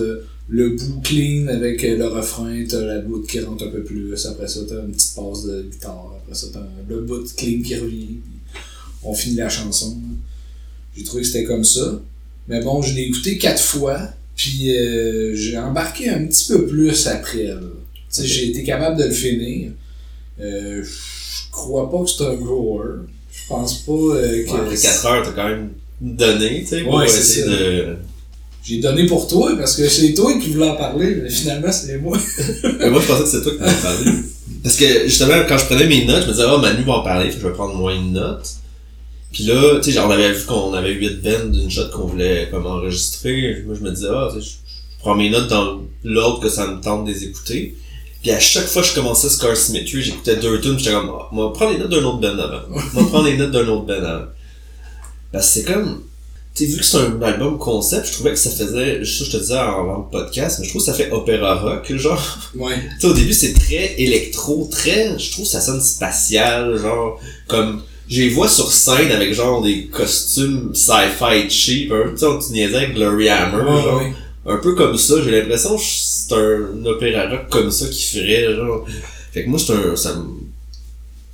le 0.49 0.71
bout 0.71 1.01
clean 1.03 1.49
avec 1.49 1.85
euh, 1.85 1.99
le 1.99 2.07
refrain, 2.07 2.65
t'as 2.69 2.81
la 2.81 3.01
bout 3.01 3.21
qui 3.23 3.41
rentre 3.41 3.65
un 3.67 3.71
peu 3.71 3.83
plus. 3.83 4.25
Après 4.27 4.47
ça, 4.49 4.61
t'as 4.69 4.81
une 4.81 4.93
petite 4.93 5.15
passe 5.15 5.45
de 5.45 5.63
guitare. 5.71 6.15
Après 6.23 6.35
ça, 6.39 6.47
t'as 6.53 6.63
le 6.89 7.03
bout 7.03 7.27
clean 7.37 7.61
qui 7.63 7.75
revient. 7.77 8.17
On 9.03 9.13
finit 9.13 9.37
la 9.37 9.49
chanson. 9.49 9.99
J'ai 10.97 11.03
trouvé 11.05 11.23
que 11.23 11.29
c'était 11.29 11.45
comme 11.45 11.65
ça. 11.65 12.01
Mais 12.47 12.63
bon, 12.63 12.81
je 12.81 12.95
l'ai 12.95 13.03
écouté 13.03 13.39
quatre 13.39 13.61
fois. 13.63 14.01
Puis 14.37 14.71
euh, 14.77 15.35
j'ai 15.35 15.59
embarqué 15.59 16.09
un 16.11 16.25
petit 16.27 16.47
peu 16.53 16.65
plus 16.67 17.09
après. 17.09 17.43
là. 17.43 17.61
Tu 17.61 17.99
sais, 18.09 18.23
Ok. 18.23 18.29
J'ai 18.29 18.49
été 18.51 18.63
capable 18.63 18.99
de 19.01 19.05
le 19.05 19.11
finir. 19.11 19.73
Euh, 20.41 20.83
je 20.85 21.51
crois 21.51 21.91
pas 21.91 22.05
que 22.05 22.09
c'est 22.09 22.25
un 22.25 22.35
grower. 22.37 23.01
Je 23.49 23.55
pense 23.55 23.75
pas 23.79 23.93
euh, 23.93 24.45
que. 24.45 24.51
Ouais, 24.51 24.61
après 24.61 24.77
4 24.77 25.07
heures, 25.07 25.23
t'as 25.25 25.33
quand 25.33 25.49
même 25.49 25.71
donné, 26.01 26.61
tu 26.61 26.67
sais, 26.67 26.83
pour 26.83 26.95
Ouais, 26.95 27.09
c'est 27.09 27.21
essayer 27.21 27.45
ça. 27.45 27.51
de. 27.51 27.97
J'ai 28.63 28.81
donné 28.81 29.07
pour 29.07 29.27
toi 29.27 29.53
parce 29.57 29.77
que 29.77 29.89
c'est 29.89 30.13
toi 30.13 30.39
qui 30.39 30.51
voulais 30.51 30.69
en 30.69 30.77
parler, 30.77 31.17
mais 31.23 31.31
finalement 31.31 31.73
c'est 31.73 31.97
moi. 31.99 32.19
Mais 32.79 32.91
moi, 32.91 33.01
je 33.01 33.07
pensais 33.07 33.23
que 33.23 33.29
c'était 33.29 33.43
toi 33.45 33.53
qui 33.53 33.59
m'avais 33.61 33.81
parlé. 33.83 34.11
Parce 34.63 34.77
que, 34.77 35.05
justement, 35.05 35.35
quand 35.49 35.57
je 35.57 35.65
prenais 35.65 35.87
mes 35.87 36.05
notes, 36.05 36.23
je 36.23 36.27
me 36.27 36.33
disais, 36.33 36.45
ah, 36.47 36.59
Manu 36.59 36.83
va 36.83 36.95
en 36.95 37.03
parler, 37.03 37.31
je 37.31 37.39
vais 37.39 37.53
prendre 37.55 37.75
moins 37.75 37.97
de 37.97 38.11
notes. 38.11 38.57
Puis 39.33 39.45
là, 39.45 39.77
tu 39.77 39.85
sais, 39.85 39.93
genre, 39.93 40.09
on 40.09 40.11
avait 40.11 40.33
vu 40.33 40.45
qu'on 40.45 40.75
avait 40.75 40.93
8 40.93 41.23
bands 41.23 41.47
d'une 41.51 41.71
shot 41.71 41.89
qu'on 41.95 42.09
voulait 42.09 42.49
comme 42.51 42.67
enregistrer. 42.67 43.63
Moi, 43.65 43.75
je 43.79 43.85
me 43.85 43.91
disais, 43.91 44.09
ah, 44.11 44.29
tu 44.35 44.43
sais, 44.43 44.47
je 44.47 44.69
je 44.99 45.05
prends 45.05 45.15
mes 45.15 45.31
notes 45.31 45.49
dans 45.49 45.81
l'ordre 46.03 46.41
que 46.41 46.49
ça 46.49 46.67
me 46.67 46.81
tente 46.81 47.07
de 47.07 47.13
les 47.13 47.25
écouter. 47.25 47.77
Puis 48.23 48.33
à 48.33 48.41
chaque 48.41 48.67
fois 48.67 48.83
que 48.83 48.89
je 48.89 48.95
commençais 48.95 49.29
Scar 49.29 49.57
Symmetry, 49.57 50.03
j'écoutais 50.03 50.37
deux 50.37 50.61
tunes, 50.61 50.79
j'étais 50.79 50.93
comme, 50.93 51.11
ah, 51.17 51.29
moi, 51.31 51.53
prends 51.53 51.71
les 51.71 51.79
notes 51.79 51.91
d'un 51.91 52.03
autre 52.05 52.19
band 52.19 52.39
avant. 52.39 52.63
Moi, 52.69 53.09
prends 53.09 53.23
les 53.23 53.37
notes 53.37 53.53
d'un 53.53 53.69
autre 53.69 53.85
band 53.85 53.95
avant. 53.95 54.25
Parce 55.33 55.47
que 55.47 55.53
c'est 55.53 55.65
comme, 55.65 56.03
tu 56.55 56.65
sais, 56.67 56.73
vu 56.73 56.79
que 56.79 56.85
c'est 56.85 56.97
un 56.99 57.23
album 57.23 57.59
concept, 57.59 58.09
je 58.09 58.13
trouvais 58.15 58.31
que 58.31 58.39
ça 58.39 58.51
faisait, 58.51 59.05
ça 59.05 59.25
je 59.25 59.31
te 59.31 59.37
disais 59.37 59.59
en 59.59 59.81
avant 59.81 60.09
le 60.11 60.19
podcast, 60.19 60.59
mais 60.59 60.65
je 60.65 60.71
trouve 60.71 60.83
que 60.83 60.87
ça 60.87 60.95
fait 60.95 61.13
opéra 61.13 61.55
rock, 61.55 61.93
genre. 61.95 62.39
Ouais. 62.57 62.75
Tu 62.95 63.01
sais, 63.01 63.07
au 63.07 63.13
début, 63.13 63.33
c'est 63.33 63.53
très 63.53 63.95
électro, 63.99 64.69
très, 64.71 65.17
je 65.19 65.31
trouve 65.31 65.45
que 65.45 65.51
ça 65.51 65.61
sonne 65.61 65.81
spatial, 65.81 66.77
genre, 66.77 67.21
comme, 67.47 67.83
je 68.09 68.23
les 68.23 68.31
vois 68.31 68.49
sur 68.49 68.73
scène 68.73 69.13
avec 69.13 69.35
genre 69.35 69.63
des 69.63 69.87
costumes 69.87 70.75
sci-fi 70.75 71.49
cheap, 71.51 71.91
peu, 71.91 72.11
tu 72.13 72.19
sais, 72.19 72.27
on 72.27 72.75
avec 72.75 72.95
Glory 72.95 73.29
Hammer, 73.29 73.63
Ouais, 73.63 73.83
genre, 73.83 73.99
ouais. 73.99 74.13
Un 74.47 74.57
peu 74.59 74.75
comme 74.75 74.97
ça, 74.97 75.23
j'ai 75.23 75.31
l'impression 75.31 75.77
que 75.77 75.83
c'est 75.83 76.35
un 76.35 76.85
opéra 76.85 77.29
rock 77.29 77.49
comme 77.51 77.71
ça 77.71 77.89
qui 77.89 78.03
ferait, 78.03 78.55
genre, 78.55 78.87
fait 79.33 79.45
que 79.45 79.49
moi, 79.51 79.59
c'est 79.59 79.73
un, 79.73 79.97
ça 79.97 80.15
me, 80.15 80.27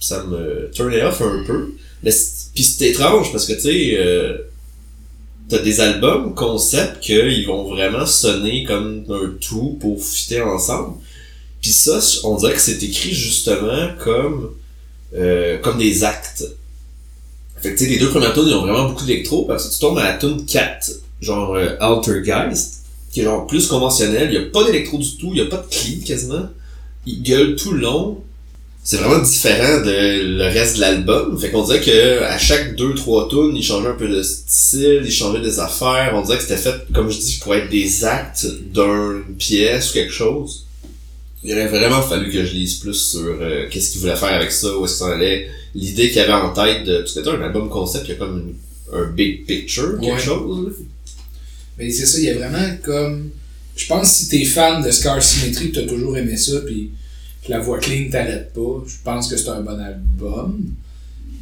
ça 0.00 0.24
me 0.24 0.70
turnait 0.72 1.02
off 1.02 1.20
un 1.22 1.44
peu, 1.46 1.74
mais 2.02 2.10
pis 2.54 2.64
c'est 2.64 2.90
étrange, 2.90 3.32
parce 3.32 3.46
que, 3.46 3.54
tu 3.54 3.60
sais, 3.60 3.96
euh, 3.98 4.38
t'as 5.48 5.58
des 5.58 5.80
albums 5.80 6.34
concept 6.34 7.00
qu'ils 7.00 7.46
vont 7.46 7.68
vraiment 7.68 8.06
sonner 8.06 8.64
comme 8.64 9.04
un 9.10 9.32
tout 9.40 9.76
pour 9.80 10.02
fitter 10.02 10.42
ensemble. 10.42 10.96
Puis 11.60 11.72
ça, 11.72 11.98
on 12.24 12.36
dirait 12.36 12.54
que 12.54 12.60
c'est 12.60 12.82
écrit 12.82 13.14
justement 13.14 13.88
comme 14.02 14.54
euh, 15.14 15.58
comme 15.58 15.78
des 15.78 16.04
actes. 16.04 16.44
Fait 17.56 17.72
que 17.72 17.78
tu 17.78 17.84
sais, 17.84 17.90
les 17.90 17.98
deux 17.98 18.10
premières 18.10 18.34
tunes, 18.34 18.48
ils 18.48 18.54
ont 18.54 18.62
vraiment 18.62 18.88
beaucoup 18.88 19.04
d'électro, 19.04 19.44
parce 19.44 19.68
que 19.68 19.72
tu 19.74 19.80
tombes 19.80 19.98
à 19.98 20.04
la 20.04 20.18
tune 20.18 20.44
4, 20.44 20.90
genre 21.20 21.54
euh, 21.54 21.76
Altergeist, 21.80 22.83
qui 23.14 23.20
est 23.20 23.24
genre 23.24 23.46
plus 23.46 23.68
conventionnel, 23.68 24.28
il 24.30 24.34
y 24.34 24.38
a 24.38 24.46
pas 24.50 24.64
d'électro 24.64 24.98
du 24.98 25.16
tout, 25.16 25.30
il 25.32 25.38
y 25.38 25.40
a 25.40 25.46
pas 25.46 25.58
de 25.58 25.66
clean 25.70 26.04
quasiment. 26.04 26.48
Il 27.06 27.22
gueule 27.22 27.54
tout 27.54 27.70
le 27.72 27.78
long. 27.80 28.18
C'est 28.82 28.96
vraiment 28.98 29.22
différent 29.22 29.80
de 29.82 30.36
le 30.36 30.44
reste 30.44 30.76
de 30.76 30.80
l'album. 30.82 31.38
Fait 31.38 31.50
qu'on 31.50 31.64
dirait 31.64 31.80
que 31.80 32.22
à 32.24 32.36
chaque 32.38 32.74
deux, 32.76 32.92
trois 32.94 33.28
tunes, 33.28 33.52
il 33.56 33.62
changeait 33.62 33.88
un 33.88 33.94
peu 33.94 34.08
de 34.08 34.22
style, 34.22 35.02
il 35.04 35.10
changeait 35.12 35.40
des 35.40 35.58
affaires. 35.60 36.12
On 36.14 36.22
dirait 36.22 36.36
que 36.36 36.42
c'était 36.42 36.58
fait, 36.58 36.74
comme 36.92 37.08
je 37.10 37.18
dis, 37.18 37.38
pour 37.42 37.54
être 37.54 37.70
des 37.70 38.04
actes 38.04 38.46
d'une 38.74 39.22
pièce 39.38 39.90
ou 39.90 39.94
quelque 39.94 40.12
chose. 40.12 40.66
Il 41.44 41.52
aurait 41.52 41.68
vraiment 41.68 42.02
fallu 42.02 42.30
que 42.30 42.44
je 42.44 42.52
lise 42.52 42.74
plus 42.74 42.94
sur 42.94 43.20
euh, 43.40 43.68
qu'est-ce 43.70 43.92
qu'il 43.92 44.00
voulait 44.00 44.16
faire 44.16 44.34
avec 44.34 44.50
ça, 44.50 44.76
où 44.76 44.84
est-ce 44.84 44.94
que 44.94 44.98
ça 44.98 45.12
allait, 45.14 45.48
l'idée 45.74 46.10
qu'il 46.10 46.20
avait 46.20 46.32
en 46.32 46.50
tête 46.52 46.84
de. 46.84 46.98
Parce 46.98 47.12
que 47.12 47.20
t'as 47.20 47.32
un 47.36 47.42
album 47.42 47.68
concept 47.70 48.06
qui 48.06 48.12
a 48.12 48.16
comme 48.16 48.38
une- 48.38 48.98
un 48.98 49.06
big 49.10 49.46
picture, 49.46 49.98
quelque 50.00 50.12
Ouais. 50.14 50.18
chose. 50.18 50.72
Mais 51.78 51.90
c'est 51.90 52.06
ça, 52.06 52.18
il 52.18 52.24
y 52.24 52.30
a 52.30 52.34
vraiment 52.34 52.76
comme. 52.82 53.30
Je 53.76 53.86
pense 53.86 54.08
que 54.08 54.16
si 54.16 54.28
t'es 54.28 54.44
fan 54.44 54.82
de 54.82 54.90
Scar 54.90 55.20
Symmetry, 55.22 55.72
que 55.72 55.80
t'as 55.80 55.86
toujours 55.86 56.16
aimé 56.16 56.36
ça, 56.36 56.60
puis 56.60 56.90
que 57.44 57.50
la 57.50 57.58
voix 57.58 57.78
clean 57.78 58.08
t'arrête 58.10 58.52
pas, 58.52 58.84
je 58.86 58.94
pense 59.02 59.28
que 59.28 59.36
c'est 59.36 59.48
un 59.48 59.62
bon 59.62 59.80
album 59.80 60.60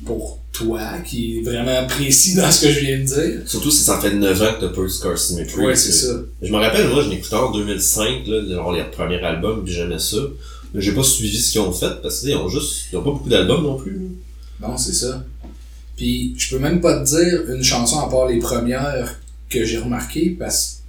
pour 0.07 0.38
toi, 0.53 0.99
qui 1.07 1.38
est 1.38 1.42
vraiment 1.42 1.87
précis 1.87 2.35
dans 2.35 2.51
ce 2.51 2.66
que 2.66 2.73
je 2.73 2.81
viens 2.81 2.99
de 2.99 3.05
dire. 3.05 3.40
Surtout 3.47 3.71
si 3.71 3.85
ça 3.85 4.01
fait 4.01 4.14
9 4.14 4.42
ans 4.42 4.55
que 4.55 4.66
t'as 4.66 4.73
pas 4.73 4.83
eu 4.83 4.90
Scar 4.90 5.18
Symmetry. 5.18 5.61
Ouais, 5.61 5.77
c'est 5.77 5.92
ça. 5.92 6.23
Je 6.40 6.51
me 6.51 6.57
rappelle, 6.57 6.88
moi, 6.88 7.03
je 7.03 7.11
l'écoutais 7.11 7.37
en 7.37 7.53
2005, 7.53 8.27
là, 8.27 8.47
genre 8.49 8.73
les 8.73 8.85
premiers 8.85 9.21
albums, 9.21 9.62
puis 9.64 9.75
j'aimais 9.75 9.99
ça. 9.99 10.18
Mais 10.75 10.81
j'ai 10.81 10.92
pas 10.92 11.03
suivi 11.03 11.38
ce 11.38 11.53
qu'ils 11.53 11.61
ont 11.61 11.73
fait, 11.73 12.01
parce 12.03 12.21
qu'ils 12.21 12.35
ont 12.37 12.49
juste, 12.49 12.87
ils 12.90 12.97
ont 12.97 13.03
pas 13.03 13.11
beaucoup 13.11 13.29
d'albums 13.29 13.62
non 13.62 13.77
plus. 13.77 14.01
Non, 14.61 14.77
c'est 14.79 14.95
ça. 14.95 15.25
Puis 15.97 16.35
je 16.38 16.55
peux 16.55 16.59
même 16.59 16.81
pas 16.81 17.05
te 17.05 17.09
dire 17.09 17.55
une 17.55 17.62
chanson 17.62 18.01
à 18.01 18.09
part 18.09 18.27
les 18.27 18.38
premières 18.38 19.21
que 19.53 19.65
j'ai 19.65 19.79
remarqué 19.79 20.37
parce 20.38 20.83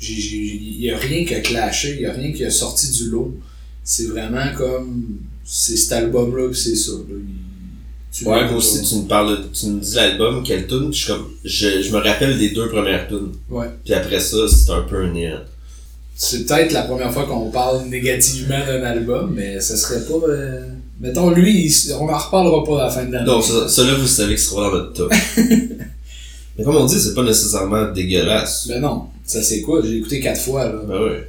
que 0.00 0.06
il 0.06 0.80
y 0.80 0.90
a 0.90 0.98
rien 0.98 1.24
qui 1.24 1.34
a 1.34 1.40
clashé, 1.40 1.94
il 1.96 2.02
y 2.02 2.06
a 2.06 2.12
rien 2.12 2.32
qui 2.32 2.44
a 2.44 2.50
sorti 2.50 2.90
du 2.90 3.10
lot. 3.10 3.34
C'est 3.82 4.06
vraiment 4.06 4.44
comme 4.56 5.04
c'est 5.44 5.76
cet 5.76 5.92
album 5.92 6.36
là, 6.36 6.52
c'est 6.54 6.76
ça. 6.76 6.92
Là. 6.92 7.16
Tu 8.12 8.24
Ouais, 8.26 8.44
moi 8.44 8.54
aussi, 8.58 8.80
tu 8.88 8.94
me 8.96 9.08
parles, 9.08 9.38
de- 9.42 9.48
tu 9.52 9.66
me 9.66 9.80
dis 9.80 9.94
l'album, 9.96 10.42
quelle 10.44 10.66
tune, 10.68 10.92
je 10.92 10.96
suis 10.98 11.06
comme, 11.08 11.26
je, 11.44 11.82
je 11.82 11.90
me 11.90 11.98
rappelle 11.98 12.38
des 12.38 12.50
deux 12.50 12.68
premières 12.68 13.08
tunes. 13.08 13.32
Ouais. 13.50 13.66
Puis 13.84 13.92
après 13.92 14.20
ça, 14.20 14.36
c'est 14.48 14.70
un 14.70 14.82
peu 14.82 15.02
un 15.04 15.12
néant. 15.12 15.40
C'est 16.16 16.46
peut-être 16.46 16.72
la 16.72 16.82
première 16.82 17.12
fois 17.12 17.26
qu'on 17.26 17.50
parle 17.50 17.86
négativement 17.88 18.64
d'un 18.64 18.82
album, 18.84 19.32
mais 19.34 19.58
ça 19.60 19.76
serait 19.76 20.04
pas. 20.06 20.26
euh, 20.28 20.68
Mettons, 21.00 21.30
lui, 21.30 21.66
il- 21.66 21.92
on 21.94 22.08
en 22.08 22.16
reparlera 22.16 22.62
pas 22.64 22.82
à 22.82 22.86
la 22.86 22.90
fin 22.90 23.04
de 23.04 23.12
l'année. 23.12 23.26
Non, 23.26 23.42
ça, 23.42 23.68
ça 23.68 23.82
là, 23.82 23.94
vous 23.94 24.06
savez 24.06 24.36
que 24.36 24.40
ce 24.40 24.50
sera 24.50 24.62
dans 24.66 24.70
votre 24.70 24.92
top. 24.92 25.12
Mais 26.56 26.64
comme 26.64 26.76
on 26.76 26.84
dit, 26.86 27.00
c'est 27.00 27.14
pas 27.14 27.24
nécessairement 27.24 27.90
dégueulasse. 27.92 28.66
Ben 28.68 28.80
non, 28.80 29.06
ça 29.24 29.42
c'est 29.42 29.60
quoi? 29.62 29.82
J'ai 29.84 29.98
écouté 29.98 30.20
quatre 30.20 30.40
fois, 30.40 30.64
là. 30.72 30.82
Ben 30.86 31.02
ouais. 31.02 31.26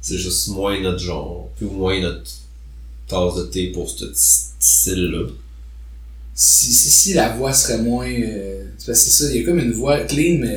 C'est 0.00 0.16
juste 0.18 0.48
moins 0.48 0.80
notre 0.80 0.98
genre, 1.00 1.50
puis 1.56 1.66
moins 1.66 2.00
notre 2.00 2.30
tasse 3.08 3.34
de 3.36 3.42
thé 3.44 3.66
pour 3.68 3.90
ce 3.90 4.06
style-là. 4.14 5.26
si, 6.34 6.72
si, 6.72 6.90
si 6.90 7.14
la 7.14 7.36
voix 7.36 7.52
serait 7.52 7.78
moins. 7.82 8.08
euh, 8.10 8.64
c'est 8.78 8.86
parce 8.86 9.04
que 9.04 9.10
c'est 9.10 9.24
ça, 9.24 9.30
il 9.34 9.40
y 9.40 9.42
a 9.42 9.46
comme 9.46 9.58
une 9.58 9.72
voix 9.72 10.00
clean, 10.00 10.38
mais 10.40 10.56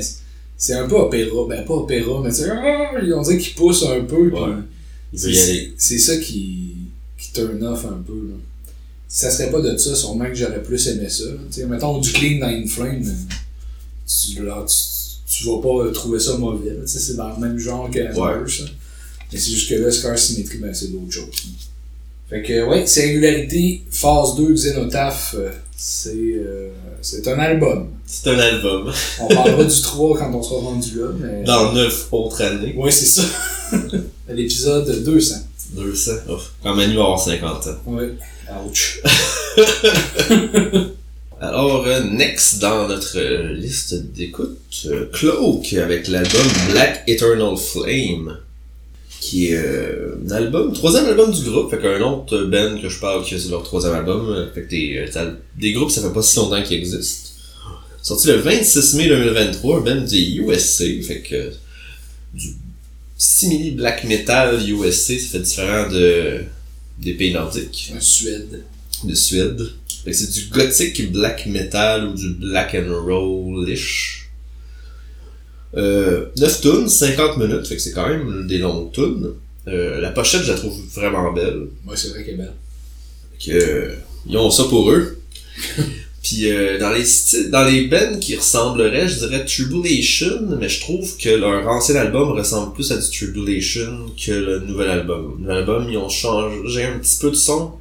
c'est 0.58 0.74
un 0.74 0.88
peu 0.88 0.96
opéra. 0.96 1.46
Ben, 1.50 1.66
pas 1.66 1.74
opéra, 1.74 2.22
mais 2.24 2.32
c'est. 2.32 2.50
ah, 2.50 2.92
On 3.16 3.22
dirait 3.22 3.38
qu'il 3.38 3.54
pousse 3.56 3.84
un 3.84 4.02
peu. 4.02 4.30
puis 4.30 4.40
Ouais. 4.40 5.74
C'est- 5.78 6.00
ça 6.00 6.18
qui, 6.18 6.76
qui 7.18 7.32
turn 7.34 7.62
off 7.64 7.86
un 7.86 8.02
peu. 8.06 8.14
Là. 8.14 8.36
Si 9.08 9.20
ça 9.20 9.30
serait 9.32 9.52
pas 9.52 9.62
de 9.62 9.76
ça, 9.78 9.94
sûrement 9.96 10.26
que 10.26 10.34
j'aurais 10.36 10.64
plus 10.64 10.88
aimé 10.88 11.08
ça. 11.10 11.26
Tu 11.52 11.60
sais, 11.62 11.66
mettons 11.68 12.00
du 12.00 12.12
clean 12.14 12.40
dans 12.40 12.48
Inflame, 12.48 13.04
euh, 13.06 13.34
tu, 14.34 14.44
là, 14.46 14.66
tu, 14.68 14.76
tu 15.26 15.46
vas 15.46 15.58
pas 15.62 15.92
trouver 15.92 16.20
ça 16.20 16.38
mauvais. 16.38 16.76
C'est 16.86 17.16
dans 17.16 17.30
le 17.30 17.38
même 17.38 17.58
genre 17.58 17.90
que 17.90 18.00
Ouais. 18.00 18.50
Ça. 18.50 18.64
Mais 19.32 19.40
c'est 19.40 19.52
juste 19.52 19.70
que 19.70 19.76
là, 19.76 19.92
Scar 19.92 20.18
Symmetry, 20.18 20.60
ben, 20.60 20.74
c'est 20.74 20.92
d'autres 20.92 21.12
choses. 21.12 21.26
Fait 22.30 22.42
que, 22.44 22.68
ouais, 22.68 22.86
Singularité, 22.86 23.84
phase 23.90 24.36
2, 24.36 24.54
Xenotaph, 24.54 25.36
euh, 25.38 25.52
c'est, 25.76 26.12
euh, 26.16 26.70
c'est 27.02 27.28
un 27.28 27.40
album. 27.40 27.90
C'est 28.06 28.30
un 28.30 28.40
album. 28.40 28.94
On 29.20 29.28
parlera 29.28 29.64
du 29.64 29.82
3 29.82 30.18
quand 30.18 30.34
on 30.34 30.44
sera 30.44 30.62
rendu 30.62 31.00
là, 31.00 31.08
mais... 31.20 31.44
Dans 31.44 31.74
neuf 31.74 32.08
autres 32.12 32.42
années. 32.42 32.76
Ouais, 32.78 32.92
c'est 32.92 33.06
ça. 33.06 33.24
L'épisode 34.30 35.04
200. 35.04 35.36
200. 35.72 36.12
Ouf. 36.30 36.54
Quand 36.62 36.76
Manu 36.76 36.96
va 36.96 37.02
avoir 37.04 37.20
50 37.20 37.68
ans. 37.68 37.78
Ouais. 37.88 38.14
Ouch. 38.66 39.02
Alors, 41.44 41.86
euh, 41.88 42.00
next 42.06 42.60
dans 42.60 42.88
notre 42.88 43.18
euh, 43.18 43.54
liste 43.54 43.96
d'écoute, 44.14 44.58
euh, 44.86 45.08
Cloak 45.12 45.74
avec 45.74 46.08
l'album 46.08 46.42
Black 46.72 47.04
Eternal 47.06 47.58
Flame, 47.58 48.38
qui 49.20 49.48
est 49.48 49.58
un 49.58 50.32
album, 50.32 50.72
troisième 50.72 51.06
album 51.06 51.34
du 51.34 51.42
groupe, 51.42 51.70
fait 51.70 51.82
qu'un 51.82 52.00
autre 52.00 52.46
band 52.46 52.80
que 52.82 52.88
je 52.88 52.98
parle 52.98 53.26
que 53.26 53.38
c'est 53.38 53.50
leur 53.50 53.64
troisième 53.64 53.94
album, 53.94 54.50
fait 54.56 54.64
que 54.64 54.70
des, 54.70 55.06
des 55.60 55.74
groupes 55.74 55.92
ça 55.92 56.02
fait 56.02 56.14
pas 56.14 56.22
si 56.22 56.38
longtemps 56.38 56.64
qu'ils 56.64 56.78
existent. 56.78 57.32
Sorti 58.02 58.28
le 58.28 58.36
26 58.36 58.94
mai 58.96 59.10
2023, 59.10 59.80
un 59.80 59.82
band 59.82 60.02
du 60.02 60.42
USA, 60.42 60.86
fait 61.06 61.22
que 61.24 61.52
du 62.34 62.54
simili 63.18 63.72
black 63.72 64.06
metal 64.06 64.62
USA, 64.66 65.20
ça 65.20 65.28
fait 65.28 65.40
différent 65.40 65.90
de 65.90 66.42
des 67.00 67.14
pays 67.16 67.34
nordiques 67.34 67.92
Un 67.94 68.00
Suède. 68.00 68.64
de 69.04 69.14
Suède. 69.14 69.74
Fait 70.04 70.12
que 70.12 70.18
c'est 70.18 70.32
du 70.32 70.50
gothic 70.50 71.12
black 71.12 71.46
metal 71.46 72.08
ou 72.08 72.14
du 72.14 72.30
black 72.30 72.76
and 72.76 72.92
roll-ish. 73.06 74.30
Euh, 75.76 76.26
9 76.38 76.62
tunes, 76.62 76.90
50 76.90 77.38
minutes, 77.38 77.68
fait 77.68 77.76
que 77.76 77.82
c'est 77.82 77.94
quand 77.94 78.08
même 78.08 78.46
des 78.48 78.60
longues 78.60 78.92
tunes. 78.92 79.30
Euh, 79.68 80.02
la 80.02 80.12
pochette, 80.12 80.44
je 80.44 80.52
la 80.52 80.58
trouve 80.58 80.78
vraiment 80.94 81.32
belle. 81.32 81.68
Ouais, 81.88 81.96
c'est 81.96 82.10
vrai 82.10 82.24
qu'elle 82.24 82.36
est 82.36 82.38
belle. 82.38 82.54
Fait 83.40 83.52
que, 83.52 83.58
euh, 83.58 83.96
ils 84.28 84.38
ont 84.38 84.52
ça 84.52 84.66
pour 84.66 84.92
eux. 84.92 85.20
Puis 86.24 86.50
euh, 86.50 86.80
dans 86.80 86.92
les 86.92 87.04
styles, 87.04 87.52
dans 87.52 87.66
les 87.66 87.88
bands 87.88 88.18
qui 88.20 88.36
ressembleraient, 88.36 89.10
je 89.10 89.20
dirais 89.20 89.44
Tribulation, 89.44 90.42
mais 90.58 90.70
je 90.70 90.80
trouve 90.80 91.18
que 91.18 91.30
leur 91.30 91.68
ancien 91.68 91.96
album 91.98 92.30
ressemble 92.32 92.74
plus 92.74 92.92
à 92.94 92.98
du 92.98 93.10
Tribulation 93.10 94.10
que 94.26 94.32
le 94.32 94.60
nouvel 94.60 94.90
album. 94.90 95.36
Le 95.36 95.42
nouvel 95.42 95.58
album, 95.58 95.88
ils 95.90 95.98
ont 95.98 96.08
changé 96.08 96.86
un 96.86 96.98
petit 97.00 97.18
peu 97.20 97.30
de 97.30 97.36
son. 97.36 97.74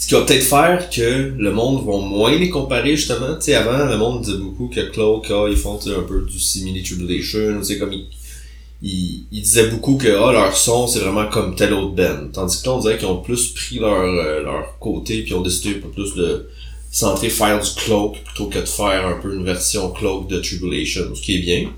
Ce 0.00 0.06
qui 0.06 0.14
va 0.14 0.22
peut-être 0.22 0.44
faire 0.44 0.88
que 0.88 1.34
le 1.36 1.52
monde 1.52 1.84
va 1.84 1.98
moins 1.98 2.34
les 2.34 2.48
comparer 2.48 2.96
justement. 2.96 3.34
Tu 3.34 3.42
sais, 3.42 3.54
avant, 3.54 3.84
le 3.84 3.98
monde 3.98 4.22
disait 4.22 4.38
beaucoup 4.38 4.68
que 4.68 4.80
Cloak, 4.80 5.26
ah, 5.28 5.44
ils 5.46 5.58
font 5.58 5.78
un 5.86 6.02
peu 6.08 6.22
du 6.22 6.38
simili 6.38 6.82
Tribulation, 6.82 7.60
tu 7.60 7.78
comme 7.78 7.92
ils, 7.92 9.26
ils, 9.30 9.42
disaient 9.42 9.68
beaucoup 9.68 9.98
que 9.98 10.08
ah, 10.08 10.32
leur 10.32 10.56
son 10.56 10.86
c'est 10.86 11.00
vraiment 11.00 11.28
comme 11.28 11.54
tel 11.54 11.74
autre 11.74 11.94
band. 11.94 12.28
Tandis 12.32 12.62
que 12.62 12.66
là, 12.66 12.76
on 12.76 12.80
dirait 12.80 12.96
qu'ils 12.96 13.08
ont 13.08 13.20
plus 13.20 13.48
pris 13.48 13.78
leur, 13.78 14.00
euh, 14.00 14.42
leur 14.42 14.78
côté 14.78 15.20
puis 15.20 15.34
ont 15.34 15.42
décidé 15.42 15.76
un 15.76 15.80
peu 15.80 15.90
plus 15.90 16.14
de 16.14 16.48
centrer 16.90 17.28
faire 17.28 17.60
du 17.60 17.70
Cloak 17.76 18.24
plutôt 18.24 18.46
que 18.46 18.58
de 18.58 18.64
faire 18.64 19.06
un 19.06 19.20
peu 19.20 19.34
une 19.34 19.44
version 19.44 19.90
Cloak 19.90 20.28
de 20.28 20.38
Tribulation, 20.38 21.14
ce 21.14 21.20
qui 21.20 21.36
est 21.36 21.40
bien. 21.40 21.68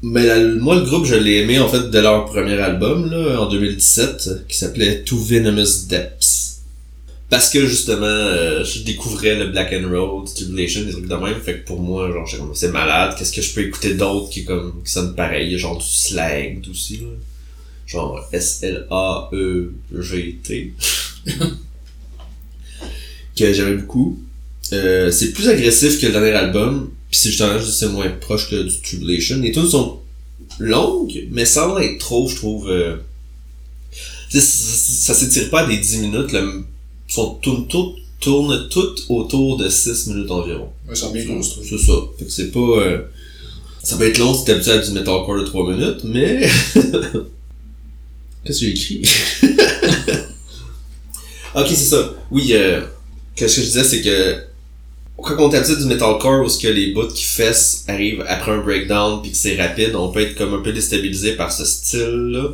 Mais 0.00 0.42
moi, 0.58 0.76
le 0.76 0.86
groupe, 0.86 1.04
je 1.04 1.16
l'ai 1.16 1.42
aimé 1.42 1.58
en 1.58 1.68
fait 1.68 1.90
de 1.90 1.98
leur 1.98 2.24
premier 2.24 2.54
album, 2.54 3.10
là, 3.10 3.42
en 3.42 3.50
2017, 3.50 4.46
qui 4.48 4.56
s'appelait 4.56 5.02
Two 5.02 5.18
Venomous 5.18 5.86
Depths. 5.90 6.51
Parce 7.32 7.48
que 7.48 7.66
justement, 7.66 8.04
euh, 8.04 8.62
je 8.62 8.80
découvrais 8.80 9.34
le 9.36 9.46
Black 9.46 9.72
and 9.72 9.88
Roll, 9.88 10.26
Tribulation, 10.26 10.82
des 10.82 10.92
trucs 10.92 11.08
de 11.08 11.14
même. 11.14 11.40
Fait 11.40 11.60
que 11.60 11.64
pour 11.64 11.80
moi, 11.80 12.12
genre, 12.12 12.30
comme, 12.36 12.54
c'est 12.54 12.70
malade. 12.70 13.14
Qu'est-ce 13.16 13.32
que 13.32 13.40
je 13.40 13.54
peux 13.54 13.62
écouter 13.62 13.94
d'autre 13.94 14.28
qui, 14.28 14.44
comme, 14.44 14.82
qui 14.84 14.92
sonne 14.92 15.14
pareil? 15.14 15.56
Genre 15.56 15.78
du 15.78 15.86
slang 15.86 16.60
aussi. 16.70 17.00
Genre 17.86 18.20
S-L-A-E-G-T. 18.32 18.84
que 23.38 23.52
j'aimais 23.54 23.76
beaucoup. 23.76 24.22
Euh, 24.74 25.10
c'est 25.10 25.32
plus 25.32 25.48
agressif 25.48 26.02
que 26.02 26.06
le 26.08 26.12
dernier 26.12 26.32
album. 26.32 26.90
Puis 27.10 27.18
c'est 27.18 27.30
justement, 27.30 27.58
c'est 27.62 27.88
moins 27.88 28.10
proche 28.10 28.50
que 28.50 28.62
du 28.62 28.78
Tribulation. 28.82 29.38
Les 29.38 29.52
tunes 29.52 29.70
sont 29.70 30.00
longues, 30.58 31.28
mais 31.30 31.46
sans 31.46 31.78
être 31.78 31.96
trop, 31.96 32.28
je 32.28 32.36
trouve. 32.36 32.68
Euh... 32.68 32.98
sais, 34.28 34.38
Ça, 34.38 35.14
ça 35.14 35.14
s'étire 35.18 35.48
pas 35.48 35.62
à 35.62 35.66
des 35.66 35.78
10 35.78 35.96
minutes. 36.00 36.32
Le, 36.32 36.66
sont 37.14 37.34
tourne, 37.42 37.66
tout, 37.68 37.94
tourne 38.20 38.68
toutes 38.70 39.04
autour 39.08 39.56
de 39.58 39.68
6 39.68 40.06
minutes 40.08 40.30
environ. 40.30 40.68
Ouais, 40.88 40.94
ça 40.94 41.10
bien 41.10 41.26
construit. 41.26 41.66
C'est 41.68 41.78
ça. 41.78 41.92
Fait 42.18 42.24
que 42.24 42.30
c'est 42.30 42.50
pas. 42.50 42.60
euh, 42.60 42.98
Ça 43.82 43.96
va 43.96 44.06
être 44.06 44.18
long 44.18 44.32
si 44.34 44.44
t'es 44.44 44.52
habitué 44.52 44.70
à 44.72 44.78
du 44.78 44.90
metalcore 44.92 45.38
de 45.40 45.44
3 45.44 45.72
minutes, 45.74 46.04
mais. 46.04 46.48
Qu'est-ce 48.44 48.60
que 48.60 48.66
j'ai 48.66 48.70
écrit? 48.70 49.02
ok, 51.54 51.66
c'est 51.68 51.76
ça. 51.76 52.12
Oui, 52.30 52.48
euh, 52.54 52.80
qu'est-ce 53.36 53.56
que 53.56 53.62
je 53.62 53.66
disais, 53.66 53.84
c'est 53.84 54.02
que 54.02 54.36
quand 55.16 55.36
on 55.38 55.52
est 55.52 55.56
habitué 55.56 55.76
du 55.76 55.84
metalcore 55.84 56.44
où 56.44 56.48
ce 56.48 56.58
que 56.58 56.66
les 56.66 56.92
bouts 56.92 57.06
qui 57.06 57.22
fessent 57.24 57.84
arrivent 57.86 58.24
après 58.26 58.50
un 58.52 58.58
breakdown 58.58 59.22
puis 59.22 59.30
que 59.30 59.36
c'est 59.36 59.54
rapide, 59.60 59.94
on 59.94 60.10
peut 60.10 60.20
être 60.22 60.34
comme 60.34 60.54
un 60.54 60.60
peu 60.60 60.72
déstabilisé 60.72 61.36
par 61.36 61.52
ce 61.52 61.64
style-là. 61.64 62.48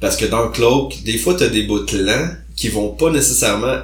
Parce 0.00 0.16
que 0.16 0.24
dans 0.24 0.50
Cloak, 0.50 1.02
des 1.04 1.18
fois 1.18 1.34
t'as 1.34 1.48
des 1.48 1.62
bouts 1.62 1.86
lents 1.92 2.30
qui 2.56 2.68
vont 2.68 2.88
pas 2.88 3.10
nécessairement 3.10 3.76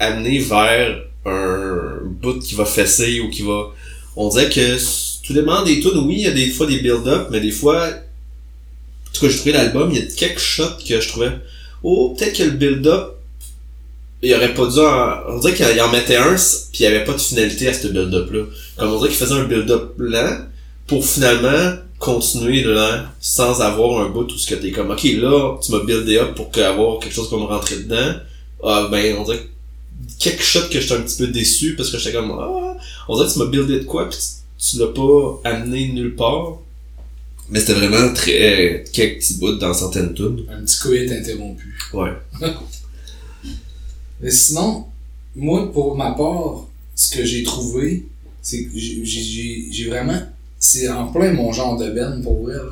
amener 0.00 0.40
vers 0.40 1.00
un 1.24 2.00
bout 2.04 2.40
qui 2.40 2.54
va 2.54 2.64
fesser 2.64 3.20
ou 3.20 3.30
qui 3.30 3.42
va... 3.42 3.72
On 4.16 4.28
dirait 4.28 4.50
que 4.50 4.76
tout 5.24 5.32
dépend 5.32 5.62
des 5.62 5.80
tunes, 5.80 5.98
oui, 6.04 6.16
il 6.18 6.22
y 6.22 6.26
a 6.26 6.32
des 6.32 6.50
fois 6.50 6.66
des 6.66 6.78
build-up, 6.78 7.28
mais 7.30 7.40
des 7.40 7.50
fois, 7.50 7.86
en 7.86 9.12
tout 9.12 9.20
cas, 9.20 9.28
j'ai 9.28 9.36
trouvé 9.36 9.52
l'album, 9.52 9.90
il 9.92 9.98
y 9.98 10.02
a 10.02 10.06
quelques 10.06 10.38
shots 10.38 10.76
que 10.86 11.00
je 11.00 11.08
trouvais, 11.08 11.32
oh, 11.82 12.14
peut-être 12.16 12.36
que 12.36 12.42
le 12.42 12.50
build-up, 12.50 13.12
il 14.22 14.34
aurait 14.34 14.54
pas 14.54 14.66
dû 14.66 14.78
en... 14.78 15.34
On 15.34 15.38
dirait 15.38 15.54
qu'il 15.54 15.80
en 15.80 15.90
mettait 15.90 16.16
un, 16.16 16.34
puis 16.34 16.80
il 16.80 16.82
y 16.82 16.86
avait 16.86 17.04
pas 17.04 17.12
de 17.12 17.20
finalité 17.20 17.68
à 17.68 17.74
ce 17.74 17.88
build-up-là. 17.88 18.44
Comme 18.76 18.92
on 18.92 18.96
dirait 18.98 19.10
qu'il 19.10 19.18
faisait 19.18 19.34
un 19.34 19.44
build-up 19.44 19.94
lent, 19.98 20.38
pour 20.86 21.04
finalement 21.04 21.76
continuer 21.98 22.62
lent, 22.62 23.04
sans 23.20 23.60
avoir 23.60 24.00
un 24.04 24.08
bout 24.10 24.24
où 24.32 24.36
ce 24.38 24.46
que 24.48 24.54
t'es 24.54 24.70
comme, 24.70 24.90
ok, 24.90 25.02
là, 25.18 25.58
tu 25.62 25.72
m'as 25.72 25.84
buildé 25.84 26.18
up 26.18 26.34
pour 26.34 26.50
avoir 26.62 26.98
quelque 27.00 27.14
chose 27.14 27.28
comme 27.30 27.44
rentrer 27.44 27.76
dedans. 27.76 28.14
Ah, 28.62 28.88
ben, 28.90 29.16
on 29.18 29.24
dirait 29.24 29.38
que 29.38 29.44
quelques 30.18 30.42
shots 30.42 30.68
que 30.70 30.80
j'étais 30.80 30.94
un 30.94 31.00
petit 31.02 31.16
peu 31.16 31.26
déçu, 31.28 31.74
parce 31.76 31.90
que 31.90 31.98
j'étais 31.98 32.12
comme, 32.16 32.30
ah, 32.32 32.76
on 33.08 33.16
dirait 33.16 33.28
que 33.28 33.32
tu 33.32 33.38
m'as 33.38 33.46
buildé 33.46 33.78
de 33.80 33.84
quoi, 33.84 34.08
puis 34.08 34.18
tu, 34.18 34.70
tu 34.70 34.78
l'as 34.78 34.88
pas 34.88 35.40
amené 35.44 35.88
nulle 35.88 36.14
part. 36.14 36.58
Mais 37.48 37.60
c'était 37.60 37.74
vraiment 37.74 38.12
très, 38.12 38.84
quelques 38.92 39.18
petits 39.20 39.34
bouts 39.34 39.52
dans 39.56 39.72
certaines 39.72 40.12
tunes. 40.14 40.44
Un 40.50 40.62
petit 40.64 40.78
coït 40.80 41.10
interrompu. 41.12 41.78
Ouais. 41.92 42.10
Mais 44.20 44.30
sinon, 44.30 44.86
moi, 45.34 45.70
pour 45.72 45.96
ma 45.96 46.10
part, 46.12 46.66
ce 46.94 47.14
que 47.16 47.24
j'ai 47.24 47.42
trouvé, 47.42 48.06
c'est 48.42 48.64
que 48.64 48.70
j'ai- 48.78 49.04
j'ai 49.04 49.22
j'ai- 49.22 49.68
j'ai 49.70 49.88
vraiment. 49.88 50.20
C'est 50.58 50.88
en 50.88 51.08
plein 51.08 51.32
mon 51.32 51.52
genre 51.52 51.76
de 51.78 51.90
Ben, 51.90 52.20
pour 52.22 52.42
vrai. 52.44 52.54
là. 52.54 52.70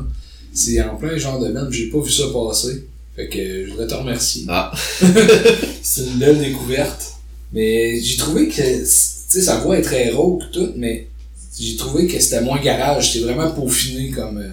C'est 0.52 0.80
en 0.82 0.96
plein 0.96 1.16
genre 1.18 1.38
de 1.40 1.50
Ben, 1.52 1.70
j'ai 1.70 1.88
pas 1.90 2.00
vu 2.00 2.10
ça 2.10 2.24
passer. 2.32 2.84
Fait 3.16 3.28
que 3.28 3.64
je 3.66 3.70
voudrais 3.70 3.86
te 3.86 3.94
remercier. 3.94 4.44
Ah. 4.48 4.72
c'est 5.82 6.02
une 6.02 6.18
belle 6.18 6.38
découverte. 6.38 7.12
Mais 7.52 8.00
j'ai 8.00 8.16
trouvé 8.16 8.48
que, 8.48 8.54
tu 8.80 8.86
sais, 8.86 9.40
sa 9.42 9.58
voix 9.58 9.78
est 9.78 9.82
très 9.82 10.10
rauque, 10.10 10.42
tout, 10.52 10.70
mais 10.76 11.06
j'ai 11.58 11.76
trouvé 11.76 12.06
que 12.08 12.18
c'était 12.20 12.40
moins 12.40 12.60
garage. 12.60 13.12
C'était 13.12 13.24
vraiment 13.26 13.50
peaufiné 13.52 14.10
comme. 14.10 14.38
euh, 14.38 14.48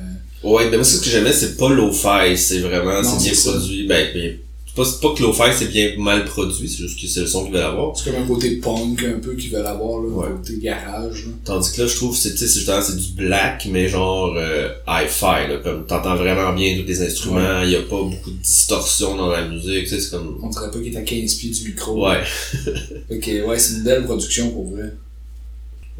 Ouais, 0.47 0.69
mais 0.69 0.77
moi, 0.77 0.83
ce 0.83 0.97
que 0.99 1.09
j'aimais, 1.09 1.33
c'est 1.33 1.55
pas 1.57 1.69
lo-fi, 1.69 2.35
c'est 2.37 2.59
vraiment, 2.59 3.03
c'est 3.03 3.23
bien 3.31 3.33
produit. 3.51 3.87
Ben, 3.87 4.07
ben, 4.13 4.37
pas, 4.75 4.85
c'est 4.85 5.01
pas 5.01 5.13
que 5.13 5.21
lo-fi, 5.23 5.53
c'est 5.57 5.69
bien 5.71 5.91
mal 5.97 6.25
produit, 6.25 6.67
c'est 6.69 6.77
juste 6.83 6.99
que 6.99 7.07
c'est 7.07 7.21
le 7.21 7.27
son 7.27 7.43
qu'ils 7.45 7.53
veulent 7.53 7.63
avoir. 7.63 7.97
C'est 7.97 8.11
comme 8.11 8.21
un 8.23 8.25
côté 8.27 8.57
punk 8.57 9.03
un 9.03 9.19
peu 9.19 9.35
qu'ils 9.35 9.51
veulent 9.51 9.65
avoir, 9.65 10.01
là, 10.01 10.07
Ouais. 10.09 10.27
côté 10.37 10.57
garage. 10.61 11.25
Là. 11.25 11.31
Tandis 11.45 11.71
que 11.73 11.81
là, 11.81 11.87
je 11.87 11.95
trouve, 11.95 12.15
c'est, 12.15 12.31
tu 12.31 12.37
sais, 12.37 12.47
c'est 12.47 12.59
justement, 12.59 12.81
c'est 12.81 12.95
du 12.95 13.13
black, 13.13 13.67
mais 13.71 13.87
genre, 13.87 14.33
euh, 14.37 14.69
hi-fi, 14.87 15.47
là, 15.49 15.57
comme 15.63 15.85
t'entends 15.85 16.15
vraiment 16.15 16.53
bien 16.53 16.77
tous 16.79 16.87
les 16.87 17.01
instruments, 17.01 17.61
il 17.63 17.71
y 17.71 17.75
a 17.75 17.81
pas 17.81 18.01
beaucoup 18.01 18.31
de 18.31 18.37
distorsion 18.41 19.15
dans 19.15 19.29
la 19.29 19.47
musique, 19.47 19.83
tu 19.83 19.87
sais, 19.89 19.99
c'est 19.99 20.11
comme, 20.11 20.39
On 20.41 20.49
dirait 20.49 20.71
pas 20.71 20.79
qu'il 20.79 20.93
est 20.93 20.97
à 20.97 21.01
15 21.01 21.33
pieds 21.35 21.49
du 21.51 21.63
micro. 21.69 22.07
ouais. 22.07 22.21
Que, 23.21 23.45
ouais, 23.45 23.59
c'est 23.59 23.75
une 23.75 23.83
belle 23.83 24.03
production 24.05 24.49
pour 24.51 24.71
vrai. 24.71 24.93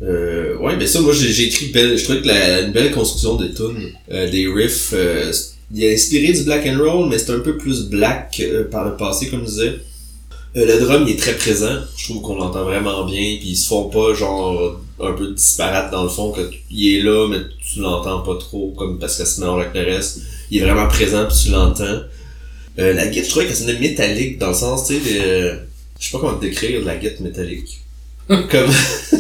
Euh, 0.04 0.58
ouais, 0.58 0.76
mais 0.78 0.88
ça, 0.88 1.00
moi, 1.02 1.14
j'ai, 1.14 1.32
j'ai 1.32 1.48
écrit 1.48 1.68
belle, 1.68 1.96
je 1.98 2.04
trouvais 2.06 2.22
que 2.22 2.28
la, 2.28 2.62
une 2.62 2.72
belle 2.72 2.92
construction 2.92 3.36
des 3.36 3.54
tunes, 3.54 3.92
euh, 4.12 4.30
des 4.32 4.48
riffs, 4.48 4.92
euh, 4.94 5.32
il 5.74 5.84
est 5.84 5.94
inspiré 5.94 6.34
du 6.34 6.44
black 6.44 6.66
and 6.68 6.80
roll, 6.80 7.10
mais 7.10 7.18
c'est 7.18 7.32
un 7.32 7.40
peu 7.40 7.58
plus 7.58 7.86
black 7.86 8.42
euh, 8.44 8.70
par 8.70 8.86
le 8.86 8.96
passé, 8.98 9.28
comme 9.30 9.42
je 9.42 9.50
disais. 9.50 9.74
Euh, 10.58 10.66
le 10.66 10.80
drum, 10.86 11.04
il 11.08 11.14
est 11.14 11.20
très 11.20 11.36
présent. 11.36 11.80
Je 11.98 12.06
trouve 12.10 12.22
qu'on 12.22 12.36
l'entend 12.36 12.64
vraiment 12.64 13.06
bien, 13.06 13.38
puis 13.40 13.50
ils 13.52 13.56
se 13.56 13.68
font 13.68 13.90
pas, 13.90 14.14
genre, 14.14 14.80
un 15.00 15.14
peu 15.14 15.32
disparate 15.34 15.92
dans 15.92 16.04
le 16.04 16.10
fond, 16.10 16.32
que 16.32 16.42
il 16.70 16.98
est 16.98 17.02
là, 17.02 17.28
mais 17.30 17.40
tu 17.74 17.80
l'entends 17.80 18.22
pas 18.22 18.36
trop, 18.38 18.74
comme 18.78 19.00
parce 19.00 19.18
que 19.18 19.40
mélange 19.42 19.62
avec 19.66 19.74
le 19.76 19.94
reste. 19.94 20.20
Il 20.50 20.62
est 20.62 20.66
vraiment 20.66 20.88
présent, 20.88 21.26
puis 21.28 21.38
tu 21.44 21.50
l'entends. 21.52 22.02
Euh, 22.80 22.94
la 22.94 23.08
guitare, 23.08 23.26
je 23.26 23.30
trouvais 23.30 23.46
qu'elle 23.48 23.56
sonnait 23.56 23.80
métallique, 23.80 24.38
dans 24.40 24.50
le 24.50 24.54
sens, 24.54 24.88
tu 24.88 24.96
sais, 24.96 25.00
de- 25.00 25.60
je 26.00 26.06
sais 26.06 26.12
pas 26.12 26.20
comment 26.20 26.38
décrire 26.38 26.84
la 26.84 26.98
guitare 26.98 27.22
métallique. 27.22 27.82
comme... 28.28 28.42
tu 29.10 29.18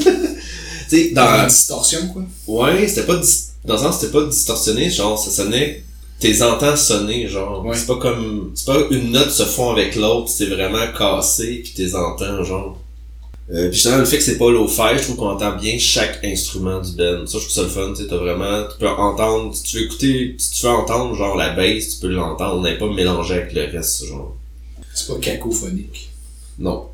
sais, 0.89 1.11
Dans 1.11 1.31
la 1.31 1.45
distorsion, 1.47 1.99
quoi. 2.07 2.23
Ouais, 2.47 2.87
c'était 2.87 3.03
pas 3.07 3.19
dans 3.63 3.75
le 3.75 3.79
sens 3.79 3.99
c'était 3.99 4.11
pas 4.11 4.25
distorsionné, 4.25 4.89
genre 4.89 5.17
ça 5.23 5.29
sonnait 5.29 5.83
t'es 6.21 6.41
entends 6.43 6.77
sonner, 6.77 7.27
genre. 7.27 7.65
Ouais. 7.65 7.75
C'est 7.75 7.87
pas 7.87 7.97
comme, 7.97 8.51
c'est 8.53 8.67
pas 8.67 8.79
une 8.91 9.11
note 9.11 9.31
se 9.31 9.43
fond 9.43 9.71
avec 9.71 9.95
l'autre, 9.95 10.29
c'est 10.29 10.45
vraiment 10.45 10.85
cassé 10.97 11.57
pis 11.63 11.73
t'es 11.73 11.95
entends, 11.95 12.43
genre. 12.43 12.77
Euh, 13.51 13.67
pis 13.69 13.73
justement, 13.73 13.97
le 13.97 14.05
fait 14.05 14.17
que 14.17 14.23
c'est 14.23 14.37
pas 14.37 14.49
lo-fi, 14.49 14.97
je 14.97 15.03
trouve 15.03 15.17
qu'on 15.17 15.31
entend 15.31 15.57
bien 15.57 15.77
chaque 15.77 16.23
instrument 16.23 16.79
du 16.79 16.91
band. 16.91 17.25
Ça, 17.25 17.39
je 17.39 17.43
trouve 17.43 17.49
ça 17.49 17.63
le 17.63 17.67
fun, 17.67 17.93
tu 17.93 18.07
t'as 18.07 18.17
vraiment, 18.17 18.63
tu 18.71 18.77
peux 18.79 18.87
entendre, 18.87 19.53
si 19.53 19.63
tu 19.63 19.77
veux 19.77 19.85
écouter, 19.85 20.35
si 20.37 20.51
tu 20.51 20.65
veux 20.65 20.71
entendre, 20.71 21.15
genre, 21.15 21.35
la 21.35 21.49
bass, 21.53 21.89
tu 21.89 21.99
peux 22.01 22.13
l'entendre, 22.13 22.57
on 22.59 22.61
n'est 22.61 22.77
pas 22.77 22.87
mélangé 22.87 23.33
avec 23.33 23.53
le 23.53 23.65
reste, 23.65 24.05
genre. 24.05 24.37
C'est 24.93 25.07
pas 25.07 25.19
cacophonique. 25.19 26.11
Non. 26.59 26.85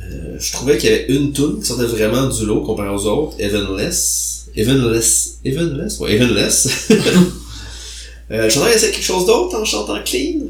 Euh, 0.00 0.36
je 0.38 0.52
trouvais 0.52 0.78
qu'il 0.78 0.90
y 0.90 0.92
avait 0.92 1.06
une 1.08 1.32
tune 1.32 1.58
qui 1.58 1.66
sortait 1.66 1.84
vraiment 1.84 2.28
du 2.28 2.46
lot 2.46 2.60
comparé 2.60 2.90
aux 2.90 3.06
autres, 3.06 3.34
Evenless. 3.40 4.46
Evenless. 4.54 5.40
Evenless? 5.44 5.98
Ouais, 5.98 6.14
Evenless. 6.14 6.88
euh, 8.30 8.48
J'en 8.50 8.66
ai 8.66 8.74
essayé 8.74 8.92
quelque 8.92 9.04
chose 9.04 9.26
d'autre 9.26 9.56
en 9.58 9.64
chantant 9.64 9.98
clean. 10.04 10.40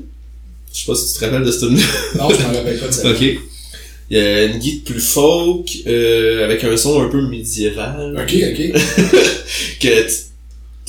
Je 0.73 0.79
sais 0.81 0.87
pas 0.87 0.95
si 0.95 1.13
tu 1.13 1.19
te 1.19 1.25
rappelles 1.25 1.45
de 1.45 1.51
cette 1.51 1.61
tune 1.61 1.79
Non, 2.17 2.29
je 2.31 2.43
m'en 2.43 2.53
rappelle 2.53 2.79
pas 2.79 2.87
de 2.89 2.93
ça. 2.93 3.09
Ok. 3.11 3.23
Il 4.11 4.17
y 4.17 4.21
a 4.21 4.45
une 4.45 4.59
guide 4.59 4.85
plus 4.85 5.01
folk, 5.01 5.69
euh, 5.87 6.43
avec 6.45 6.65
un 6.65 6.75
son 6.79 7.03
un 7.03 7.09
peu 7.09 7.21
médiéval. 7.29 8.17
Ok, 8.19 8.35
ok. 8.35 8.81
Que 9.81 10.07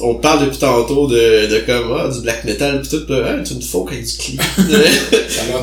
on 0.01 0.15
parle 0.15 0.45
depuis 0.45 0.59
tantôt 0.59 1.07
de, 1.07 1.47
de 1.47 1.59
comme, 1.65 1.91
ah, 1.99 2.07
du 2.07 2.21
black 2.21 2.45
metal 2.45 2.81
pis 2.81 2.89
tout, 2.89 3.05
pis, 3.05 3.13
ah, 3.13 3.35
une 3.37 3.61
folk 3.61 3.91
avec 3.91 4.05
du 4.05 4.13
clean. 4.17 4.43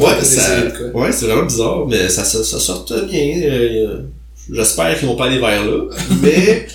Ouais, 0.00 0.22
ça, 0.22 0.62
c'est 1.12 1.26
vraiment 1.26 1.46
bizarre, 1.46 1.86
mais 1.86 2.08
ça, 2.08 2.24
ça, 2.24 2.44
ça 2.44 2.58
sort 2.58 2.84
bien. 3.10 3.40
euh, 3.44 4.00
J'espère 4.52 4.98
qu'ils 4.98 5.08
vont 5.08 5.16
pas 5.16 5.26
aller 5.26 5.38
vers 5.38 5.64
là. 5.64 5.84
mais 6.22 6.66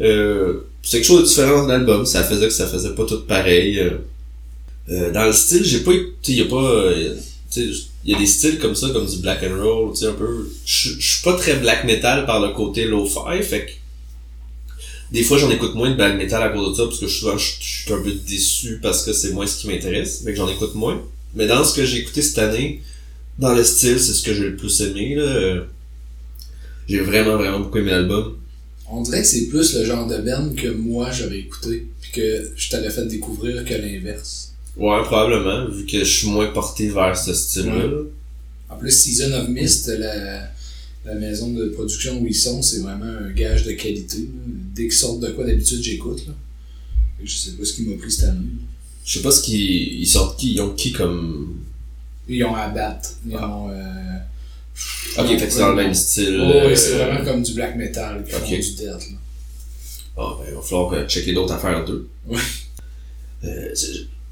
euh, 0.00 0.66
c'est 0.84 0.98
quelque 0.98 1.06
chose 1.06 1.22
de 1.22 1.26
différent 1.28 1.62
dans 1.62 1.68
l'album. 1.68 2.06
Ça 2.06 2.24
faisait 2.24 2.46
que 2.48 2.52
ça 2.52 2.66
faisait 2.66 2.94
pas 2.94 3.04
tout 3.06 3.22
pareil. 3.22 3.78
euh. 3.80 3.98
Euh, 4.90 5.12
dans 5.12 5.24
le 5.24 5.32
style, 5.32 5.64
j'ai 5.64 5.80
pas 5.80 5.92
écouté, 5.92 6.32
y 6.34 6.42
a 6.42 6.46
pas. 6.46 6.56
euh, 6.70 7.16
tu 7.50 7.72
il 8.06 8.12
y 8.12 8.14
a 8.14 8.18
des 8.18 8.26
styles 8.26 8.58
comme 8.58 8.74
ça, 8.74 8.90
comme 8.90 9.06
du 9.06 9.16
black 9.18 9.42
and 9.44 9.56
roll, 9.62 9.92
tu 9.94 10.00
sais, 10.00 10.06
un 10.08 10.12
peu. 10.12 10.48
Je 10.66 10.90
suis 11.00 11.22
pas 11.22 11.34
très 11.34 11.56
black 11.56 11.84
metal 11.84 12.26
par 12.26 12.40
le 12.40 12.50
côté 12.52 12.84
lo-fi, 12.84 13.42
fait 13.42 13.66
que. 13.66 13.70
Des 15.12 15.22
fois, 15.22 15.38
j'en 15.38 15.50
écoute 15.50 15.74
moins 15.74 15.90
de 15.90 15.94
black 15.96 16.16
metal 16.16 16.42
à 16.42 16.48
cause 16.48 16.70
de 16.72 16.74
ça, 16.76 16.84
parce 16.88 16.98
que 16.98 17.06
souvent, 17.08 17.38
je 17.38 17.52
suis 17.60 17.92
un 17.92 18.00
peu 18.02 18.12
déçu 18.12 18.80
parce 18.82 19.04
que 19.04 19.12
c'est 19.12 19.30
moins 19.32 19.46
ce 19.46 19.58
qui 19.60 19.68
m'intéresse, 19.68 20.22
fait 20.24 20.32
que 20.32 20.36
j'en 20.36 20.48
écoute 20.48 20.74
moins. 20.74 21.00
Mais 21.34 21.46
dans 21.46 21.64
ce 21.64 21.74
que 21.74 21.84
j'ai 21.84 21.98
écouté 21.98 22.22
cette 22.22 22.38
année, 22.38 22.82
dans 23.38 23.54
le 23.54 23.64
style, 23.64 24.00
c'est 24.00 24.12
ce 24.14 24.22
que 24.22 24.34
j'ai 24.34 24.44
le 24.44 24.56
plus 24.56 24.80
aimé, 24.82 25.14
là. 25.14 25.22
euh, 25.22 25.60
J'ai 26.88 27.00
vraiment, 27.00 27.36
vraiment 27.36 27.60
beaucoup 27.60 27.78
aimé 27.78 27.90
l'album. 27.90 28.36
On 28.90 29.00
dirait 29.02 29.22
que 29.22 29.26
c'est 29.26 29.46
plus 29.46 29.74
le 29.74 29.84
genre 29.84 30.06
de 30.06 30.18
band 30.18 30.50
que 30.54 30.68
moi 30.68 31.10
j'avais 31.10 31.38
écouté, 31.38 31.86
puis 32.00 32.10
que 32.12 32.52
je 32.54 32.70
t'avais 32.70 32.90
fait 32.90 33.06
découvrir 33.06 33.64
que 33.64 33.74
l'inverse. 33.74 34.52
Ouais, 34.76 35.02
probablement, 35.04 35.68
vu 35.68 35.86
que 35.86 36.00
je 36.00 36.04
suis 36.04 36.28
moins 36.28 36.48
porté 36.48 36.88
vers 36.88 37.16
ce 37.16 37.32
style-là. 37.32 37.86
là. 37.86 38.02
En 38.68 38.76
plus, 38.76 38.90
Season 38.90 39.32
of 39.32 39.48
Mist, 39.48 39.88
la, 39.88 40.48
la 41.04 41.14
maison 41.14 41.52
de 41.52 41.66
production 41.68 42.20
où 42.20 42.26
ils 42.26 42.34
sont, 42.34 42.60
c'est 42.62 42.80
vraiment 42.80 43.04
un 43.04 43.30
gage 43.30 43.64
de 43.64 43.72
qualité. 43.72 44.28
Dès 44.74 44.84
qu'ils 44.84 44.92
sortent 44.92 45.20
de 45.20 45.28
quoi, 45.28 45.44
d'habitude, 45.44 45.82
j'écoute. 45.82 46.26
Je 47.22 47.36
sais 47.36 47.52
pas 47.52 47.64
ce 47.64 47.72
qui 47.74 47.82
m'a 47.82 47.96
pris 47.96 48.10
cette 48.10 48.28
année. 48.30 48.46
Je 49.04 49.14
sais 49.14 49.22
pas 49.22 49.30
ce 49.30 49.42
qu'ils 49.42 50.00
ils 50.00 50.06
sortent 50.06 50.38
qui, 50.38 50.54
ils 50.54 50.60
ont 50.60 50.74
qui 50.74 50.92
comme. 50.92 51.60
Ils 52.28 52.42
ont 52.44 52.54
Abat. 52.54 53.00
Ils 53.26 53.36
ont. 53.36 53.70
Euh... 53.70 54.18
Ok, 55.16 55.28
fait 55.28 55.46
que 55.46 55.52
c'est 55.52 55.60
dans 55.60 55.70
le 55.70 55.76
même 55.76 55.94
style. 55.94 56.38
Oh, 56.40 56.50
oui, 56.66 56.72
euh, 56.72 56.76
c'est 56.76 56.96
vraiment 56.96 57.24
comme 57.24 57.42
du 57.42 57.54
black 57.54 57.76
metal 57.76 58.24
ok. 58.26 58.48
du 58.48 58.74
death. 58.74 58.86
Là. 58.86 59.18
Ah, 60.16 60.36
ben, 60.38 60.46
il 60.48 60.54
va 60.54 60.62
falloir 60.62 60.90
que 60.90 61.08
checker 61.08 61.32
d'autres 61.32 61.54
affaires 61.54 61.84
d'eux. 61.84 62.08
Ouais. 62.26 62.38
Euh, 63.44 63.72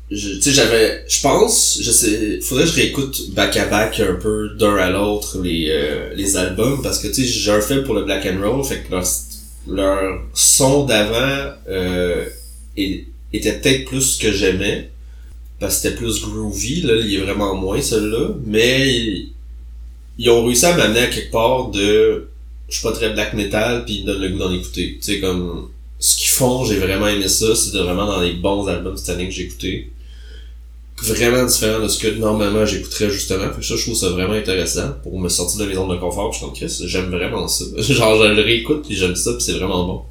tu 0.08 0.40
sais, 0.42 0.52
j'avais, 0.52 1.04
je 1.08 1.20
pense, 1.22 1.78
je 1.80 1.90
sais, 1.90 2.40
faudrait 2.40 2.64
que 2.64 2.70
je 2.70 2.76
réécoute 2.76 3.30
back 3.34 3.56
à 3.56 3.66
back 3.66 4.00
un 4.00 4.14
peu 4.14 4.50
d'un 4.58 4.76
à 4.76 4.90
l'autre 4.90 5.40
les, 5.40 5.68
euh, 5.70 6.12
les 6.14 6.36
albums 6.36 6.82
parce 6.82 6.98
que, 6.98 7.08
tu 7.08 7.14
sais, 7.14 7.24
j'ai 7.24 7.50
un 7.50 7.60
fait 7.60 7.82
pour 7.82 7.94
le 7.94 8.04
black 8.04 8.26
and 8.26 8.40
roll, 8.42 8.64
fait 8.64 8.80
que 8.80 8.90
leur, 8.90 9.04
leur 9.68 10.22
son 10.34 10.84
d'avant, 10.84 11.54
euh, 11.68 12.26
était 12.76 13.52
peut-être 13.52 13.84
plus 13.86 14.00
ce 14.00 14.20
que 14.20 14.32
j'aimais 14.32 14.90
parce 15.60 15.76
que 15.76 15.82
c'était 15.82 15.94
plus 15.94 16.20
groovy, 16.22 16.82
là, 16.82 16.94
il 16.96 17.14
est 17.14 17.18
vraiment 17.18 17.54
moins 17.54 17.80
celui-là, 17.80 18.34
mais 18.44 19.26
ils, 20.22 20.30
ont 20.30 20.44
réussi 20.46 20.64
à 20.66 20.76
m'amener 20.76 21.00
à 21.00 21.06
quelque 21.08 21.30
part 21.30 21.68
de, 21.70 22.28
je 22.68 22.74
suis 22.74 22.82
pas 22.82 22.92
très 22.92 23.10
black 23.12 23.34
metal 23.34 23.84
puis 23.84 23.96
ils 23.96 24.02
me 24.02 24.06
donnent 24.12 24.22
le 24.22 24.28
goût 24.30 24.38
d'en 24.38 24.52
écouter, 24.52 24.98
tu 25.00 25.14
sais, 25.14 25.20
comme, 25.20 25.68
ce 25.98 26.16
qu'ils 26.16 26.30
font, 26.30 26.64
j'ai 26.64 26.78
vraiment 26.78 27.06
aimé 27.06 27.28
ça. 27.28 27.54
C'est 27.54 27.76
vraiment 27.78 28.06
dans 28.06 28.20
les 28.20 28.32
bons 28.32 28.66
albums 28.66 28.96
cette 28.96 29.10
année 29.10 29.28
que 29.28 29.34
j'ai 29.34 29.44
écouté. 29.44 29.92
Vraiment 31.00 31.44
différent 31.44 31.80
de 31.80 31.88
ce 31.88 31.98
que 31.98 32.08
normalement 32.08 32.66
j'écouterais 32.66 33.10
justement. 33.10 33.50
Fait 33.52 33.60
que 33.60 33.66
ça, 33.66 33.76
je 33.76 33.82
trouve 33.82 33.94
ça 33.96 34.08
vraiment 34.10 34.34
intéressant 34.34 34.92
pour 35.02 35.18
me 35.18 35.28
sortir 35.28 35.60
de 35.60 35.66
mes 35.66 35.74
zones 35.74 35.88
de 35.90 35.96
confort. 35.96 36.30
Puis 36.30 36.40
Je 36.60 36.66
suis 36.66 36.78
comme 36.80 36.88
j'aime 36.88 37.10
vraiment 37.10 37.46
ça. 37.48 37.64
Genre, 37.78 38.22
je 38.22 38.28
le 38.34 38.42
réécoute 38.42 38.84
puis 38.86 38.96
j'aime 38.96 39.14
ça 39.16 39.32
puis 39.32 39.42
c'est 39.42 39.52
vraiment 39.52 39.84
bon. 39.84 40.02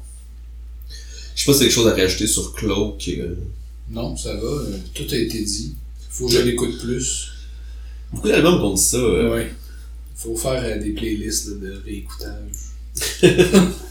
Je 1.34 1.40
sais 1.40 1.46
pas 1.46 1.52
si 1.52 1.58
c'est 1.58 1.64
quelque 1.66 1.74
chose 1.74 1.88
à 1.88 1.94
rajouter 1.94 2.26
sur 2.26 2.52
Cloak. 2.54 3.08
euh. 3.08 3.34
Non, 3.90 4.16
ça 4.16 4.34
va. 4.34 4.40
euh, 4.40 4.76
tout 4.94 5.04
a 5.10 5.16
été 5.16 5.42
dit. 5.42 5.74
Faut 6.10 6.26
que 6.26 6.32
je 6.32 6.40
l'écoute 6.40 6.78
plus. 6.80 7.28
Beaucoup 8.12 8.28
d'albums 8.28 8.58
qui 8.58 8.64
ont 8.64 8.74
dit 8.74 8.82
ça. 8.82 8.96
euh. 8.98 9.34
Ouais. 9.34 9.52
Faut 10.16 10.36
faire 10.36 10.62
euh, 10.64 10.78
des 10.78 10.90
playlists 10.90 11.48
là, 11.48 11.54
de 11.68 11.82
réécoutage. 11.84 13.22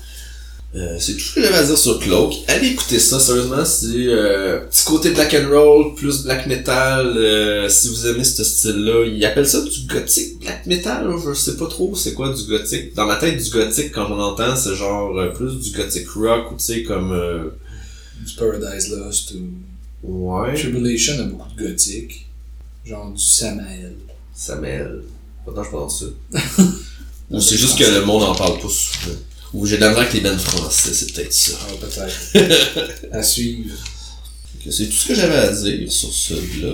Euh, 0.74 0.96
c'est 1.00 1.14
tout 1.14 1.20
ce 1.20 1.36
que 1.36 1.42
j'avais 1.42 1.58
à 1.58 1.64
dire 1.64 1.78
sur 1.78 2.00
Cloak. 2.00 2.34
Allez 2.48 2.70
écouter 2.70 2.98
ça, 2.98 3.20
sérieusement, 3.20 3.66
c'est 3.66 3.88
euh, 4.08 4.62
petit 4.68 4.86
côté 4.86 5.10
black 5.12 5.34
and 5.34 5.50
roll, 5.50 5.96
plus 5.96 6.24
black 6.24 6.48
metal, 6.48 7.08
euh, 7.18 7.68
si 7.68 7.90
vous 7.90 8.08
aimez 8.08 8.24
ce 8.24 8.42
style-là. 8.42 9.06
Ils 9.06 9.26
appellent 9.26 9.48
ça 9.48 9.62
du 9.62 9.82
gothique 9.86 10.40
black 10.40 10.66
metal, 10.68 11.10
là, 11.10 11.18
je 11.26 11.34
sais 11.34 11.58
pas 11.58 11.68
trop 11.68 11.94
c'est 11.96 12.14
quoi 12.14 12.34
du 12.34 12.44
gothique. 12.46 12.96
Dans 12.96 13.06
ma 13.06 13.18
tête, 13.18 13.44
du 13.44 13.50
gothique, 13.50 13.92
quand 13.92 14.08
j'en 14.08 14.20
entends, 14.20 14.56
c'est 14.56 14.76
genre 14.76 15.18
euh, 15.18 15.28
plus 15.32 15.60
du 15.60 15.72
gothic 15.72 16.08
rock, 16.12 16.52
ou 16.54 16.56
tu 16.56 16.64
sais, 16.64 16.84
comme... 16.84 17.52
Du 18.26 18.34
Paradise 18.36 18.92
Lost 18.92 19.34
ou. 20.04 20.38
ouais, 20.38 20.54
Tribulation 20.54 21.20
a 21.20 21.24
beaucoup 21.24 21.50
de 21.58 21.68
gothique. 21.68 22.28
Genre 22.86 23.12
du 23.12 23.22
Samael. 23.22 23.96
Samuel. 24.34 25.02
Pourtant, 25.54 25.64
je 25.64 25.70
pense 25.70 26.00
ça. 26.00 26.64
Ou 27.30 27.42
c'est 27.42 27.58
juste 27.58 27.78
que 27.78 27.84
le 27.84 28.06
monde 28.06 28.24
en 28.24 28.34
parle 28.34 28.58
pas 28.60 28.70
souvent. 28.70 29.18
Ou 29.54 29.66
j'ai 29.66 29.76
de 29.76 29.82
la 29.82 29.90
misère 29.90 30.04
avec 30.04 30.14
les 30.14 30.22
bands 30.22 30.38
français, 30.38 30.94
c'est 30.94 31.12
peut-être 31.12 31.34
ça. 31.34 31.54
Ah, 31.62 31.74
peut-être. 31.82 33.12
à 33.12 33.22
suivre. 33.22 33.76
C'est 34.70 34.86
tout 34.86 34.92
ce 34.94 35.08
que 35.10 35.16
j'avais 35.16 35.36
à 35.36 35.52
dire 35.52 35.92
sur 35.92 36.14
celui-là. 36.14 36.74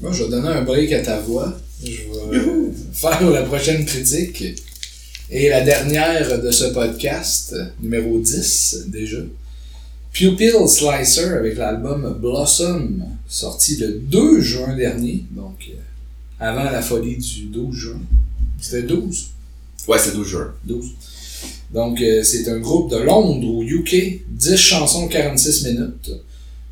Moi, 0.00 0.12
je 0.12 0.24
vais 0.24 0.30
donner 0.30 0.48
un 0.48 0.62
break 0.62 0.92
à 0.92 1.00
ta 1.00 1.20
voix. 1.20 1.58
Je 1.82 1.90
vais 1.90 2.36
euh, 2.36 2.70
faire 2.92 3.30
la 3.30 3.42
prochaine 3.44 3.86
critique. 3.86 4.44
Et 5.30 5.48
la 5.48 5.62
dernière 5.62 6.42
de 6.42 6.50
ce 6.50 6.64
podcast, 6.64 7.54
numéro 7.80 8.18
10 8.18 8.84
déjà. 8.88 9.18
Pupil 10.12 10.68
Slicer 10.68 11.32
avec 11.32 11.56
l'album 11.56 12.18
Blossom, 12.20 13.04
sorti 13.26 13.76
le 13.76 14.00
2 14.00 14.40
juin 14.40 14.76
dernier, 14.76 15.24
donc 15.30 15.70
euh, 15.70 15.74
avant 16.40 16.64
la 16.64 16.82
folie 16.82 17.16
du 17.16 17.46
12 17.46 17.74
juin. 17.74 18.00
C'était 18.60 18.82
12? 18.86 19.30
Ouais, 19.86 19.98
c'est 19.98 20.14
12 20.14 20.26
juin. 20.26 20.54
12. 20.64 20.86
Donc, 21.72 22.00
euh, 22.00 22.22
c'est 22.22 22.48
un 22.48 22.58
groupe 22.58 22.90
de 22.90 22.96
Londres 22.96 23.46
au 23.46 23.62
UK, 23.62 24.22
10 24.28 24.56
chansons, 24.56 25.08
46 25.08 25.66
minutes. 25.66 26.10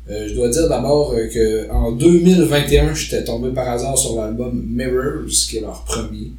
Euh, 0.09 0.27
je 0.27 0.33
dois 0.33 0.49
dire 0.49 0.69
d'abord 0.69 1.13
euh, 1.13 1.27
que 1.27 1.69
en 1.69 1.91
2021, 1.91 2.93
j'étais 2.93 3.23
tombé 3.23 3.49
par 3.51 3.67
hasard 3.69 3.97
sur 3.97 4.15
l'album 4.15 4.65
Mirrors, 4.67 5.27
qui 5.27 5.57
est 5.57 5.61
leur 5.61 5.83
premier. 5.83 6.31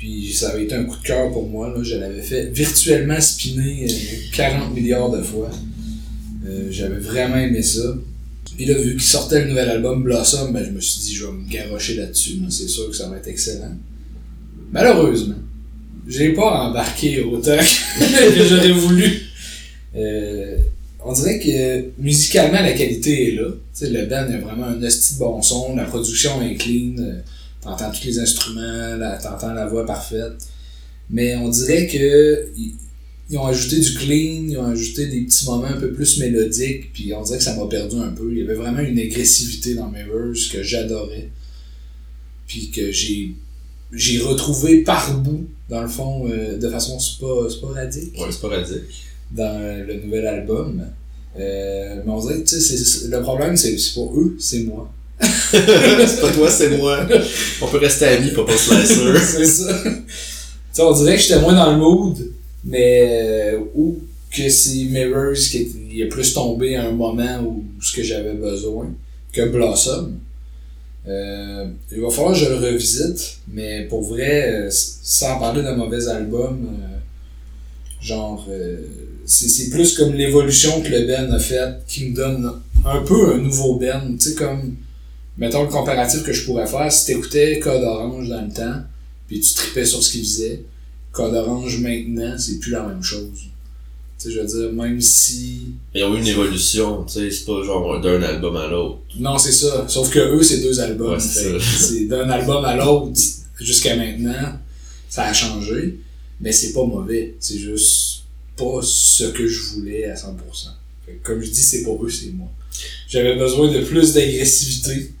Puis 0.00 0.32
ça 0.32 0.50
avait 0.50 0.64
été 0.64 0.74
un 0.74 0.84
coup 0.84 0.96
de 0.96 1.02
cœur 1.02 1.30
pour 1.30 1.46
moi. 1.46 1.68
Là. 1.68 1.82
Je 1.82 1.96
l'avais 1.96 2.22
fait 2.22 2.46
virtuellement 2.46 3.20
spinner 3.20 3.86
euh, 3.86 4.16
40 4.34 4.74
milliards 4.74 5.10
de 5.10 5.22
fois. 5.22 5.50
Euh, 6.46 6.68
J'avais 6.70 6.98
vraiment 6.98 7.36
aimé 7.36 7.62
ça. 7.62 7.82
Puis 8.60 8.68
là, 8.68 8.78
vu 8.78 8.90
qu'il 8.90 9.00
sortait 9.00 9.40
le 9.40 9.48
nouvel 9.48 9.70
album 9.70 10.02
Blossom, 10.02 10.52
ben, 10.52 10.62
je 10.62 10.70
me 10.70 10.80
suis 10.80 11.00
dit, 11.00 11.14
je 11.14 11.24
vais 11.24 11.32
me 11.32 11.48
garrocher 11.48 11.94
là-dessus. 11.94 12.40
là. 12.42 12.48
C'est 12.50 12.68
sûr 12.68 12.90
que 12.90 12.94
ça 12.94 13.08
va 13.08 13.16
être 13.16 13.26
excellent. 13.26 13.74
Malheureusement, 14.70 15.36
j'ai 16.06 16.34
pas 16.34 16.64
embarqué 16.64 17.22
autant 17.22 17.56
que 17.98 18.44
j'aurais 18.46 18.72
voulu. 18.72 19.22
Euh, 19.96 20.58
on 21.02 21.10
dirait 21.14 21.38
que 21.38 22.02
musicalement, 22.02 22.60
la 22.60 22.74
qualité 22.74 23.28
est 23.32 23.36
là. 23.36 23.48
Tu 23.48 23.86
sais, 23.86 23.88
le 23.88 24.04
band 24.04 24.30
a 24.30 24.36
vraiment 24.36 24.66
un 24.66 24.82
esti 24.82 25.14
de 25.14 25.20
bon 25.20 25.40
son, 25.40 25.74
la 25.74 25.84
production 25.84 26.42
est 26.42 26.56
clean, 26.56 26.98
euh, 26.98 27.14
t'entends 27.62 27.90
tous 27.90 28.04
les 28.04 28.18
instruments, 28.18 28.98
t'entends 29.22 29.54
la 29.54 29.68
voix 29.68 29.86
parfaite. 29.86 30.34
Mais 31.08 31.34
on 31.34 31.48
dirait 31.48 31.86
que 31.86 32.46
ils, 33.30 33.38
ont 33.38 33.46
ajouté 33.46 33.78
du 33.80 33.94
clean, 33.94 34.46
ils 34.48 34.58
ont 34.58 34.66
ajouté 34.66 35.06
des 35.06 35.22
petits 35.22 35.46
moments 35.46 35.66
un 35.68 35.76
peu 35.80 35.92
plus 35.92 36.18
mélodiques, 36.18 36.92
puis 36.92 37.12
on 37.14 37.22
dirait 37.22 37.38
que 37.38 37.44
ça 37.44 37.56
m'a 37.56 37.66
perdu 37.66 37.96
un 37.96 38.08
peu. 38.10 38.28
Il 38.32 38.38
y 38.38 38.42
avait 38.42 38.54
vraiment 38.54 38.80
une 38.80 38.98
agressivité 38.98 39.74
dans 39.74 39.88
Mirrors 39.88 40.34
que 40.52 40.62
j'adorais. 40.62 41.28
Puis 42.46 42.70
que 42.70 42.90
j'ai 42.90 43.34
j'ai 43.92 44.18
retrouvé 44.20 44.82
par 44.82 45.18
bout, 45.20 45.48
dans 45.68 45.82
le 45.82 45.88
fond, 45.88 46.28
euh, 46.28 46.56
de 46.58 46.68
façon 46.68 46.96
spo- 46.98 47.50
sporadique 47.50 48.14
Ouais, 48.20 48.28
c'est 48.30 48.40
pas 48.40 48.48
radique. 48.48 48.82
dans 49.32 49.84
le 49.86 49.94
nouvel 50.04 50.26
album. 50.28 50.84
Euh, 51.38 52.02
mais 52.04 52.12
on 52.12 52.20
dirait 52.20 52.42
que, 52.42 52.48
tu 52.48 52.60
sais, 52.60 52.76
c'est- 52.76 53.08
le 53.08 53.20
problème, 53.20 53.56
c'est 53.56 53.74
pas 53.94 54.00
eux, 54.16 54.36
c'est 54.38 54.60
moi. 54.64 54.92
c'est 55.20 56.20
pas 56.20 56.30
toi, 56.32 56.48
c'est 56.50 56.76
moi. 56.78 57.06
On 57.62 57.66
peut 57.66 57.78
rester 57.78 58.04
amis, 58.06 58.30
pas 58.30 58.44
pas 58.44 58.56
slicer. 58.56 59.18
c'est 59.18 59.46
ça. 59.46 59.82
Tu 59.84 59.90
sais, 60.72 60.82
on 60.82 60.92
dirait 60.92 61.16
que 61.16 61.22
j'étais 61.22 61.40
moins 61.40 61.54
dans 61.54 61.72
le 61.72 61.78
mood, 61.78 62.29
mais 62.64 63.54
euh, 63.54 63.60
ou 63.74 63.98
que 64.30 64.48
c'est 64.48 64.84
Mirrors 64.84 65.34
qui 65.34 66.00
est, 66.00 66.06
plus 66.06 66.32
tombé 66.32 66.76
à 66.76 66.86
un 66.86 66.92
moment 66.92 67.40
où 67.42 67.64
ce 67.80 67.94
que 67.96 68.02
j'avais 68.02 68.34
besoin 68.34 68.88
que 69.32 69.48
Blossom. 69.48 70.18
Euh, 71.08 71.66
il 71.90 72.00
va 72.00 72.10
falloir 72.10 72.34
que 72.34 72.38
je 72.38 72.48
le 72.48 72.56
revisite, 72.56 73.38
mais 73.48 73.84
pour 73.84 74.02
vrai, 74.02 74.52
euh, 74.52 74.68
sans 74.70 75.38
parler 75.38 75.62
d'un 75.62 75.74
mauvais 75.74 76.06
album, 76.08 76.68
euh, 76.68 76.98
genre, 78.02 78.46
euh, 78.50 78.82
c'est 79.24 79.70
plus 79.70 79.96
comme 79.96 80.12
l'évolution 80.12 80.80
que 80.82 80.88
le 80.88 81.06
Ben 81.06 81.32
a 81.32 81.38
fait 81.38 81.78
qui 81.86 82.10
me 82.10 82.14
donne 82.14 82.52
un 82.84 83.00
peu 83.02 83.34
un 83.34 83.38
nouveau 83.38 83.76
Ben. 83.76 84.16
Tu 84.18 84.30
sais, 84.30 84.34
comme, 84.34 84.76
mettons 85.38 85.62
le 85.62 85.68
comparatif 85.68 86.22
que 86.22 86.32
je 86.32 86.44
pourrais 86.44 86.66
faire, 86.66 86.92
si 86.92 87.06
t'écoutais 87.06 87.58
Code 87.60 87.82
Orange 87.82 88.28
dans 88.28 88.42
le 88.42 88.52
temps, 88.52 88.80
puis 89.26 89.40
tu 89.40 89.54
tripais 89.54 89.86
sur 89.86 90.02
ce 90.02 90.12
qu'il 90.12 90.22
faisait, 90.22 90.62
Code 91.12 91.34
Orange 91.34 91.80
maintenant, 91.80 92.36
c'est 92.38 92.58
plus 92.58 92.72
la 92.72 92.86
même 92.86 93.02
chose. 93.02 93.28
Tu 94.18 94.28
sais, 94.28 94.34
je 94.34 94.40
veux 94.40 94.46
dire, 94.46 94.72
même 94.72 95.00
si. 95.00 95.72
Ils 95.94 96.04
ont 96.04 96.14
eu 96.14 96.20
une 96.20 96.26
évolution, 96.26 97.04
tu 97.04 97.14
sais, 97.14 97.30
c'est 97.30 97.46
pas 97.46 97.62
genre 97.64 98.00
d'un 98.00 98.22
album 98.22 98.56
à 98.56 98.68
l'autre. 98.68 98.98
Non, 99.18 99.38
c'est 99.38 99.52
ça. 99.52 99.86
Sauf 99.88 100.10
que 100.10 100.18
eux, 100.18 100.42
c'est 100.42 100.60
deux 100.60 100.78
albums. 100.80 101.12
Ouais, 101.12 101.58
c'est 101.60 102.04
d'un 102.04 102.28
album 102.28 102.64
à 102.64 102.76
l'autre 102.76 103.18
jusqu'à 103.58 103.96
maintenant. 103.96 104.58
Ça 105.08 105.24
a 105.24 105.32
changé. 105.32 105.98
Mais 106.40 106.52
c'est 106.52 106.72
pas 106.72 106.84
mauvais. 106.84 107.34
C'est 107.38 107.58
juste 107.58 108.22
pas 108.56 108.80
ce 108.82 109.24
que 109.24 109.46
je 109.46 109.62
voulais 109.74 110.04
à 110.06 110.14
100%. 110.14 110.36
Fait 111.06 111.12
que 111.12 111.26
comme 111.26 111.42
je 111.42 111.50
dis, 111.50 111.62
c'est 111.62 111.82
pas 111.82 111.96
eux, 112.02 112.08
c'est 112.08 112.32
moi. 112.32 112.48
J'avais 113.08 113.36
besoin 113.36 113.70
de 113.72 113.80
plus 113.84 114.14
d'agressivité 114.14 115.12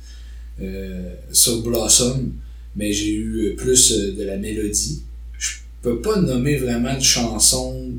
euh, 0.62 1.14
sur 1.32 1.62
Blossom, 1.62 2.32
mais 2.76 2.92
j'ai 2.92 3.12
eu 3.14 3.54
plus 3.56 3.92
euh, 3.92 4.12
de 4.16 4.24
la 4.24 4.36
mélodie. 4.36 5.02
Je 5.82 5.88
peux 5.88 6.00
pas 6.00 6.20
nommer 6.20 6.56
vraiment 6.56 6.94
de 6.94 7.02
chanson, 7.02 7.90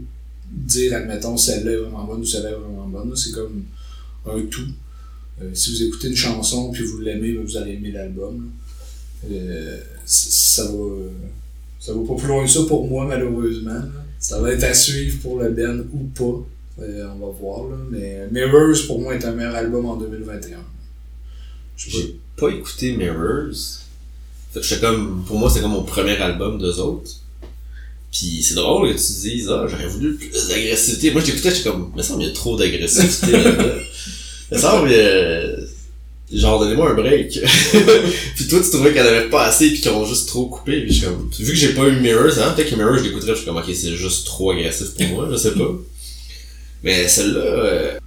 dire, 0.52 0.94
admettons, 0.96 1.36
celle-là 1.36 1.72
est 1.72 1.78
vraiment 1.78 2.04
bonne 2.04 2.22
ou 2.22 2.26
celle-là 2.26 2.52
est 2.52 2.56
vraiment 2.56 2.88
bonne. 2.88 3.16
C'est 3.16 3.32
comme 3.32 3.64
un 4.28 4.42
tout. 4.42 4.68
Euh, 5.42 5.50
si 5.54 5.72
vous 5.72 5.84
écoutez 5.84 6.10
une 6.10 6.16
chanson 6.16 6.72
puis 6.72 6.84
vous 6.84 7.00
l'aimez, 7.00 7.34
ben, 7.34 7.44
vous 7.44 7.58
allez 7.58 7.74
aimer 7.74 7.92
l'album. 7.92 8.52
Euh, 9.30 9.80
ça 10.06 10.66
va 10.66 10.88
ça 11.80 11.94
va 11.94 12.00
pas 12.08 12.16
plus 12.16 12.28
loin 12.28 12.44
que 12.44 12.50
ça 12.50 12.62
pour 12.68 12.88
moi 12.88 13.06
malheureusement. 13.06 13.74
là. 13.74 13.88
Ça 14.20 14.40
va 14.40 14.52
être 14.52 14.64
à 14.64 14.74
suivre 14.74 15.20
pour 15.22 15.40
le 15.40 15.50
Ben 15.50 15.84
ou 15.92 16.04
pas. 16.16 16.84
Euh, 16.84 17.08
on 17.16 17.26
va 17.26 17.32
voir 17.40 17.70
là. 17.70 17.78
Mais 17.90 18.28
Mirrors 18.32 18.78
pour 18.86 19.02
moi 19.02 19.16
est 19.16 19.26
un 19.26 19.32
meilleur 19.32 19.56
album 19.56 19.86
en 19.88 19.96
2021. 19.96 20.60
Je 21.76 21.90
sais 21.90 21.92
pas. 21.92 21.98
J'ai 21.98 22.20
pas 22.38 22.50
écouté 22.50 22.96
Mirrors. 22.96 23.80
Fait 24.52 24.60
que 24.60 24.66
j'étais 24.66 24.82
comme, 24.82 25.24
pour 25.26 25.40
moi, 25.40 25.50
c'est 25.50 25.62
comme 25.62 25.72
mon 25.72 25.84
premier 25.84 26.18
album 26.18 26.60
d'eux 26.60 26.80
autres. 26.80 27.21
Puis 28.12 28.44
c'est 28.44 28.56
drôle 28.56 28.90
que 28.94 28.98
tu 29.00 29.14
dises, 29.30 29.50
ah, 29.50 29.66
j'aurais 29.70 29.88
voulu 29.88 30.16
plus 30.16 30.48
d'agressivité. 30.50 31.12
Moi, 31.12 31.22
j'écoutais, 31.26 31.52
j'étais 31.56 31.70
comme, 31.70 31.92
mais 31.96 32.04
ça, 32.04 32.16
il 32.20 32.26
y 32.28 32.30
a 32.30 32.34
trop 32.34 32.58
d'agressivité 32.58 33.32
là-dedans. 33.32 33.74
Mais 34.52 34.58
ça, 34.60 34.82
mais, 34.86 34.94
euh, 34.94 35.56
genre, 36.34 36.60
donnez-moi 36.60 36.92
un 36.92 36.94
break. 36.94 37.40
puis 38.36 38.48
toi, 38.50 38.60
tu 38.62 38.70
trouvais 38.70 38.94
qu'elle 38.94 39.08
avait 39.08 39.30
pas 39.30 39.46
assez, 39.46 39.70
puis 39.70 39.80
qu'ils 39.80 39.92
ont 39.92 40.06
juste 40.06 40.28
trop 40.28 40.48
coupé. 40.48 40.82
Puis 40.82 40.94
je 40.94 41.06
comme, 41.06 41.30
vu 41.40 41.54
que 41.54 41.58
j'ai 41.58 41.74
pas 41.74 41.88
eu 41.88 42.02
Mirrors, 42.02 42.38
hein, 42.38 42.54
peut-être 42.56 42.70
que 42.72 42.76
Mirrors, 42.76 42.98
je 42.98 43.04
l'écouterais, 43.04 43.32
je 43.32 43.38
suis 43.38 43.46
comme, 43.46 43.58
ok, 43.58 43.66
c'est 43.74 43.96
juste 43.96 44.26
trop 44.26 44.52
agressif 44.52 44.88
pour 44.94 45.08
moi, 45.08 45.30
je 45.32 45.38
sais 45.38 45.52
pas. 45.52 45.70
Mais 46.84 47.08
celle-là, 47.08 47.40
euh, 47.40 47.98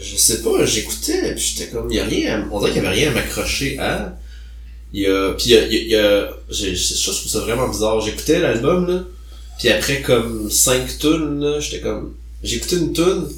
je 0.00 0.16
sais 0.16 0.42
pas, 0.42 0.64
j'écoutais, 0.64 1.34
puis 1.36 1.54
j'étais 1.54 1.70
comme, 1.70 1.88
il 1.90 1.96
y 1.96 2.00
a 2.00 2.04
rien, 2.04 2.40
à- 2.42 2.48
on 2.50 2.58
dirait 2.58 2.72
qu'il 2.72 2.82
y 2.82 2.86
avait 2.86 2.96
rien 2.96 3.10
à 3.10 3.14
m'accrocher 3.14 3.78
à. 3.78 4.18
Il 4.92 5.02
y 5.02 5.06
a, 5.06 5.34
puis 5.34 5.50
il 5.50 5.52
y 5.52 5.56
a, 5.56 5.66
il 5.68 5.72
y 5.88 5.94
a, 5.94 5.98
y 5.98 6.02
a- 6.02 6.30
je 6.50 6.74
je 6.74 7.04
trouve 7.04 7.30
ça 7.30 7.40
vraiment 7.40 7.68
bizarre. 7.68 8.00
J'écoutais 8.00 8.40
l'album, 8.40 8.86
là, 8.88 9.04
puis 9.58 9.68
après 9.68 10.02
comme 10.02 10.50
5 10.50 10.98
tunes, 10.98 11.40
là, 11.40 11.60
j'étais 11.60 11.80
comme, 11.80 12.14
j'écoutais 12.42 12.76
une 12.76 12.92
tune, 12.92 13.28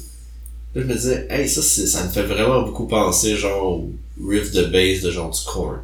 là, 0.75 0.81
je 0.81 0.81
me 0.81 0.93
disais, 0.93 1.27
hey, 1.29 1.47
ça, 1.49 1.61
c'est, 1.61 1.87
ça 1.87 2.03
me 2.03 2.09
fait 2.09 2.23
vraiment 2.23 2.61
beaucoup 2.63 2.87
penser, 2.87 3.35
genre, 3.37 3.63
au 3.65 3.91
riff 4.29 4.51
de 4.51 4.63
bass 4.65 5.01
de 5.01 5.11
genre 5.11 5.31
du 5.31 5.39
corn. 5.45 5.79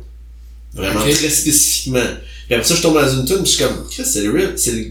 Vraiment 0.74 1.00
Ok. 1.02 1.10
très 1.12 1.30
spécifiquement. 1.30 2.04
Puis 2.48 2.56
après 2.56 2.68
ça, 2.68 2.76
je 2.76 2.82
tombe 2.82 2.96
dans 2.96 3.10
une 3.10 3.26
tune, 3.26 3.38
puis 3.38 3.46
je 3.46 3.52
suis 3.56 3.64
comme, 3.64 3.88
Chris, 3.90 4.04
c'est 4.06 4.22
le 4.24 4.32
riff, 4.32 4.52
c'est 4.58 4.72
le, 4.74 4.86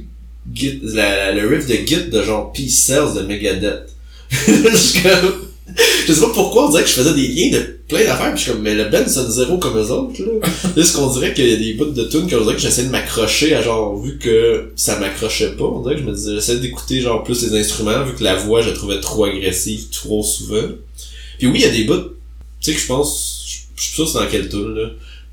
git, 0.54 0.80
la, 0.82 1.32
la- 1.32 1.32
le 1.32 1.46
riff 1.48 1.66
de 1.66 1.74
Git 1.86 2.10
de 2.10 2.22
genre 2.22 2.52
Peace 2.52 2.70
Cells 2.86 3.14
de 3.14 3.20
Megadeth. 3.26 3.90
je 4.30 4.76
suis 4.76 5.02
comme, 5.02 5.42
je 6.06 6.12
sais 6.12 6.20
pas 6.20 6.30
pourquoi, 6.34 6.66
on 6.66 6.70
dirait 6.70 6.82
que 6.82 6.88
je 6.88 6.94
faisais 6.94 7.14
des 7.14 7.26
liens 7.28 7.50
de 7.58 7.78
plein 7.88 8.04
d'affaires, 8.04 8.30
puis 8.32 8.38
je 8.38 8.42
suis 8.44 8.52
comme, 8.52 8.62
mais 8.62 8.74
le 8.74 8.84
band 8.84 9.06
sonne 9.08 9.30
zéro 9.30 9.58
comme 9.58 9.78
eux 9.78 9.90
autres, 9.90 10.20
là. 10.76 10.82
Ce 10.84 10.92
qu'on 10.96 11.10
dirait 11.12 11.32
qu'il 11.34 11.48
y 11.48 11.52
a 11.52 11.56
des 11.56 11.74
bouts 11.74 11.86
de 11.86 12.04
tunes 12.04 12.28
qu'on 12.28 12.42
dirait 12.42 12.54
que 12.54 12.60
j'essaie 12.60 12.84
de 12.84 12.90
m'accrocher 12.90 13.54
à 13.54 13.62
genre, 13.62 13.98
vu 14.00 14.18
que 14.18 14.72
ça 14.76 14.98
m'accrochait 14.98 15.52
pas, 15.56 15.64
on 15.64 15.80
dirait 15.82 15.94
que 15.96 16.00
je 16.02 16.06
me 16.06 16.12
disais, 16.12 16.34
j'essaie 16.34 16.56
d'écouter 16.58 17.00
genre 17.00 17.22
plus 17.24 17.42
les 17.42 17.58
instruments, 17.58 18.04
vu 18.04 18.14
que 18.14 18.22
la 18.24 18.34
voix, 18.36 18.62
je 18.62 18.68
la 18.70 18.74
trouvais 18.74 19.00
trop 19.00 19.24
agressive, 19.24 19.88
trop 19.90 20.22
souvent. 20.22 20.68
Puis 21.38 21.46
oui, 21.46 21.54
il 21.56 21.62
y 21.62 21.64
a 21.64 21.70
des 21.70 21.84
bouts, 21.84 21.96
tu 22.60 22.70
sais 22.70 22.74
que 22.74 22.80
je 22.80 22.86
pense, 22.86 23.44
je 23.76 23.82
suis 23.82 23.90
pas 23.92 23.96
sûr 23.96 24.08
c'est 24.08 24.18
dans 24.24 24.30
quelle 24.30 24.48
tune, 24.48 24.74
là. 24.74 24.88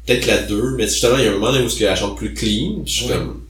Peut-être 0.06 0.26
la 0.28 0.38
2, 0.40 0.76
mais 0.78 0.88
justement, 0.88 1.18
il 1.18 1.26
y 1.26 1.28
a 1.28 1.32
un 1.32 1.38
moment 1.38 1.52
où 1.52 1.70
elle 1.80 1.96
chante 1.98 2.18
plus 2.18 2.34
clean, 2.34 2.82
je 2.86 2.92
suis 2.92 3.06
Ouais. 3.06 3.14
comme, 3.14 3.42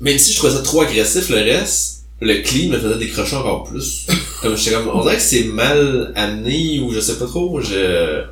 même 0.00 0.18
si 0.18 0.32
je 0.32 0.36
trouvais 0.38 0.52
ça 0.52 0.60
trop 0.62 0.82
agressif, 0.82 1.28
le 1.30 1.36
reste, 1.36 2.02
le 2.20 2.42
clean 2.42 2.68
me 2.68 2.78
faisait 2.78 2.98
décrocher 2.98 3.36
encore 3.36 3.64
plus. 3.64 4.06
comme 4.40 4.56
j'étais 4.56 4.76
comme, 4.76 4.88
on 4.88 5.02
dirait 5.02 5.16
que 5.16 5.22
c'est 5.22 5.44
mal 5.44 6.12
amené, 6.14 6.80
ou 6.80 6.92
je 6.92 7.00
sais 7.00 7.18
pas 7.18 7.26
trop, 7.26 7.60
je, 7.60 8.24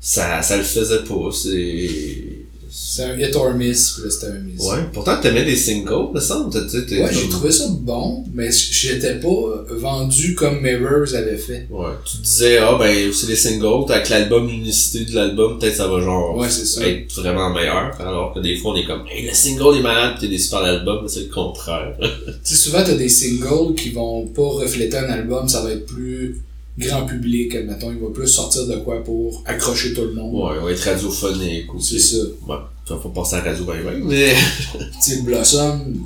ça, 0.00 0.42
ça 0.42 0.56
le 0.56 0.62
faisait 0.62 1.04
pas, 1.04 1.30
c'est, 1.32 2.29
C'est 2.70 3.02
un 3.04 3.18
hit 3.18 3.34
or 3.36 3.52
miss, 3.54 3.90
puis 3.94 4.04
là 4.04 4.10
c'était 4.10 4.26
un 4.32 4.38
miss. 4.40 4.60
ouais. 4.60 4.78
Pourtant, 4.92 5.20
t'aimais 5.20 5.44
des 5.44 5.56
singles, 5.56 6.12
me 6.14 6.20
semble, 6.20 6.54
Ouais, 6.56 7.08
j'ai 7.12 7.28
trouvé 7.28 7.50
ça 7.50 7.64
bon, 7.68 8.24
mais 8.32 8.50
j'étais 8.52 9.14
pas 9.14 9.64
vendu 9.70 10.34
comme 10.34 10.60
Mirrors 10.60 11.14
avait 11.14 11.36
fait. 11.36 11.66
Ouais. 11.70 11.88
Tu 12.04 12.18
te 12.18 12.22
disais, 12.22 12.58
ah 12.58 12.76
ben, 12.78 13.12
c'est 13.12 13.26
les 13.28 13.36
singles, 13.36 13.90
avec 13.92 14.08
l'album, 14.08 14.48
l'unicité 14.48 15.04
de 15.04 15.14
l'album, 15.14 15.58
peut-être 15.58 15.76
ça 15.76 15.88
va 15.88 16.00
genre 16.00 16.36
Ouais, 16.36 16.48
c'est 16.48 16.64
ça. 16.66 16.86
être 16.86 17.12
vraiment 17.20 17.50
meilleur. 17.52 18.00
Alors 18.00 18.32
que 18.34 18.40
des 18.40 18.56
fois, 18.56 18.72
on 18.72 18.76
est 18.76 18.84
comme, 18.86 19.02
hey, 19.10 19.26
le 19.26 19.34
single 19.34 19.78
est 19.78 19.82
malade, 19.82 20.14
pis 20.14 20.20
t'es 20.22 20.28
déçu 20.28 20.50
par 20.50 20.62
l'album, 20.62 21.00
mais 21.02 21.08
c'est 21.08 21.20
le 21.24 21.28
contraire. 21.34 21.96
Tu 22.00 22.54
sais, 22.54 22.54
souvent, 22.56 22.82
t'as 22.84 22.94
des 22.94 23.08
singles 23.08 23.74
qui 23.76 23.90
vont 23.90 24.26
pas 24.26 24.42
refléter 24.42 24.96
un 24.96 25.10
album, 25.10 25.48
ça 25.48 25.60
va 25.62 25.72
être 25.72 25.86
plus 25.86 26.40
grand 26.80 27.06
public, 27.06 27.54
admettons. 27.54 27.92
Il 27.92 27.98
va 27.98 28.08
plus 28.12 28.26
sortir 28.28 28.66
de 28.66 28.76
quoi 28.76 29.04
pour 29.04 29.42
accrocher 29.46 29.92
tout 29.94 30.02
le 30.04 30.12
monde. 30.14 30.34
ouais, 30.34 30.58
on 30.60 30.64
va 30.64 30.72
être 30.72 30.80
radiophonique 30.80 31.66
C'est 31.80 31.94
aussi. 31.96 32.00
ça. 32.00 32.16
Ouais. 32.48 32.56
Ça 32.88 32.98
faut 33.00 33.10
passer 33.10 33.36
à 33.36 33.40
radio 33.42 33.64
2020, 33.64 34.04
mais. 34.06 34.34
Tu 35.04 35.10
sais, 35.12 35.22
Blossom, 35.22 35.96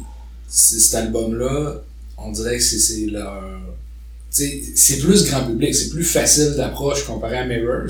c'est- 0.49 0.79
cet 0.81 0.95
album-là, 0.97 1.83
on 2.19 2.31
dirait 2.33 2.59
que 2.59 2.63
c'est- 2.63 2.79
c'est 2.79 3.07
leur. 3.07 3.43
Tu 4.35 4.43
sais, 4.45 4.63
c'est 4.75 4.99
plus 4.99 5.25
grand 5.31 5.47
public, 5.47 5.75
c'est 5.75 5.91
plus 5.91 6.05
facile 6.05 6.55
d'approche 6.57 7.05
comparé 7.07 7.39
à 7.39 7.47
Mirrors. 7.47 7.89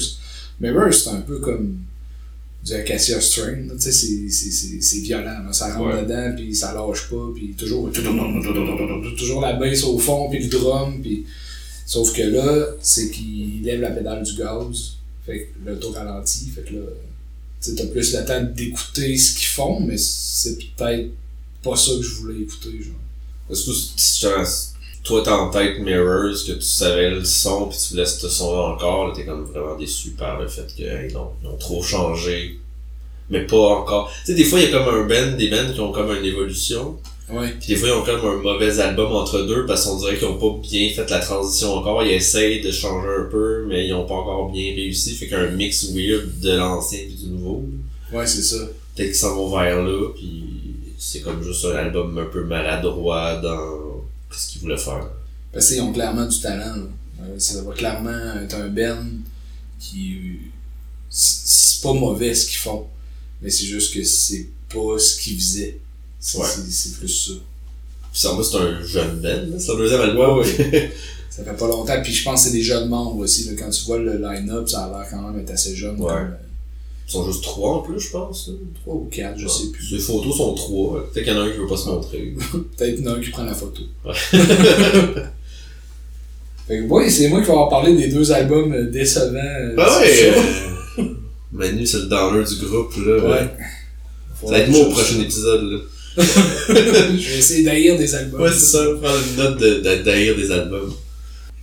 Mirrors, 0.61 0.93
c'est 0.95 1.09
un 1.11 1.23
peu 1.23 1.39
comme 1.41 1.79
du 2.65 2.73
Acacia 2.73 3.21
String, 3.21 3.67
là, 3.69 3.75
tu 3.75 3.83
sais, 3.83 3.93
c'est- 3.93 4.29
c'est- 4.31 4.51
c'est 4.51 4.81
c'est 4.81 4.99
violent, 5.01 5.43
là. 5.47 5.53
ça 5.53 5.75
rentre 5.75 5.95
Ouais. 5.97 6.03
dedans, 6.03 6.33
puis 6.37 6.55
ça 6.55 6.73
lâche 6.73 7.09
pas, 7.11 7.31
puis 7.35 7.55
toujours, 7.59 7.91
toujours 9.19 9.41
la 9.43 9.55
basse 9.55 9.83
au 9.85 9.99
fond, 9.99 10.29
puis 10.31 10.43
le 10.45 10.49
drum, 10.49 11.01
puis... 11.03 11.25
Sauf 11.87 12.13
que 12.13 12.23
là, 12.23 12.67
c'est 12.81 13.11
qu'il 13.11 13.63
lève 13.63 13.81
la 13.81 13.91
pédale 13.91 14.23
du 14.23 14.35
gaz, 14.37 14.97
fait 15.27 15.47
que 15.47 15.71
le 15.71 15.79
tour 15.79 15.95
ralentit, 15.95 16.51
fait 16.55 16.63
que 16.63 16.75
là, 16.75 16.81
tu 17.63 17.75
t'as 17.75 17.87
plus 17.87 18.15
le 18.15 18.25
temps 18.25 18.43
d'écouter 18.43 19.17
ce 19.17 19.35
qu'ils 19.35 19.49
font, 19.49 19.81
mais 19.81 19.97
c'est 19.97 20.59
peut-être 20.77 21.11
pas 21.63 21.77
ça 21.77 21.93
que 21.97 22.03
je 22.03 22.15
voulais 22.17 22.41
écouter, 22.43 22.71
genre. 22.83 22.95
Parce 23.49 23.63
que 23.63 23.73
genre, 24.21 24.47
toi 25.03 25.23
t'as 25.25 25.37
en 25.37 25.51
tête 25.51 25.79
Mirrors, 25.81 26.45
que 26.47 26.53
tu 26.53 26.63
savais 26.63 27.11
le 27.11 27.25
son, 27.25 27.69
pis 27.69 27.77
tu 27.89 27.97
laisses 27.97 28.19
ce 28.19 28.29
son-là 28.29 28.75
encore, 28.75 29.13
t'es 29.15 29.25
comme 29.25 29.45
vraiment 29.45 29.77
déçu 29.77 30.11
par 30.11 30.41
le 30.41 30.49
fait 30.49 30.67
que, 30.77 30.83
hey, 30.83 31.13
non, 31.13 31.33
ils 31.43 31.49
ont 31.49 31.57
trop 31.57 31.83
changé. 31.83 32.59
Mais 33.31 33.47
pas 33.47 33.57
encore. 33.57 34.11
Tu 34.25 34.33
sais, 34.33 34.35
des 34.35 34.45
fois, 34.45 34.61
il 34.61 34.71
y 34.71 34.75
a 34.75 34.79
comme 34.79 34.95
un 34.95 35.07
band, 35.07 35.37
des 35.37 35.49
bands 35.49 35.73
qui 35.73 35.81
ont 35.81 35.93
comme 35.93 36.15
une 36.15 36.25
évolution. 36.25 36.99
Ouais. 37.31 37.55
Puis 37.59 37.69
des 37.69 37.77
fois, 37.77 37.89
ils 37.89 37.93
ont 37.93 38.05
comme 38.05 38.21
un 38.27 38.37
mauvais 38.43 38.79
album 38.81 39.13
entre 39.13 39.43
deux 39.47 39.65
parce 39.65 39.87
qu'on 39.87 39.97
dirait 39.99 40.19
qu'ils 40.19 40.27
ont 40.29 40.39
pas 40.39 40.61
bien 40.69 40.91
fait 40.91 41.09
la 41.09 41.21
transition 41.21 41.75
encore. 41.75 42.03
Ils 42.05 42.13
essayent 42.13 42.61
de 42.61 42.71
changer 42.71 43.09
un 43.19 43.25
peu, 43.31 43.65
mais 43.67 43.87
ils 43.87 43.95
ont 43.95 44.07
pas 44.07 44.15
encore 44.15 44.53
bien 44.53 44.75
réussi. 44.75 45.15
Fait 45.15 45.27
qu'il 45.27 45.37
y 45.37 45.41
a 45.41 45.45
un 45.45 45.51
mix 45.51 45.91
weird 45.91 46.41
de 46.41 46.53
l'ancien 46.57 46.99
et 46.99 47.07
du 47.07 47.29
nouveau. 47.29 47.65
Ouais, 48.13 48.27
c'est 48.27 48.43
ça. 48.43 48.59
Peut-être 48.95 49.09
qu'ils 49.09 49.17
s'en 49.17 49.35
vont 49.37 49.57
vers 49.59 49.83
là, 49.83 50.09
puis 50.15 50.45
c'est 50.99 51.21
comme 51.21 51.43
juste 51.43 51.65
un 51.65 51.77
album 51.77 52.17
un 52.19 52.27
peu 52.27 52.45
maladroit 52.45 53.37
dans 53.37 54.05
ce 54.31 54.49
qu'ils 54.53 54.61
voulaient 54.61 54.77
faire. 54.77 55.09
Parce 55.53 55.69
qu'ils 55.69 55.81
ont 55.81 55.93
clairement 55.93 56.27
du 56.27 56.39
talent, 56.41 56.77
là. 56.77 56.87
Euh, 57.23 57.39
Ça 57.39 57.63
va 57.63 57.73
clairement 57.73 58.35
être 58.43 58.55
un 58.57 58.69
band 58.69 59.07
qui. 59.81 60.17
C'est 61.09 61.45
c'est 61.75 61.83
pas 61.83 61.93
mauvais 61.93 62.35
ce 62.35 62.47
qu'ils 62.47 62.59
font, 62.59 62.87
mais 63.43 63.51
c'est 63.51 63.67
juste 63.67 63.93
que 63.95 64.03
c'est 64.05 64.49
pas 64.73 64.99
ce 64.99 65.21
qu'ils 65.21 65.37
faisaient. 65.37 65.79
C'est 66.27 66.39
Ouais. 66.39 66.45
c'est- 66.49 66.71
c'est 66.71 66.97
plus 66.99 67.09
ça. 67.09 67.33
Puis 68.15 68.27
en 68.29 68.37
plus, 68.37 68.45
c'est 68.45 68.57
un 68.57 68.83
jeune 68.83 69.21
band, 69.21 69.29
là. 69.29 69.59
c'est 69.59 69.67
leur 69.69 69.77
deuxième 69.77 70.01
album. 70.01 70.39
Ouais, 70.39 70.93
Ça 71.31 71.43
fait 71.45 71.57
pas 71.57 71.67
longtemps. 71.69 72.01
Puis 72.03 72.13
je 72.15 72.25
pense 72.25 72.45
que 72.45 72.49
c'est 72.51 72.57
des 72.57 72.63
jeunes 72.63 72.89
membres 72.89 73.19
aussi. 73.19 73.45
Là. 73.45 73.53
Quand 73.59 73.69
tu 73.69 73.85
vois 73.85 73.99
le 73.99 74.17
line-up, 74.19 74.67
ça 74.69 74.85
a 74.85 74.89
l'air 74.89 75.07
quand 75.11 75.21
même 75.21 75.39
être 75.41 75.51
assez 75.51 75.75
jeune. 75.77 75.97
Ouais. 76.01 76.07
comme, 76.09 76.17
euh, 76.17 76.37
Ils 77.09 77.13
sont 77.13 77.27
juste 77.31 77.43
trois 77.43 77.73
en 77.75 77.79
plus, 77.83 77.99
je 78.01 78.11
pense. 78.11 78.47
là. 78.49 78.55
Trois 78.83 78.95
ou 78.95 79.09
quatre, 79.11 79.37
je 79.39 79.49
sais 79.49 79.67
plus. 79.73 79.91
Les 79.93 79.99
photos 79.99 80.37
sont 80.37 80.55
trois. 80.55 81.05
Peut-être 81.13 81.25
qu'il 81.25 81.35
y 81.35 81.37
en 81.37 81.41
a 81.43 81.45
un 81.45 81.51
qui 81.51 81.59
veut 81.59 81.67
pas 81.67 81.77
se 81.77 81.89
montrer. 81.89 82.35
Peut-être 82.77 82.95
qu'il 82.95 83.05
y 83.05 83.09
en 83.09 83.13
a 83.13 83.17
un 83.17 83.21
qui 83.21 83.31
prend 83.31 83.43
la 83.45 83.55
photo. 83.55 83.83
Ouais. 84.07 84.13
fait 86.67 86.79
que, 86.79 86.85
ouais, 86.89 87.11
c'est 87.11 87.29
moi 87.29 87.41
qui 87.41 87.47
vais 87.47 87.53
avoir 87.53 87.69
parlé 87.69 87.95
des 87.97 88.09
deux 88.09 88.33
albums 88.33 88.73
euh, 88.73 88.91
décevants. 88.91 89.35
euh, 89.37 89.75
Bah 89.77 90.01
ouais! 90.01 90.33
Manu, 91.53 91.87
c'est 91.87 91.99
le 91.99 92.07
downer 92.07 92.45
du 92.45 92.65
groupe, 92.67 92.95
là. 93.05 93.17
Ouais. 93.29 93.51
Ça 94.43 94.51
va 94.51 94.59
être 94.61 94.71
moi 94.71 94.87
au 94.87 94.91
prochain 94.91 95.21
épisode, 95.21 95.63
là. 95.65 95.79
je 96.19 96.73
vais 97.33 97.39
essayer 97.39 97.65
d'haïr 97.65 97.99
des 97.99 98.15
albums. 98.15 98.41
Ouais, 98.41 98.53
c'est 98.53 98.59
ça, 98.77 98.85
prendre 99.03 99.19
une 99.31 99.37
note 99.37 99.59
de, 99.59 99.75
de, 99.81 100.03
d'haïr 100.03 100.37
des 100.37 100.51
albums. 100.51 100.93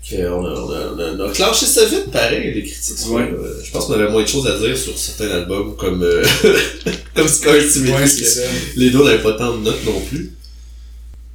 Ok, 0.04 0.18
on, 0.20 0.24
a, 0.46 0.50
on, 0.50 0.72
a, 0.72 0.94
on, 0.96 1.00
a, 1.00 1.12
on 1.26 1.30
a 1.30 1.32
clenché 1.32 1.66
ça 1.66 1.86
vite, 1.86 2.12
pareil, 2.12 2.54
les 2.54 2.64
critiques. 2.64 2.98
Ouais. 3.12 3.22
Euh, 3.32 3.54
je 3.64 3.72
pense 3.72 3.86
qu'on 3.86 3.94
avait 3.94 4.10
moins 4.12 4.24
de 4.24 4.28
choses 4.28 4.48
à 4.48 4.58
dire 4.58 4.76
sur 4.78 4.98
certains 4.98 5.30
albums, 5.32 5.76
comme, 5.78 6.04
euh, 6.04 6.24
comme 7.16 7.28
Scar. 7.28 7.54
Ouais, 7.54 7.62
c'est 8.08 8.26
ça. 8.26 8.42
Les 8.76 8.90
deux 8.90 9.04
n'avaient 9.04 9.22
pas 9.24 9.34
tant 9.34 9.56
de 9.58 9.64
notes 9.64 9.86
non 9.86 10.02
plus. 10.10 10.32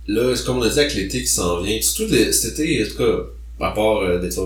Là, 0.08 0.34
c'est 0.36 0.44
comme 0.44 0.58
on 0.58 0.62
a 0.62 0.68
dit 0.68 0.78
avec 0.78 0.94
l'été 0.94 1.20
qui 1.22 1.26
s'en 1.28 1.60
vient, 1.62 1.80
surtout 1.80 2.12
cet 2.32 2.58
été, 2.58 2.84
en 2.84 2.88
tout 2.88 2.96
cas, 2.98 3.66
à 3.66 3.70
part 3.70 3.98
euh, 4.02 4.18
des. 4.18 4.36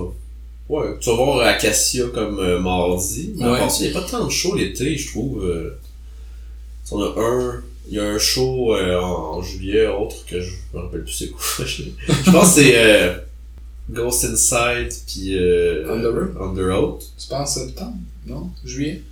Ouais, 0.69 0.87
tu 1.01 1.11
vas 1.11 1.17
voir 1.17 1.41
Acacia 1.47 2.05
comme 2.15 2.39
euh, 2.39 2.61
mardi. 2.61 3.33
Mais 3.37 3.45
à 3.45 3.53
Ouais. 3.53 3.59
part 3.59 3.71
ça, 3.71 3.85
il 3.85 3.91
n'y 3.91 3.97
a 3.97 4.01
pas 4.01 4.07
tant 4.09 4.25
de 4.27 4.31
shows 4.31 4.55
l'été, 4.55 4.97
je 4.97 5.09
trouve. 5.09 5.45
euh. 5.45 5.77
On 6.93 7.03
a 7.03 7.15
un. 7.21 7.63
Il 7.89 7.95
y 7.95 7.99
a 7.99 8.05
un 8.05 8.19
show 8.19 8.75
euh, 8.77 8.99
en, 9.01 9.43
juillet, 9.43 9.87
autre 9.87 10.25
que 10.27 10.41
je 10.41 10.51
me 10.73 10.81
rappelle 10.81 11.03
plus 11.03 11.13
c'est 11.13 11.29
quoi. 11.29 11.43
je 11.67 11.83
je 12.09 12.31
pense 12.31 12.55
que 12.55 12.63
c'est 12.63 12.73
euh, 12.77 13.15
Ghost 13.91 14.25
Inside 14.25 14.93
puis 15.07 15.37
euh, 15.37 15.85
Road. 15.87 17.01
Tu 17.19 17.29
penses 17.29 17.55
septembre? 17.55 17.97
Non? 18.27 18.51
Juillet? 18.65 19.03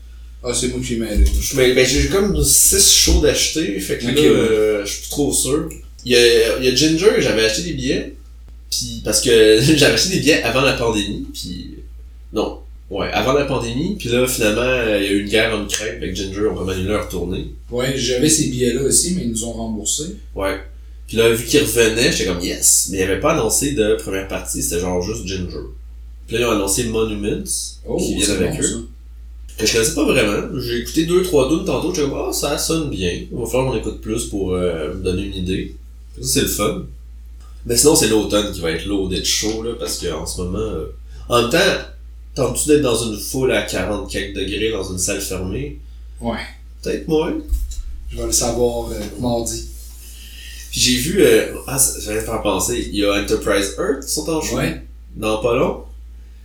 Ah, 0.42 0.54
c'est 0.54 0.68
moi 0.68 0.80
qui 0.84 0.96
m'ai 0.96 1.12
aidé. 1.12 1.24
Mais- 1.56 1.74
ben, 1.74 1.84
j'ai 1.86 2.08
comme 2.08 2.42
6 2.42 2.92
shows 2.94 3.20
d'acheter, 3.20 3.80
fait 3.80 3.98
que 3.98 4.06
là, 4.06 4.12
ouais. 4.12 4.26
euh, 4.26 4.86
je 4.86 4.92
suis 4.92 5.00
plus 5.00 5.10
trop 5.10 5.32
sûr. 5.32 5.68
Il 6.04 6.12
y 6.12 6.16
a, 6.16 6.58
il 6.58 6.64
y 6.64 6.68
a 6.68 6.74
Ginger, 6.74 7.16
j'avais 7.18 7.44
acheté 7.44 7.62
des 7.62 7.72
billets, 7.72 8.14
puis 8.70 9.02
parce 9.04 9.20
que 9.20 9.60
j'avais 9.76 9.94
acheté 9.94 10.14
des 10.14 10.20
billets 10.20 10.42
avant 10.44 10.60
la 10.60 10.74
pandémie, 10.74 11.26
puis 11.32 11.74
non, 12.32 12.60
ouais, 12.90 13.10
avant 13.12 13.32
la 13.34 13.44
pandémie, 13.44 13.96
puis 13.98 14.08
là, 14.08 14.26
finalement, 14.26 14.60
euh, 14.62 14.98
il 15.00 15.04
y 15.04 15.08
a 15.08 15.12
eu 15.12 15.20
une 15.22 15.28
guerre 15.28 15.54
en 15.54 15.64
Ukraine, 15.64 15.96
avec 15.96 16.14
Ginger, 16.16 16.48
on 16.50 16.54
va 16.54 16.72
annulé 16.72 16.88
leur 16.88 17.08
tournée. 17.08 17.46
Ouais, 17.70 17.96
j'avais 17.96 18.28
ces 18.28 18.48
billets-là 18.48 18.82
aussi, 18.82 19.14
mais 19.14 19.22
ils 19.22 19.30
nous 19.30 19.44
ont 19.44 19.52
remboursés. 19.52 20.16
Ouais. 20.34 20.58
Puis 21.06 21.16
là, 21.16 21.30
vu 21.30 21.44
qu'ils 21.44 21.60
revenaient, 21.60 22.12
j'étais 22.12 22.26
comme 22.30 22.40
yes, 22.40 22.88
mais 22.92 22.98
il 22.98 23.02
avait 23.02 23.20
pas 23.20 23.32
annoncé 23.32 23.72
de 23.72 23.94
première 23.96 24.28
partie, 24.28 24.62
c'était 24.62 24.80
genre 24.80 25.00
juste 25.02 25.26
Ginger. 25.26 25.56
Puis 26.26 26.36
là, 26.36 26.42
ils 26.42 26.46
ont 26.46 26.50
annoncé 26.52 26.84
Monuments, 26.84 27.44
Oh, 27.86 27.96
qui 27.96 28.16
viennent 28.16 28.30
avec 28.32 28.50
bon, 28.52 28.58
eux. 28.60 28.62
ça. 28.62 28.76
que 29.58 29.66
je 29.66 29.72
connaissais 29.72 29.94
pas 29.94 30.04
vraiment. 30.04 30.60
J'ai 30.60 30.78
écouté 30.80 31.06
deux, 31.06 31.22
trois 31.22 31.48
dunes 31.48 31.64
tantôt, 31.64 31.94
j'étais 31.94 32.08
comme, 32.08 32.18
ah, 32.28 32.32
ça 32.32 32.58
sonne 32.58 32.90
bien. 32.90 33.10
Il 33.30 33.36
va 33.38 33.46
falloir 33.46 33.72
qu'on 33.72 33.78
écoute 33.78 34.00
plus 34.02 34.26
pour 34.26 34.52
euh, 34.54 34.92
me 34.94 35.02
donner 35.02 35.22
une 35.22 35.34
idée. 35.36 35.74
Ça, 36.20 36.28
c'est 36.28 36.40
le 36.42 36.48
fun. 36.48 36.82
Mais 37.64 37.76
sinon, 37.76 37.94
c'est 37.96 38.08
l'automne 38.08 38.52
qui 38.52 38.60
va 38.60 38.70
être 38.72 38.84
loadé 38.86 39.20
de 39.20 39.24
chaud, 39.24 39.62
là, 39.62 39.72
parce 39.78 39.98
qu'en 39.98 40.26
ce 40.26 40.42
moment, 40.42 40.58
euh, 40.58 40.86
en 41.30 41.42
même 41.42 41.50
temps, 41.50 41.58
tentes-tu 42.38 42.68
d'être 42.68 42.82
dans 42.82 42.94
une 43.04 43.18
foule 43.18 43.52
à 43.52 43.62
40 43.62 44.10
quelques 44.10 44.36
degrés 44.36 44.70
dans 44.70 44.84
une 44.90 44.98
salle 44.98 45.20
fermée? 45.20 45.78
Ouais. 46.20 46.38
Peut-être 46.82 47.08
moins. 47.08 47.34
Je 48.10 48.16
vais 48.16 48.26
le 48.26 48.32
savoir 48.32 48.90
euh, 48.90 48.94
mardi. 49.20 49.68
Puis 50.70 50.80
j'ai 50.80 50.96
vu, 50.96 51.20
euh, 51.22 51.54
ah, 51.66 51.78
ça- 51.78 51.98
j'allais 52.00 52.20
me 52.20 52.24
faire 52.26 52.40
penser, 52.42 52.86
il 52.92 52.96
y 52.96 53.04
a 53.04 53.12
Enterprise 53.22 53.74
Earth 53.78 54.04
qui 54.06 54.12
sont 54.12 54.28
en 54.30 54.40
show. 54.40 54.56
Ouais. 54.56 54.80
dans 55.16 55.38
pas 55.38 55.56
long. 55.56 55.82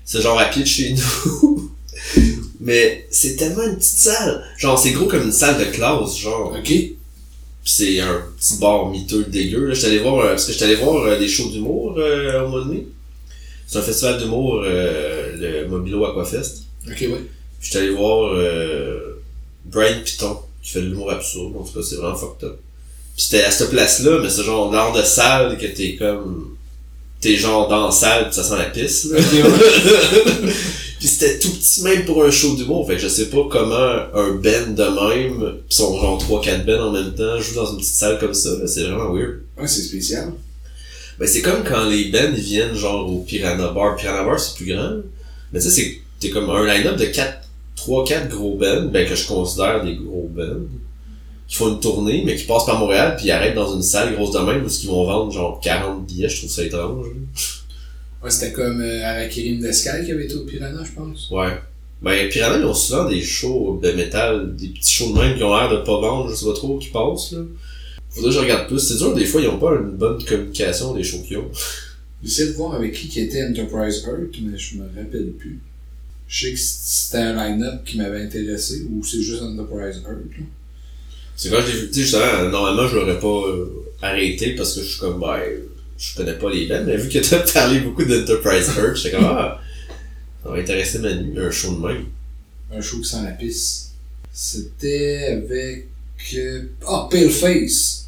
C'est 0.06 0.22
genre 0.22 0.40
à 0.40 0.46
pied 0.46 0.64
de 0.64 0.68
chez 0.68 0.94
nous. 0.94 1.72
Mais 2.60 3.06
c'est 3.12 3.36
tellement 3.36 3.64
une 3.64 3.76
petite 3.76 3.98
salle. 4.00 4.44
Genre, 4.58 4.78
c'est 4.80 4.92
gros 4.92 5.06
comme 5.06 5.24
une 5.24 5.32
salle 5.32 5.60
de 5.60 5.66
classe, 5.72 6.18
genre. 6.18 6.54
Ok. 6.58 6.64
Pis 6.66 6.96
c'est 7.66 8.00
un 8.02 8.22
petit 8.38 8.58
bar 8.58 8.90
miteux 8.90 9.24
dégueu. 9.26 9.68
Là, 9.68 9.74
j'étais 9.74 9.88
allé 9.88 10.00
voir, 10.00 10.20
euh, 10.26 10.30
parce 10.30 10.46
que 10.46 10.54
j'étais 10.54 10.66
allé 10.66 10.76
voir 10.76 11.18
des 11.20 11.28
shows 11.28 11.50
d'humour 11.50 11.92
au 11.98 12.48
mois 12.50 12.64
de 12.66 12.70
mai. 12.74 12.88
C'est 13.68 13.80
un 13.80 13.82
festival 13.82 14.18
d'humour, 14.20 14.64
le 15.38 15.68
Mobilo 15.68 16.06
Aquafest. 16.06 16.64
Ok, 16.88 16.98
ouais. 17.02 17.10
Puis 17.60 17.70
j'étais 17.72 17.80
allé 17.80 17.90
voir 17.92 18.34
euh, 18.34 19.22
Brian 19.66 20.02
Piton, 20.04 20.38
qui 20.62 20.72
fait 20.72 20.82
de 20.82 20.88
l'humour 20.88 21.12
absurde. 21.12 21.54
En 21.58 21.64
tout 21.64 21.74
cas, 21.74 21.86
c'est 21.88 21.96
vraiment 21.96 22.16
fucked 22.16 22.48
up. 22.48 22.60
Puis 23.16 23.26
c'était 23.26 23.44
à 23.44 23.52
cette 23.52 23.70
place-là, 23.70 24.20
mais 24.22 24.30
c'est 24.30 24.44
genre 24.44 24.72
l'art 24.72 24.94
de 24.94 25.04
salle 25.04 25.58
que 25.58 25.68
t'es 25.68 25.96
comme... 25.96 26.58
T'es 27.22 27.38
genre 27.38 27.70
dans 27.70 27.86
la 27.86 27.92
salle, 27.92 28.28
pis 28.28 28.36
ça 28.36 28.44
sent 28.44 28.58
la 28.58 28.66
pisse, 28.66 29.06
là. 29.06 29.18
Ouais. 29.18 30.52
Puis 31.04 31.10
c'était 31.10 31.38
tout 31.38 31.52
petit 31.52 31.84
même 31.84 32.06
pour 32.06 32.24
un 32.24 32.32
show 32.32 32.56
d'humour. 32.56 32.88
Fait 32.88 32.96
que 32.96 33.02
je 33.02 33.10
sais 33.10 33.26
pas 33.26 33.46
comment 33.52 33.76
un 34.14 34.36
band 34.36 34.72
de 34.72 34.84
même, 34.84 35.58
pis 35.68 35.76
sont 35.76 36.00
genre 36.00 36.18
3-4 36.18 36.66
bands 36.66 36.88
en 36.88 36.92
même 36.92 37.14
temps, 37.14 37.38
joue 37.42 37.56
dans 37.56 37.70
une 37.72 37.78
petite 37.78 37.94
salle 37.94 38.20
comme 38.20 38.34
ça. 38.34 38.52
C'est 38.68 38.84
vraiment 38.84 39.14
weird. 39.14 39.42
Ouais, 39.58 39.68
c'est 39.68 39.82
spécial. 39.82 40.32
Ben 41.20 41.28
c'est 41.28 41.42
comme 41.42 41.64
quand 41.66 41.90
les 41.90 42.06
bands 42.06 42.32
ils 42.34 42.42
viennent 42.42 42.74
genre 42.74 43.12
au 43.12 43.20
Piranha 43.20 43.68
Bar. 43.68 43.98
Piranha 43.98 44.24
Bar 44.24 44.40
c'est 44.40 44.56
plus 44.56 44.74
grand. 44.74 45.02
Mais 45.54 45.60
tu 45.60 45.70
sais, 45.70 45.72
c'est 45.72 46.02
t'es 46.20 46.30
comme 46.30 46.50
un 46.50 46.66
line-up 46.66 46.98
de 46.98 47.06
4, 47.06 47.48
3-4 47.78 48.28
gros 48.30 48.56
bands, 48.56 48.86
ben 48.86 49.08
que 49.08 49.16
je 49.16 49.28
considère 49.28 49.84
des 49.84 49.96
gros 49.96 50.30
bands, 50.34 50.66
qui 51.48 51.56
font 51.56 51.70
une 51.70 51.80
tournée, 51.80 52.24
mais 52.26 52.36
qui 52.36 52.46
passent 52.46 52.66
par 52.66 52.80
Montréal, 52.80 53.16
puis 53.18 53.28
ils 53.28 53.32
arrêtent 53.32 53.56
dans 53.56 53.76
une 53.76 53.82
salle 53.82 54.16
grosse 54.16 54.32
de 54.32 54.40
même, 54.40 54.64
où 54.66 54.68
ils 54.68 54.88
vont 54.88 55.06
vendre 55.06 55.32
genre 55.32 55.60
40 55.62 56.06
billets, 56.06 56.30
je 56.30 56.40
trouve 56.40 56.50
ça 56.50 56.64
étrange. 56.64 57.08
Ouais, 58.24 58.30
c'était 58.30 58.54
comme 58.54 58.82
euh, 58.82 59.04
Arakirim 59.04 59.60
Descal 59.60 60.06
qui 60.06 60.12
avait 60.12 60.26
été 60.26 60.36
au 60.36 60.46
Piranha, 60.46 60.82
je 60.84 60.92
pense. 60.92 61.30
Ouais. 61.30 61.52
Ben, 62.02 62.30
Piranha, 62.30 62.58
ils 62.58 62.66
ont 62.66 62.74
souvent 62.74 63.06
des 63.06 63.22
shows 63.22 63.80
de 63.84 63.92
métal, 63.92 64.56
des 64.56 64.70
petits 64.70 64.94
shows 64.94 65.14
de 65.14 65.20
même 65.20 65.38
qui 65.38 65.44
ont 65.44 65.56
l'air 65.56 65.70
de 65.70 65.78
pas 65.78 66.00
vendre, 66.00 66.30
je 66.30 66.36
sais 66.36 66.46
pas 66.46 66.54
trop, 66.54 66.78
qui 66.78 66.90
passent, 66.90 67.34
là. 67.34 67.40
Faudrait 68.10 68.30
que 68.30 68.36
je 68.36 68.40
regarde 68.40 68.68
plus. 68.68 68.80
C'est 68.80 68.98
dur, 68.98 69.14
des 69.14 69.26
fois, 69.26 69.42
ils 69.42 69.48
ont 69.48 69.58
pas 69.58 69.74
une 69.74 69.92
bonne 69.92 70.24
communication 70.24 70.94
des 70.94 71.04
shows 71.04 71.24
qu'ils 71.28 71.38
ont. 71.38 71.52
J'essaie 72.24 72.48
de 72.48 72.52
voir 72.54 72.76
avec 72.76 72.94
qui 72.94 73.10
qui 73.10 73.20
était 73.22 73.44
Enterprise 73.44 74.04
Earth, 74.08 74.36
mais 74.42 74.58
je 74.58 74.78
me 74.78 74.84
rappelle 74.84 75.32
plus. 75.38 75.60
Je 76.28 76.48
sais 76.48 76.54
que 76.54 76.60
c'était 76.60 77.18
un 77.18 77.36
line-up 77.36 77.84
qui 77.86 77.98
m'avait 77.98 78.22
intéressé, 78.24 78.86
ou 78.90 79.04
c'est 79.04 79.22
juste 79.22 79.42
Enterprise 79.42 79.98
Earth. 79.98 80.08
là. 80.40 80.46
C'est 81.36 81.50
quand 81.50 81.62
j'ai 81.66 81.80
vu, 81.80 81.92
tu 81.92 82.06
sais, 82.06 82.18
normalement, 82.50 82.88
je 82.88 82.96
l'aurais 82.96 83.20
pas 83.20 83.48
euh, 83.50 83.86
arrêté 84.02 84.56
parce 84.56 84.76
que 84.76 84.82
je 84.84 84.90
suis 84.90 85.00
comme, 85.00 85.20
ben, 85.20 85.40
je 85.98 86.16
connais 86.16 86.34
pas 86.38 86.50
les 86.52 86.68
bands, 86.68 86.84
mais 86.86 86.96
vu 86.98 87.10
que 87.10 87.20
t'as 87.20 87.40
parlé 87.54 87.80
beaucoup 87.82 88.04
d'Enterprise 88.06 88.68
Earth, 88.78 88.96
j'étais 88.96 89.16
comme, 89.18 89.26
ah, 89.26 89.60
ça 90.44 90.50
va 90.50 90.58
intéresser 90.58 91.00
Manu, 91.00 91.38
un 91.40 91.52
show 91.52 91.76
de 91.76 91.86
même. 91.88 92.06
Un 92.72 92.82
show 92.82 93.00
qui 93.00 93.10
sent 93.10 93.24
la 93.24 93.32
pisse. 93.32 93.92
C'était 94.32 95.26
avec. 95.44 95.88
euh, 96.36 96.62
Ah, 96.88 97.08
Paleface! 97.12 98.03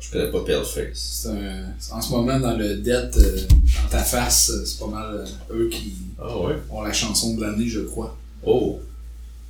Je 0.00 0.10
connais 0.10 0.30
pas 0.30 0.40
Paleface. 0.44 1.26
Un... 1.30 1.94
En 1.96 2.00
ce 2.02 2.10
moment, 2.10 2.38
dans 2.38 2.56
le 2.56 2.76
Death, 2.76 3.16
euh, 3.16 3.40
dans 3.84 3.88
ta 3.90 4.02
face, 4.04 4.50
euh, 4.50 4.64
c'est 4.64 4.78
pas 4.78 4.86
mal 4.86 5.26
euh, 5.50 5.54
eux 5.54 5.68
qui 5.68 5.92
Ah 6.20 6.38
ouais? 6.38 6.54
ont 6.70 6.82
la 6.82 6.92
chanson 6.92 7.34
de 7.34 7.42
l'année, 7.42 7.68
je 7.68 7.80
crois. 7.80 8.16
Oh! 8.44 8.80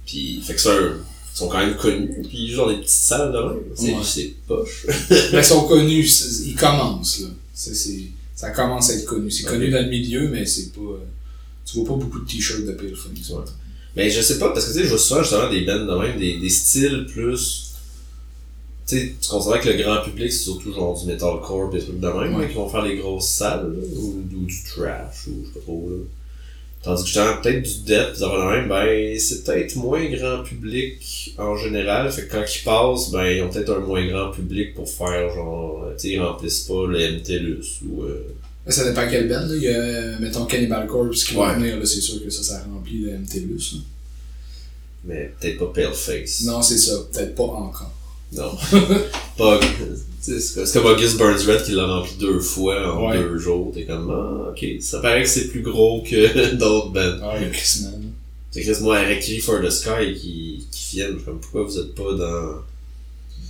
Pis, 0.07 0.41
fait 0.43 0.55
que 0.55 0.69
un, 0.69 0.97
ils 1.35 1.37
sont 1.39 1.49
quand 1.49 1.59
même 1.59 1.77
connus, 1.77 2.23
pis 2.31 2.45
ils 2.45 2.51
jouent 2.53 2.63
dans 2.63 2.69
des 2.71 2.77
petites 2.77 2.89
salles 2.91 3.33
de 3.33 3.39
même. 3.39 4.03
C'est, 4.05 4.23
Ouais. 4.23 4.35
poche. 4.47 4.87
Mais 5.33 5.39
ils 5.41 5.45
sont 5.45 5.67
connus, 5.67 6.09
ils 6.47 6.55
commencent, 6.55 7.21
là. 7.21 7.29
Ça 8.35 8.51
commence 8.51 8.91
à 8.91 8.95
être 8.95 9.05
connu. 9.07 9.31
C'est 9.31 9.45
connu 9.45 9.71
dans 9.71 9.83
le 9.83 9.89
milieu, 9.89 10.29
mais 10.29 10.45
c'est 10.47 10.73
pas. 10.73 10.81
Tu 11.65 11.79
vois 11.79 11.87
pas 11.89 11.95
beaucoup 12.05 12.21
de 12.21 12.27
t-shirts 12.27 12.65
de 12.65 12.73
Paleface. 12.73 13.31
Ouais. 13.31 13.45
Mais 13.97 14.11
je 14.11 14.21
sais 14.21 14.39
pas, 14.39 14.51
parce 14.53 14.67
que 14.67 14.73
tu 14.73 14.79
sais, 14.79 14.85
je 14.85 14.91
vois 14.91 14.99
souvent 14.99 15.23
justement 15.23 15.51
des 15.51 15.63
bands 15.65 15.85
de 15.87 15.99
même, 15.99 16.19
des, 16.21 16.39
des 16.39 16.49
styles 16.51 17.07
plus. 17.11 17.66
Tu 18.87 18.97
sais, 18.99 19.13
tu 19.21 19.29
considères 19.29 19.61
que 19.61 19.69
le 19.71 19.83
grand 19.83 20.03
public, 20.05 20.31
c'est 20.33 20.45
surtout 20.45 20.73
genre 20.73 20.97
du 20.99 21.07
metalcore 21.07 21.71
pis 21.71 21.79
des 21.79 21.83
trucs 21.85 21.99
de 22.01 22.07
même, 22.09 22.37
Ouais. 22.37 22.49
qui 22.49 22.55
vont 22.55 22.69
faire 22.69 22.83
les 22.83 22.97
grosses 22.97 23.29
salles, 23.29 23.73
là, 23.73 23.87
ou, 23.97 24.23
ou 24.33 24.45
du 24.47 24.63
trash, 24.63 25.27
ou 25.27 25.43
je 25.43 25.47
sais 25.49 25.53
pas 25.55 25.61
trop, 25.61 25.89
là. 25.91 25.97
Tandis 26.85 27.03
que 27.03 27.09
justement, 27.09 27.37
peut-être 27.43 27.63
du 27.63 27.75
death, 27.85 28.13
pis 28.15 28.21
de 28.21 28.51
même, 28.57 28.69
ben, 28.69 29.19
c'est 29.19 29.43
peut-être 29.43 29.75
moins 29.75 30.05
grand 30.09 30.45
public 30.45 31.35
en 31.37 31.57
général, 31.57 32.13
fait 32.13 32.29
que 32.29 32.33
quand 32.33 32.45
ils 32.49 32.63
passent, 32.65 33.11
ben, 33.11 33.27
ils 33.27 33.43
ont 33.43 33.49
peut-être 33.51 33.71
un 33.75 33.81
moins 33.81 34.07
grand 34.07 34.31
public 34.31 34.73
pour 34.75 34.89
faire 34.89 35.35
genre, 35.35 35.85
tu 35.99 36.03
sais, 36.03 36.09
ils 36.15 36.21
remplissent 36.21 36.61
pas 36.61 36.87
le 36.87 36.99
MTLUS 37.19 37.81
ou. 37.89 38.03
Euh... 38.05 38.23
Ça 38.69 38.85
dépend 38.85 39.09
quelle 39.09 39.29
band, 39.29 39.47
là. 39.47 39.55
Il 39.57 39.63
y 39.63 39.69
a, 39.69 39.71
euh, 39.79 40.17
mettons, 40.21 40.45
Cannibal 40.45 40.87
Corpse 40.87 41.25
qui 41.25 41.35
va 41.35 41.49
Ouais. 41.49 41.55
venir, 41.57 41.77
là. 41.77 41.85
C'est 41.87 42.01
sûr 42.01 42.23
que 42.23 42.31
ça, 42.31 42.43
ça 42.45 42.65
remplit 42.73 42.99
le 43.01 43.19
MTLUS, 43.19 43.73
là. 43.75 43.81
Mais 45.07 45.33
peut-être 45.41 45.59
pas 45.59 45.73
Paleface. 45.75 46.43
Non, 46.45 46.63
c'est 46.63 46.79
ça. 46.79 46.93
Peut-être 47.13 47.35
pas 47.35 47.43
encore. 47.45 47.93
Non. 48.33 48.51
pas. 49.39 49.61
C'est 50.21 50.73
comme- 50.73 50.87
August 50.87 51.19
Burns 51.19 51.47
Red 51.47 51.63
qui 51.65 51.73
l'a 51.73 51.87
rempli 51.87 52.15
deux 52.19 52.41
fois 52.41 52.95
en 52.97 53.09
Ouais. 53.11 53.19
deux 53.19 53.39
jours. 53.39 53.71
T'es 53.73 53.85
comme, 53.85 54.11
ah, 54.11 54.51
ok. 54.51 54.65
Ça 54.81 54.99
paraît 55.01 55.23
que 55.23 55.29
c'est 55.29 55.49
plus 55.49 55.63
gros 55.63 56.03
que 56.03 56.55
d'autres 56.57 56.91
bands. 56.91 57.33
Ouais, 57.35 57.49
Chris, 57.53 57.83
man. 57.85 58.11
C'est 58.51 58.63
Chris, 58.63 58.77
moi, 58.81 58.99
Harakiri 58.99 59.39
for 59.41 59.61
the 59.61 59.71
Sky 59.71 60.15
qui, 60.21 60.67
qui 60.71 60.97
viennent. 60.97 61.19
Comme, 61.25 61.39
pourquoi 61.39 61.63
vous 61.65 61.79
êtes 61.79 61.95
pas 61.95 62.13
dans. 62.15 62.63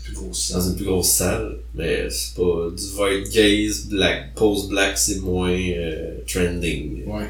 Plus 0.05 0.15
gros 0.15 0.27
grosse 0.27 0.53
dans 0.53 0.61
salle. 0.61 0.71
une 0.71 0.77
plus 0.77 0.85
grosse 0.85 1.09
salle, 1.09 1.57
mais 1.75 2.09
c'est 2.11 2.35
pas 2.37 2.69
du 2.71 2.85
white 2.97 3.29
gaze, 3.33 3.87
black, 3.87 4.35
pose 4.37 4.69
black, 4.69 4.97
c'est 4.99 5.19
moins 5.19 5.51
euh, 5.51 6.19
trending. 6.29 7.05
Ouais. 7.07 7.29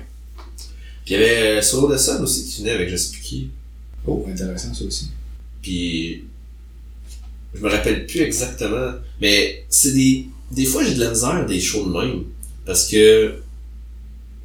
Puis 1.06 1.14
il 1.14 1.20
y 1.20 1.22
avait 1.24 1.58
euh, 1.58 1.62
Solo 1.62 1.94
the 1.94 1.98
Sun 1.98 2.22
aussi 2.22 2.44
qui 2.44 2.60
venait 2.60 2.72
avec 2.72 2.90
je 2.90 2.96
sais 2.96 3.12
plus 3.12 3.22
qui. 3.22 3.48
Oh, 4.06 4.26
intéressant 4.30 4.74
ça 4.74 4.84
aussi. 4.84 5.08
Puis 5.62 6.24
je 7.54 7.60
me 7.62 7.68
rappelle 7.70 8.06
plus 8.06 8.20
exactement, 8.20 8.92
mais 9.20 9.64
c'est 9.68 9.92
des 9.92 10.26
des 10.52 10.64
fois 10.64 10.84
j'ai 10.84 10.94
de 10.94 11.00
la 11.00 11.10
misère 11.10 11.44
des 11.46 11.60
shows 11.60 11.86
de 11.86 11.92
même 11.92 12.22
parce 12.64 12.86
que 12.88 13.34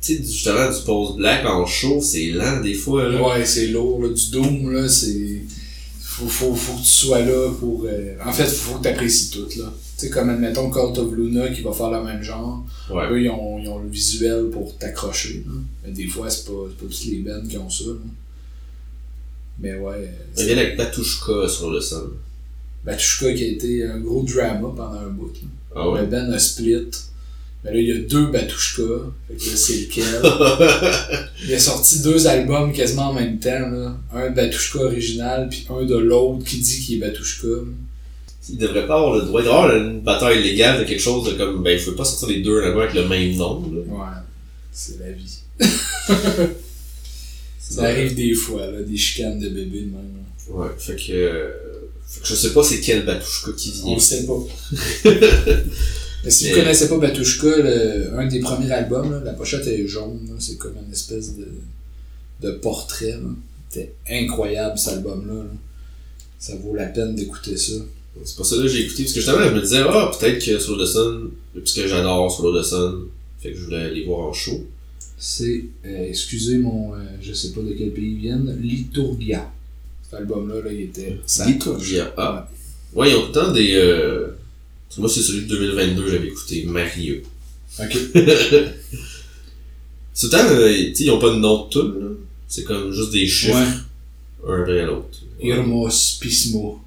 tu 0.02 0.16
sais 0.18 0.24
justement 0.24 0.70
du 0.72 0.84
pose 0.86 1.16
black 1.18 1.46
en 1.46 1.66
show, 1.66 2.00
c'est 2.02 2.32
lent 2.32 2.62
des 2.62 2.74
fois 2.74 3.08
là. 3.10 3.22
Ouais, 3.22 3.46
c'est 3.46 3.68
lourd, 3.68 4.02
là, 4.02 4.10
du 4.10 4.32
Doom, 4.32 4.72
là, 4.72 4.88
c'est. 4.90 5.44
Faut, 6.02 6.28
faut, 6.28 6.56
faut 6.56 6.74
que 6.74 6.82
tu 6.82 6.88
sois 6.88 7.22
là 7.22 7.52
pour. 7.60 7.86
euh, 7.86 8.16
En 8.26 8.34
fait, 8.34 8.46
faut 8.46 8.78
que 8.80 8.84
tu 8.84 8.90
apprécies 8.90 9.30
tout, 9.30 9.48
là. 9.60 9.72
Tu 9.98 10.08
sais, 10.08 10.10
comme 10.10 10.30
admettons 10.32 10.70
Cult 10.72 10.98
of 10.98 11.14
Luna 11.14 11.50
qui 11.50 11.62
va 11.62 11.72
faire 11.72 11.92
le 11.92 12.04
même 12.04 12.22
genre. 12.24 12.66
Ouais. 12.90 13.06
Eux, 13.12 13.22
ils 13.22 13.30
ont, 13.30 13.60
ils 13.60 13.70
ont 13.70 13.78
le 13.80 13.90
visuel 13.90 14.50
pour 14.52 14.76
t'accrocher. 14.78 15.46
Mais 15.86 15.92
des 15.92 16.08
fois, 16.08 16.30
c'est 16.32 16.46
pas, 16.46 16.52
c'est 16.70 16.78
pas 16.86 16.92
tous 16.92 17.06
les 17.06 17.18
bands 17.20 17.44
qui 17.48 17.58
ont 17.58 17.70
ça. 17.70 17.84
là. 17.86 17.94
Mais 19.60 19.76
ouais. 19.76 19.94
euh, 19.96 20.08
Il 20.40 20.46
vient 20.48 20.58
avec 20.58 20.78
Batushka 20.78 21.48
sur 21.48 21.70
le 21.72 21.80
Sun. 21.80 22.10
Batushka 22.86 23.34
qui 23.34 23.44
a 23.44 23.48
été 23.48 23.86
un 23.86 24.00
gros 24.00 24.24
drama 24.24 24.70
pendant 24.76 25.00
un 25.00 25.10
bout. 25.10 25.34
Ah 25.76 25.90
ouais? 25.90 26.02
Le 26.02 26.08
band 26.08 26.32
a 26.32 26.40
split. 26.40 26.88
Mais 27.64 27.74
là, 27.74 27.80
il 27.80 27.88
y 27.88 27.92
a 27.92 28.00
deux 28.00 28.28
Batushka. 28.28 28.82
Fait 29.28 29.36
que 29.36 29.50
là, 29.50 29.56
c'est 29.56 29.82
lequel? 29.82 31.30
Il 31.48 31.54
a 31.54 31.60
sorti 31.60 32.02
deux 32.02 32.26
albums 32.28 32.74
quasiment 32.74 33.10
en 33.10 33.14
même 33.14 33.38
temps. 33.40 33.70
Là. 33.70 33.98
Un 34.14 34.30
Batushka 34.32 34.80
original, 34.80 35.48
puis 35.50 35.68
un 35.70 35.86
de 35.86 35.96
l'autre 35.96 36.44
qui 36.44 36.58
dit 36.58 36.80
qu'il 36.80 36.98
est 36.98 37.08
Batushka. 37.08 37.48
Il 38.50 38.58
devrait 38.58 38.88
pas 38.88 38.98
avoir 38.98 39.16
le 39.16 39.26
droit. 39.26 39.42
Il 39.42 39.46
doit 39.46 39.54
y 39.54 39.58
avoir 39.58 39.76
une 39.76 40.02
bataille 40.02 40.42
légale 40.42 40.80
de 40.80 40.86
quelque 40.86 41.00
chose 41.00 41.32
de 41.32 41.34
comme, 41.38 41.62
ben, 41.62 41.74
il 41.74 41.80
faut 41.80 41.92
pas 41.92 42.04
sortir 42.04 42.30
les 42.30 42.42
deux 42.42 42.64
albums 42.64 42.82
avec 42.82 42.96
le 42.96 43.08
même 43.08 43.36
nom, 43.36 43.62
là. 43.72 43.82
Ouais, 43.88 44.22
c'est 44.72 45.00
la 45.00 45.12
vie. 45.12 45.38
Ça 47.60 47.84
arrive 47.84 48.16
des 48.16 48.34
fois, 48.34 48.66
là, 48.66 48.82
des 48.82 48.98
chicanes 48.98 49.40
de 49.40 49.48
bébés 49.50 49.82
de 49.82 49.92
même. 49.92 49.94
là. 49.94 50.56
Ouais, 50.56 50.68
fait 50.78 50.96
que, 50.96 51.12
euh, 51.14 51.50
fait 51.54 51.60
que 51.60 51.71
je 52.24 52.36
sais 52.36 52.54
pas 52.54 52.64
c'est 52.64 52.80
quel 52.82 53.06
Batushka 53.06 53.52
qui 53.58 53.74
On 53.84 53.86
vient. 53.88 53.96
le 53.96 54.02
sait 54.02 54.26
pas. 54.26 54.34
Mais 56.24 56.30
si 56.30 56.50
vous 56.50 56.56
connaissez 56.56 56.88
pas 56.88 56.98
Batushka, 56.98 57.48
le- 57.58 58.14
un 58.20 58.28
des 58.28 58.40
premiers 58.40 58.72
albums, 58.72 59.12
là, 59.12 59.22
la 59.24 59.34
pochette 59.34 59.66
est 59.68 59.88
jaune, 59.88 60.20
c'est 60.40 60.58
comme 60.58 60.76
une 60.86 60.92
espèce 60.92 61.36
de, 61.36 61.48
de 62.42 62.52
portrait. 62.54 63.16
C'était 63.70 63.94
incroyable 64.10 64.78
cet 64.78 64.94
album-là. 64.96 65.34
là. 65.44 65.50
Ça 66.38 66.56
vaut 66.58 66.76
la 66.76 66.86
peine 66.88 67.16
d'écouter 67.16 67.58
ça. 67.58 67.74
C'est 68.24 68.36
pas 68.38 68.44
ça 68.44 68.58
là 68.58 68.64
que 68.64 68.68
j'ai 68.68 68.82
écouté, 68.86 69.04
parce 69.04 69.14
que 69.14 69.20
justement, 69.22 69.44
je 69.48 69.54
me 69.56 69.62
disais, 69.62 69.80
ah, 69.88 70.12
peut-être 70.20 70.44
que 70.46 70.60
Solo 70.60 70.84
the 70.84 70.88
Sun, 70.88 71.30
puisque 71.56 71.88
j'adore 71.88 72.30
Solo 72.36 72.60
the 72.62 72.64
Sun, 72.66 73.06
fait 73.40 73.52
que 73.54 73.58
je 73.58 73.64
voulais 73.64 73.78
aller 73.84 74.04
voir 74.06 74.28
en 74.28 74.34
show. 74.34 74.64
C'est, 75.18 75.64
euh, 75.86 76.06
excusez 76.10 76.58
mon, 76.58 76.94
euh, 76.94 76.98
je 77.22 77.32
sais 77.34 77.52
pas 77.52 77.62
de 77.62 77.72
quel 77.78 77.92
pays 77.92 78.12
ils 78.14 78.20
viennent, 78.20 78.58
Liturgia. 78.62 79.50
Cet 80.12 80.20
album-là, 80.20 80.56
là, 80.66 80.72
il 80.74 80.82
était. 80.82 81.18
ça 81.26 81.46
Liturgia. 81.46 82.14
Ah. 82.18 82.50
Ouais, 82.94 83.12
ils 83.12 83.16
ont 83.16 83.22
tout 83.22 83.28
le 83.28 83.34
temps 83.34 83.52
des, 83.54 83.76
euh, 83.76 84.28
moi 84.98 85.08
c'est 85.08 85.22
celui 85.22 85.44
de 85.46 85.48
2022 85.56 86.10
j'avais 86.12 86.28
écouté, 86.28 86.66
Mario. 86.68 87.16
Ok. 87.80 87.98
C'est 90.14 90.30
tout 90.30 90.36
le 90.36 90.42
temps, 90.42 90.50
euh, 90.50 90.70
ils 91.00 91.10
ont 91.12 91.20
pas 91.20 91.30
de 91.30 91.36
nom 91.38 91.66
de 91.66 91.70
tune, 91.70 91.94
là. 92.00 92.08
C'est 92.50 92.66
comme 92.66 92.92
juste 92.92 93.12
des 93.14 93.26
chiffres, 93.26 93.56
Ouais. 94.46 94.54
un 94.54 94.66
derrière 94.66 94.88
l'autre. 94.88 95.20
Irmos 95.42 96.18
Pismo 96.20 96.82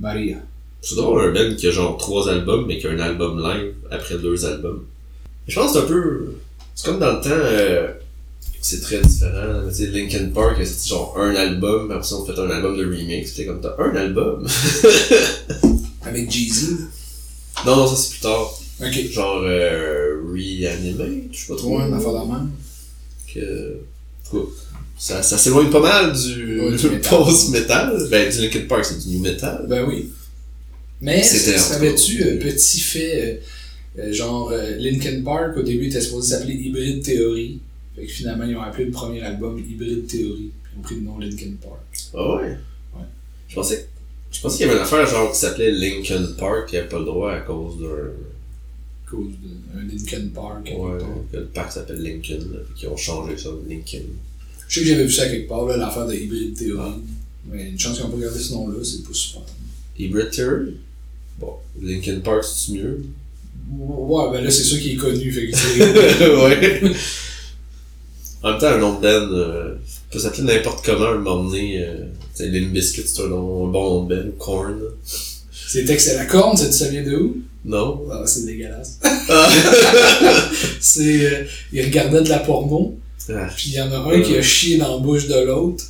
Maria. 0.00 0.38
C'est 0.82 0.96
drôle 0.96 1.28
un 1.28 1.32
band 1.32 1.54
qui 1.54 1.68
a 1.68 1.70
genre 1.70 1.96
trois 1.96 2.28
albums, 2.28 2.66
mais 2.66 2.78
qui 2.78 2.88
a 2.88 2.90
un 2.90 2.98
album 2.98 3.40
live 3.40 3.74
après 3.90 4.18
deux 4.18 4.44
albums. 4.44 4.84
Je 5.46 5.54
pense 5.54 5.72
que 5.72 5.78
c'est 5.78 5.84
un 5.84 5.88
peu. 5.88 6.34
C'est 6.74 6.86
comme 6.86 6.98
dans 6.98 7.12
le 7.16 7.20
temps, 7.22 7.30
euh, 7.30 7.92
c'est 8.60 8.80
très 8.80 9.00
différent. 9.00 9.62
Tu 9.68 9.74
sais, 9.74 9.86
Linkin 9.86 10.30
Park, 10.34 10.56
c'est 10.64 10.88
genre 10.88 11.14
un 11.18 11.34
album, 11.34 11.90
après 11.90 12.06
ça 12.06 12.16
on 12.16 12.24
fait 12.24 12.38
un 12.38 12.50
album 12.50 12.76
de 12.76 12.84
remix. 12.84 13.30
C'était 13.30 13.46
comme 13.46 13.60
t'as 13.60 13.76
un 13.78 13.94
album? 13.94 14.46
Avec 16.02 16.30
Jeezy. 16.30 16.76
non, 17.64 17.76
non, 17.76 17.86
ça 17.86 17.96
c'est 17.96 18.10
plus 18.10 18.20
tard. 18.20 18.58
Ok. 18.80 19.10
Genre 19.12 19.42
euh, 19.44 20.20
Reanimate, 20.32 21.32
je 21.32 21.38
sais 21.38 21.46
pas 21.48 21.56
trop. 21.56 21.78
Ouais, 21.78 21.88
même. 21.88 22.50
que. 23.32 23.76
cas, 24.30 24.38
Ça, 24.98 25.22
ça 25.22 25.38
s'éloigne 25.38 25.70
pas 25.70 25.80
mal 25.80 26.12
du, 26.12 26.60
Ouais, 26.60 26.76
du 26.76 26.88
post-metal. 27.08 28.08
Ben, 28.10 28.30
du 28.30 28.40
Linkin 28.42 28.66
Park, 28.68 28.84
c'est 28.84 28.98
du 28.98 29.14
new 29.14 29.20
metal. 29.20 29.64
Ben 29.68 29.84
oui. 29.88 30.10
Mais 31.00 31.22
savais-tu, 31.22 32.22
euh, 32.24 32.38
petit 32.38 32.80
fait, 32.80 33.40
euh, 33.98 34.02
euh, 34.02 34.12
genre 34.12 34.52
Linkin 34.78 35.22
Park 35.24 35.56
au 35.56 35.62
début 35.62 35.86
était 35.86 36.00
supposé 36.00 36.34
s'appeler 36.34 36.54
Hybrid 36.54 37.02
Theory. 37.02 37.60
Fait 37.96 38.04
que 38.06 38.12
finalement 38.12 38.44
ils 38.44 38.56
ont 38.56 38.62
appelé 38.62 38.84
le 38.84 38.90
premier 38.90 39.22
album 39.22 39.58
Hybrid 39.58 40.06
Theory. 40.06 40.50
Puis 40.62 40.72
ils 40.74 40.78
ont 40.78 40.82
pris 40.82 40.94
le 40.96 41.00
nom 41.00 41.18
Linkin 41.18 41.52
Park. 41.60 41.80
Ah 42.14 42.36
ouais? 42.36 42.56
Ouais. 42.94 43.04
Je 43.48 43.54
pensais, 43.54 43.88
je 44.30 44.40
pensais 44.40 44.58
qu'il 44.58 44.66
y 44.66 44.68
avait 44.68 44.78
une 44.78 44.84
affaire 44.84 45.06
genre 45.06 45.32
qui 45.32 45.38
s'appelait 45.38 45.70
Linkin 45.72 46.26
Park 46.38 46.68
qui 46.68 46.76
avait 46.76 46.88
pas 46.88 46.98
le 46.98 47.06
droit 47.06 47.32
à 47.32 47.40
cause 47.40 47.78
d'un. 47.80 47.86
À 47.86 49.10
cause 49.10 49.32
d'un 49.42 49.82
Linkin 49.82 50.28
Park. 50.34 50.68
Ouais, 50.76 50.98
que 51.32 51.36
le 51.38 51.46
parc 51.46 51.72
s'appelle 51.72 52.02
Lincoln, 52.02 52.52
là, 52.52 52.58
puis 52.66 52.80
qu'ils 52.80 52.88
ont 52.88 52.96
changé 52.96 53.38
ça, 53.38 53.50
Lincoln. 53.68 54.02
Je 54.68 54.74
sais 54.74 54.80
que 54.80 54.86
j'avais 54.90 55.04
vu 55.04 55.12
ça 55.12 55.28
quelque 55.28 55.48
part, 55.48 55.64
là, 55.64 55.76
l'affaire 55.76 56.06
de 56.06 56.14
Hybrid 56.14 56.54
Theory. 56.56 56.90
Mais 57.48 57.68
une 57.70 57.78
chance 57.78 57.96
qu'ils 57.96 58.04
n'ont 58.04 58.10
pas 58.10 58.22
gardé 58.24 58.40
ce 58.40 58.52
nom-là, 58.52 58.78
c'est 58.82 59.04
pas 59.06 59.14
super. 59.14 59.42
Hybrid 59.96 60.30
Theory? 60.30 60.74
Bon, 61.38 61.52
Linkin 61.80 62.18
Park, 62.20 62.42
c'est 62.44 62.72
mieux? 62.72 63.04
Ouais, 63.78 64.30
ben 64.32 64.44
là 64.44 64.50
c'est 64.50 64.62
sûr 64.62 64.78
qu'il 64.78 64.92
est 64.92 64.96
connu, 64.96 65.32
fait 65.32 65.48
que 65.48 66.84
ouais. 66.84 66.92
En 68.42 68.50
même 68.50 68.58
temps, 68.60 68.66
un 68.68 68.78
nom 68.78 68.94
de 68.98 69.00
band 69.02 69.32
euh, 69.34 69.74
peut 70.10 70.18
s'appeler 70.18 70.42
n'importe 70.44 70.84
comment 70.84 71.06
un 71.08 71.18
moment 71.18 71.44
donné. 71.44 71.82
Euh, 71.84 72.04
Limp 72.38 72.72
Bizkit, 72.72 73.02
c'est 73.06 73.22
un, 73.22 73.28
nom, 73.28 73.66
un 73.66 73.70
bon 73.70 73.90
nom 73.94 74.04
de 74.04 74.14
band, 74.14 74.28
ou 74.28 74.32
Korn. 74.32 74.78
c'est 75.52 75.88
excellent. 75.88 76.26
Corne, 76.28 76.56
ça, 76.56 76.70
ça 76.70 76.88
vient 76.88 77.02
de 77.02 77.16
où? 77.16 77.38
Non? 77.64 78.02
Ah, 78.12 78.22
c'est 78.26 78.44
dégueulasse. 78.46 79.00
Ah. 79.28 79.48
c'est. 80.80 81.26
euh, 81.26 81.44
il 81.72 81.82
regardait 81.84 82.22
de 82.22 82.28
la 82.28 82.38
porno. 82.40 82.96
Ah, 83.28 83.48
Puis 83.56 83.70
il 83.70 83.74
y 83.74 83.80
en 83.80 83.90
a 83.90 84.14
un 84.14 84.20
qui 84.20 84.36
a 84.36 84.42
chié 84.42 84.78
dans 84.78 84.96
la 84.96 85.02
bouche 85.02 85.26
de 85.26 85.40
l'autre, 85.44 85.82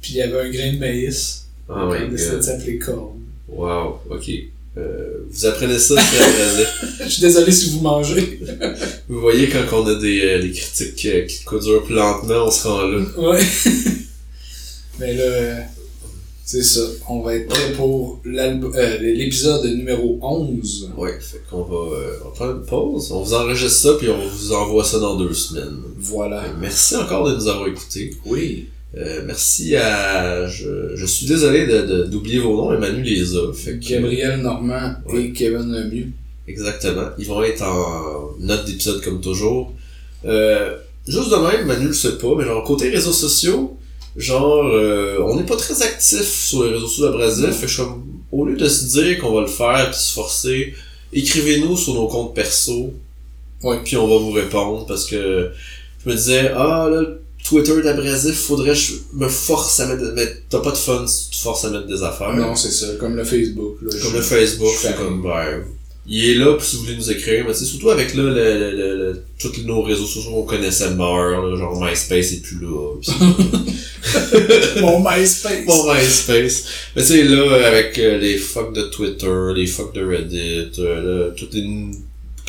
puis 0.00 0.12
il 0.12 0.16
y 0.18 0.22
avait 0.22 0.40
un 0.42 0.50
grain 0.50 0.72
de 0.74 0.78
maïs. 0.78 1.46
my 1.68 1.96
il 1.98 2.04
a 2.04 2.06
décidé 2.06 2.36
de 2.36 2.40
s'appeler 2.42 2.78
corne. 2.78 3.20
Wow, 3.48 3.98
ok. 4.10 4.30
Euh, 4.76 5.24
vous 5.30 5.46
apprenez 5.46 5.78
ça 5.78 5.94
Je 7.04 7.08
suis 7.08 7.20
désolé 7.20 7.52
si 7.52 7.70
vous 7.70 7.80
mangez. 7.80 8.40
Vous 9.08 9.20
voyez 9.20 9.48
quand 9.48 9.82
on 9.82 9.86
a 9.86 9.94
des, 9.94 10.20
euh, 10.24 10.42
des 10.42 10.50
critiques 10.50 11.06
euh, 11.06 11.26
qui 11.26 11.44
codurent 11.44 11.84
plus 11.84 11.94
lentement, 11.94 12.46
on 12.46 12.50
se 12.50 12.66
rend 12.66 12.82
là. 12.82 13.04
Ouais. 13.18 13.40
Mais 14.98 15.14
là, 15.14 15.64
c'est 16.44 16.62
ça. 16.62 16.80
On 17.08 17.20
va 17.20 17.36
être 17.36 17.48
prêt 17.48 17.72
pour 17.72 18.20
euh, 18.26 18.98
l'épisode 19.00 19.64
numéro 19.66 20.18
11. 20.20 20.92
Ouais, 20.96 21.18
fait 21.20 21.42
qu'on 21.48 21.62
va, 21.62 21.76
on 21.76 22.28
va 22.28 22.30
prendre 22.34 22.56
une 22.56 22.66
pause, 22.66 23.12
on 23.12 23.22
vous 23.22 23.34
enregistre 23.34 23.78
ça 23.78 23.94
puis 23.98 24.08
on 24.08 24.28
vous 24.28 24.52
envoie 24.52 24.84
ça 24.84 24.98
dans 24.98 25.16
deux 25.16 25.34
semaines. 25.34 25.82
Voilà. 25.98 26.44
Merci 26.60 26.96
encore 26.96 27.28
de 27.28 27.36
nous 27.36 27.46
avoir 27.48 27.68
écoutés. 27.68 28.14
Oui. 28.26 28.68
Euh, 28.96 29.22
merci 29.26 29.74
à... 29.76 30.46
Je, 30.46 30.94
je 30.94 31.06
suis 31.06 31.26
désolé 31.26 31.66
de- 31.66 31.82
de- 31.82 32.04
d'oublier 32.04 32.38
vos 32.38 32.56
noms, 32.56 32.72
Emmanuel 32.72 33.02
les 33.02 33.34
a. 33.36 33.52
Fait 33.52 33.78
que, 33.78 33.88
Gabriel 33.88 34.40
Normand 34.40 34.94
Ouais. 35.06 35.24
et 35.24 35.32
Kevin 35.32 35.72
Lemieux. 35.72 36.08
Exactement. 36.46 37.08
Ils 37.18 37.26
vont 37.26 37.42
être 37.42 37.62
en 37.62 38.30
note 38.38 38.64
d'épisode 38.66 39.00
comme 39.02 39.20
toujours. 39.20 39.72
Euh, 40.24 40.76
juste 41.08 41.30
de 41.30 41.36
même, 41.36 41.66
Manu 41.66 41.86
le 41.88 41.92
sait 41.92 42.18
pas, 42.18 42.34
mais 42.36 42.44
genre 42.44 42.62
côté 42.64 42.88
réseaux 42.90 43.12
sociaux, 43.12 43.76
genre 44.16 44.64
euh, 44.66 45.18
on 45.26 45.36
n'est 45.36 45.42
pas 45.46 45.56
très 45.56 45.82
actif 45.82 46.22
sur 46.22 46.64
les 46.64 46.70
réseaux 46.70 46.86
sociaux 46.86 47.10
Non. 47.18 47.18
fait 47.52 47.62
que 47.62 47.66
je 47.66 47.74
suis 47.74 47.82
comme 47.82 48.04
au 48.30 48.44
lieu 48.46 48.56
de 48.56 48.68
se 48.68 48.84
dire 49.00 49.18
qu'on 49.20 49.32
va 49.34 49.40
le 49.40 49.46
faire 49.46 49.90
puis 49.90 49.98
se 50.00 50.12
forcer, 50.12 50.74
écrivez-nous 51.12 51.76
sur 51.76 51.94
nos 51.94 52.06
comptes 52.08 52.34
perso. 52.34 52.92
Ouais. 53.62 53.78
Puis 53.84 53.96
on 53.96 54.06
va 54.06 54.18
vous 54.18 54.32
répondre 54.32 54.84
parce 54.86 55.06
que 55.06 55.50
je 56.04 56.10
me 56.10 56.14
disais 56.14 56.50
ah 56.54 56.88
là 56.90 57.02
Twitter 57.44 57.82
d'abrasif, 57.82 58.34
faudrait 58.34 58.70
que 58.72 58.78
je 58.78 58.92
me 59.12 59.28
force 59.28 59.78
à 59.80 59.86
mettre 59.86 60.12
mais 60.16 60.26
t'as 60.48 60.60
pas 60.60 60.70
de 60.72 60.76
fun 60.76 61.06
si 61.06 61.30
tu 61.30 61.36
te 61.36 61.42
forces 61.42 61.64
à 61.66 61.70
mettre 61.70 61.86
des 61.86 62.02
affaires. 62.02 62.32
Non, 62.34 62.56
c'est 62.56 62.70
ça. 62.70 62.86
Comme 62.98 63.16
le 63.16 63.24
Facebook. 63.24 63.76
Là, 63.82 63.90
Comme 64.02 64.10
je- 64.12 64.16
le 64.16 64.22
Facebook, 64.22 64.72
c'est 64.80 64.96
comme, 64.96 65.22
ben, 65.22 65.62
il 66.06 66.30
est 66.30 66.34
là, 66.34 66.54
puis 66.58 66.66
si 66.66 66.76
vous 66.76 66.82
voulez 66.82 66.96
nous 66.96 67.10
écrire, 67.10 67.44
mais 67.46 67.52
tu 67.52 67.60
sais, 67.60 67.64
surtout 67.66 67.90
avec 67.90 68.14
là, 68.14 68.22
le, 68.24 68.30
le, 68.32 68.96
le, 68.96 69.22
tous 69.38 69.52
nos 69.64 69.82
réseaux 69.82 70.04
sociaux 70.06 70.32
qu'on 70.32 70.42
connaissait 70.44 70.90
meurent, 70.90 71.46
là, 71.46 71.56
genre 71.56 71.82
MySpace 71.82 72.32
est 72.32 72.42
plus 72.42 72.60
là. 72.60 72.96
pis 73.00 73.10
Mon 74.80 75.00
MySpace. 75.00 75.64
Bon, 75.66 75.92
MySpace. 75.94 76.64
Mais 76.96 77.02
tu 77.02 77.08
sais, 77.08 77.22
là, 77.24 77.66
avec 77.66 77.98
euh, 77.98 78.18
les 78.18 78.36
fucks 78.38 78.74
de 78.74 78.82
Twitter, 78.84 79.52
les 79.54 79.66
fucks 79.66 79.94
de 79.94 80.04
Reddit, 80.04 80.72
euh, 80.78 81.26
là, 81.28 81.30
toutes 81.36 81.54
les 81.54 81.62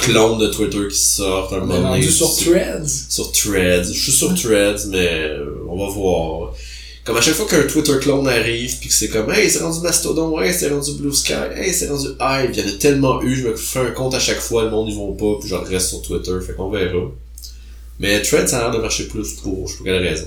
clones 0.06 0.38
de 0.40 0.48
Twitter 0.48 0.88
qui 0.90 0.98
sortent 0.98 1.54
un 1.54 1.58
On 1.58 1.60
est 1.64 1.66
moment 1.66 1.74
donné. 1.78 1.90
rendu 2.06 2.12
sur 2.12 2.36
Threads. 2.36 2.88
sur 3.10 3.32
Threads. 3.32 3.92
Je 3.94 4.00
suis 4.00 4.12
sur 4.12 4.34
Threads, 4.36 4.88
mais 4.90 5.32
on 5.70 5.78
va 5.78 5.92
voir. 5.92 6.54
comme 7.04 7.18
à 7.18 7.22
chaque 7.22 7.36
fois 7.36 7.46
qu'un 7.48 7.64
Twitter 7.68 7.94
clone 8.02 8.28
arrive, 8.28 8.80
puis 8.80 8.90
que 8.90 8.96
c'est 8.96 9.10
comme, 9.10 9.30
hey, 9.32 9.50
c'est 9.50 9.60
rendu 9.60 9.80
Mastodon, 9.82 10.40
hey, 10.42 10.52
c'est 10.54 10.70
rendu 10.70 10.94
Blue 10.94 11.14
Sky, 11.14 11.34
hey, 11.56 11.72
c'est 11.74 11.88
rendu 11.90 12.08
Hive, 12.20 12.50
il 12.54 12.60
y 12.60 12.64
en 12.64 12.68
a 12.68 12.78
tellement 12.78 13.22
eu, 13.22 13.36
je 13.36 13.48
me 13.48 13.56
fais 13.56 13.80
un 13.80 13.92
compte 13.92 14.16
à 14.16 14.20
chaque 14.20 14.40
fois, 14.40 14.64
le 14.64 14.72
monde, 14.72 14.88
ils 14.90 14.96
vont 14.96 15.14
pas, 15.14 15.40
puis 15.40 15.48
je 15.50 15.56
reste 15.56 15.90
sur 15.90 16.02
Twitter, 16.02 16.32
fait 16.46 16.54
qu'on 16.54 16.70
verra. 16.72 17.12
Mais 18.00 18.22
Thread, 18.24 18.48
ça 18.50 18.58
a 18.58 18.62
l'air 18.64 18.72
de 18.72 18.82
marcher 18.82 19.04
plus 19.08 19.34
pour, 19.44 19.68
je 19.68 19.74
sais 19.74 19.78
pas 19.80 19.84
quelle 19.86 20.04
raison. 20.08 20.26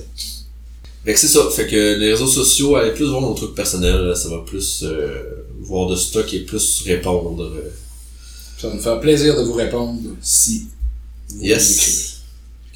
Fait 1.04 1.14
que 1.14 1.18
c'est 1.20 1.26
ça, 1.28 1.40
fait 1.50 1.66
que 1.66 1.98
les 1.98 2.10
réseaux 2.12 2.26
sociaux, 2.28 2.76
allez 2.76 2.92
plus 2.92 3.06
voir 3.06 3.22
nos 3.22 3.34
trucs 3.34 3.54
personnels, 3.56 4.14
ça 4.14 4.28
va 4.28 4.38
plus 4.46 4.84
euh, 4.84 5.22
voir 5.60 5.88
de 5.88 5.96
stock 5.96 6.32
et 6.32 6.40
plus 6.40 6.82
répondre. 6.86 7.42
euh. 7.42 7.70
Ça 8.58 8.68
va 8.68 8.74
me 8.74 8.80
faire 8.80 9.00
plaisir 9.00 9.36
de 9.36 9.42
vous 9.42 9.52
répondre 9.52 10.00
si 10.20 10.66
vous. 11.30 11.42
Yes. 11.42 12.22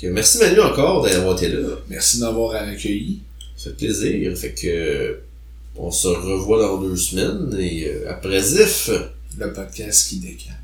Merci 0.04 0.38
Manu 0.38 0.60
encore 0.60 1.02
d'avoir 1.02 1.36
été 1.36 1.48
là. 1.48 1.76
Merci 1.88 2.18
de 2.18 2.24
m'avoir 2.24 2.54
accueilli. 2.54 3.20
Ça 3.56 3.70
fait 3.70 3.76
plaisir. 3.76 4.36
Fait 4.36 4.52
que 4.52 5.20
on 5.76 5.90
se 5.90 6.08
revoit 6.08 6.60
dans 6.60 6.80
deux 6.80 6.96
semaines 6.96 7.56
et 7.58 7.88
euh, 7.88 8.10
après 8.10 8.42
ZIF. 8.42 8.90
Le 9.38 9.52
podcast 9.52 10.08
qui 10.08 10.18
décale. 10.18 10.61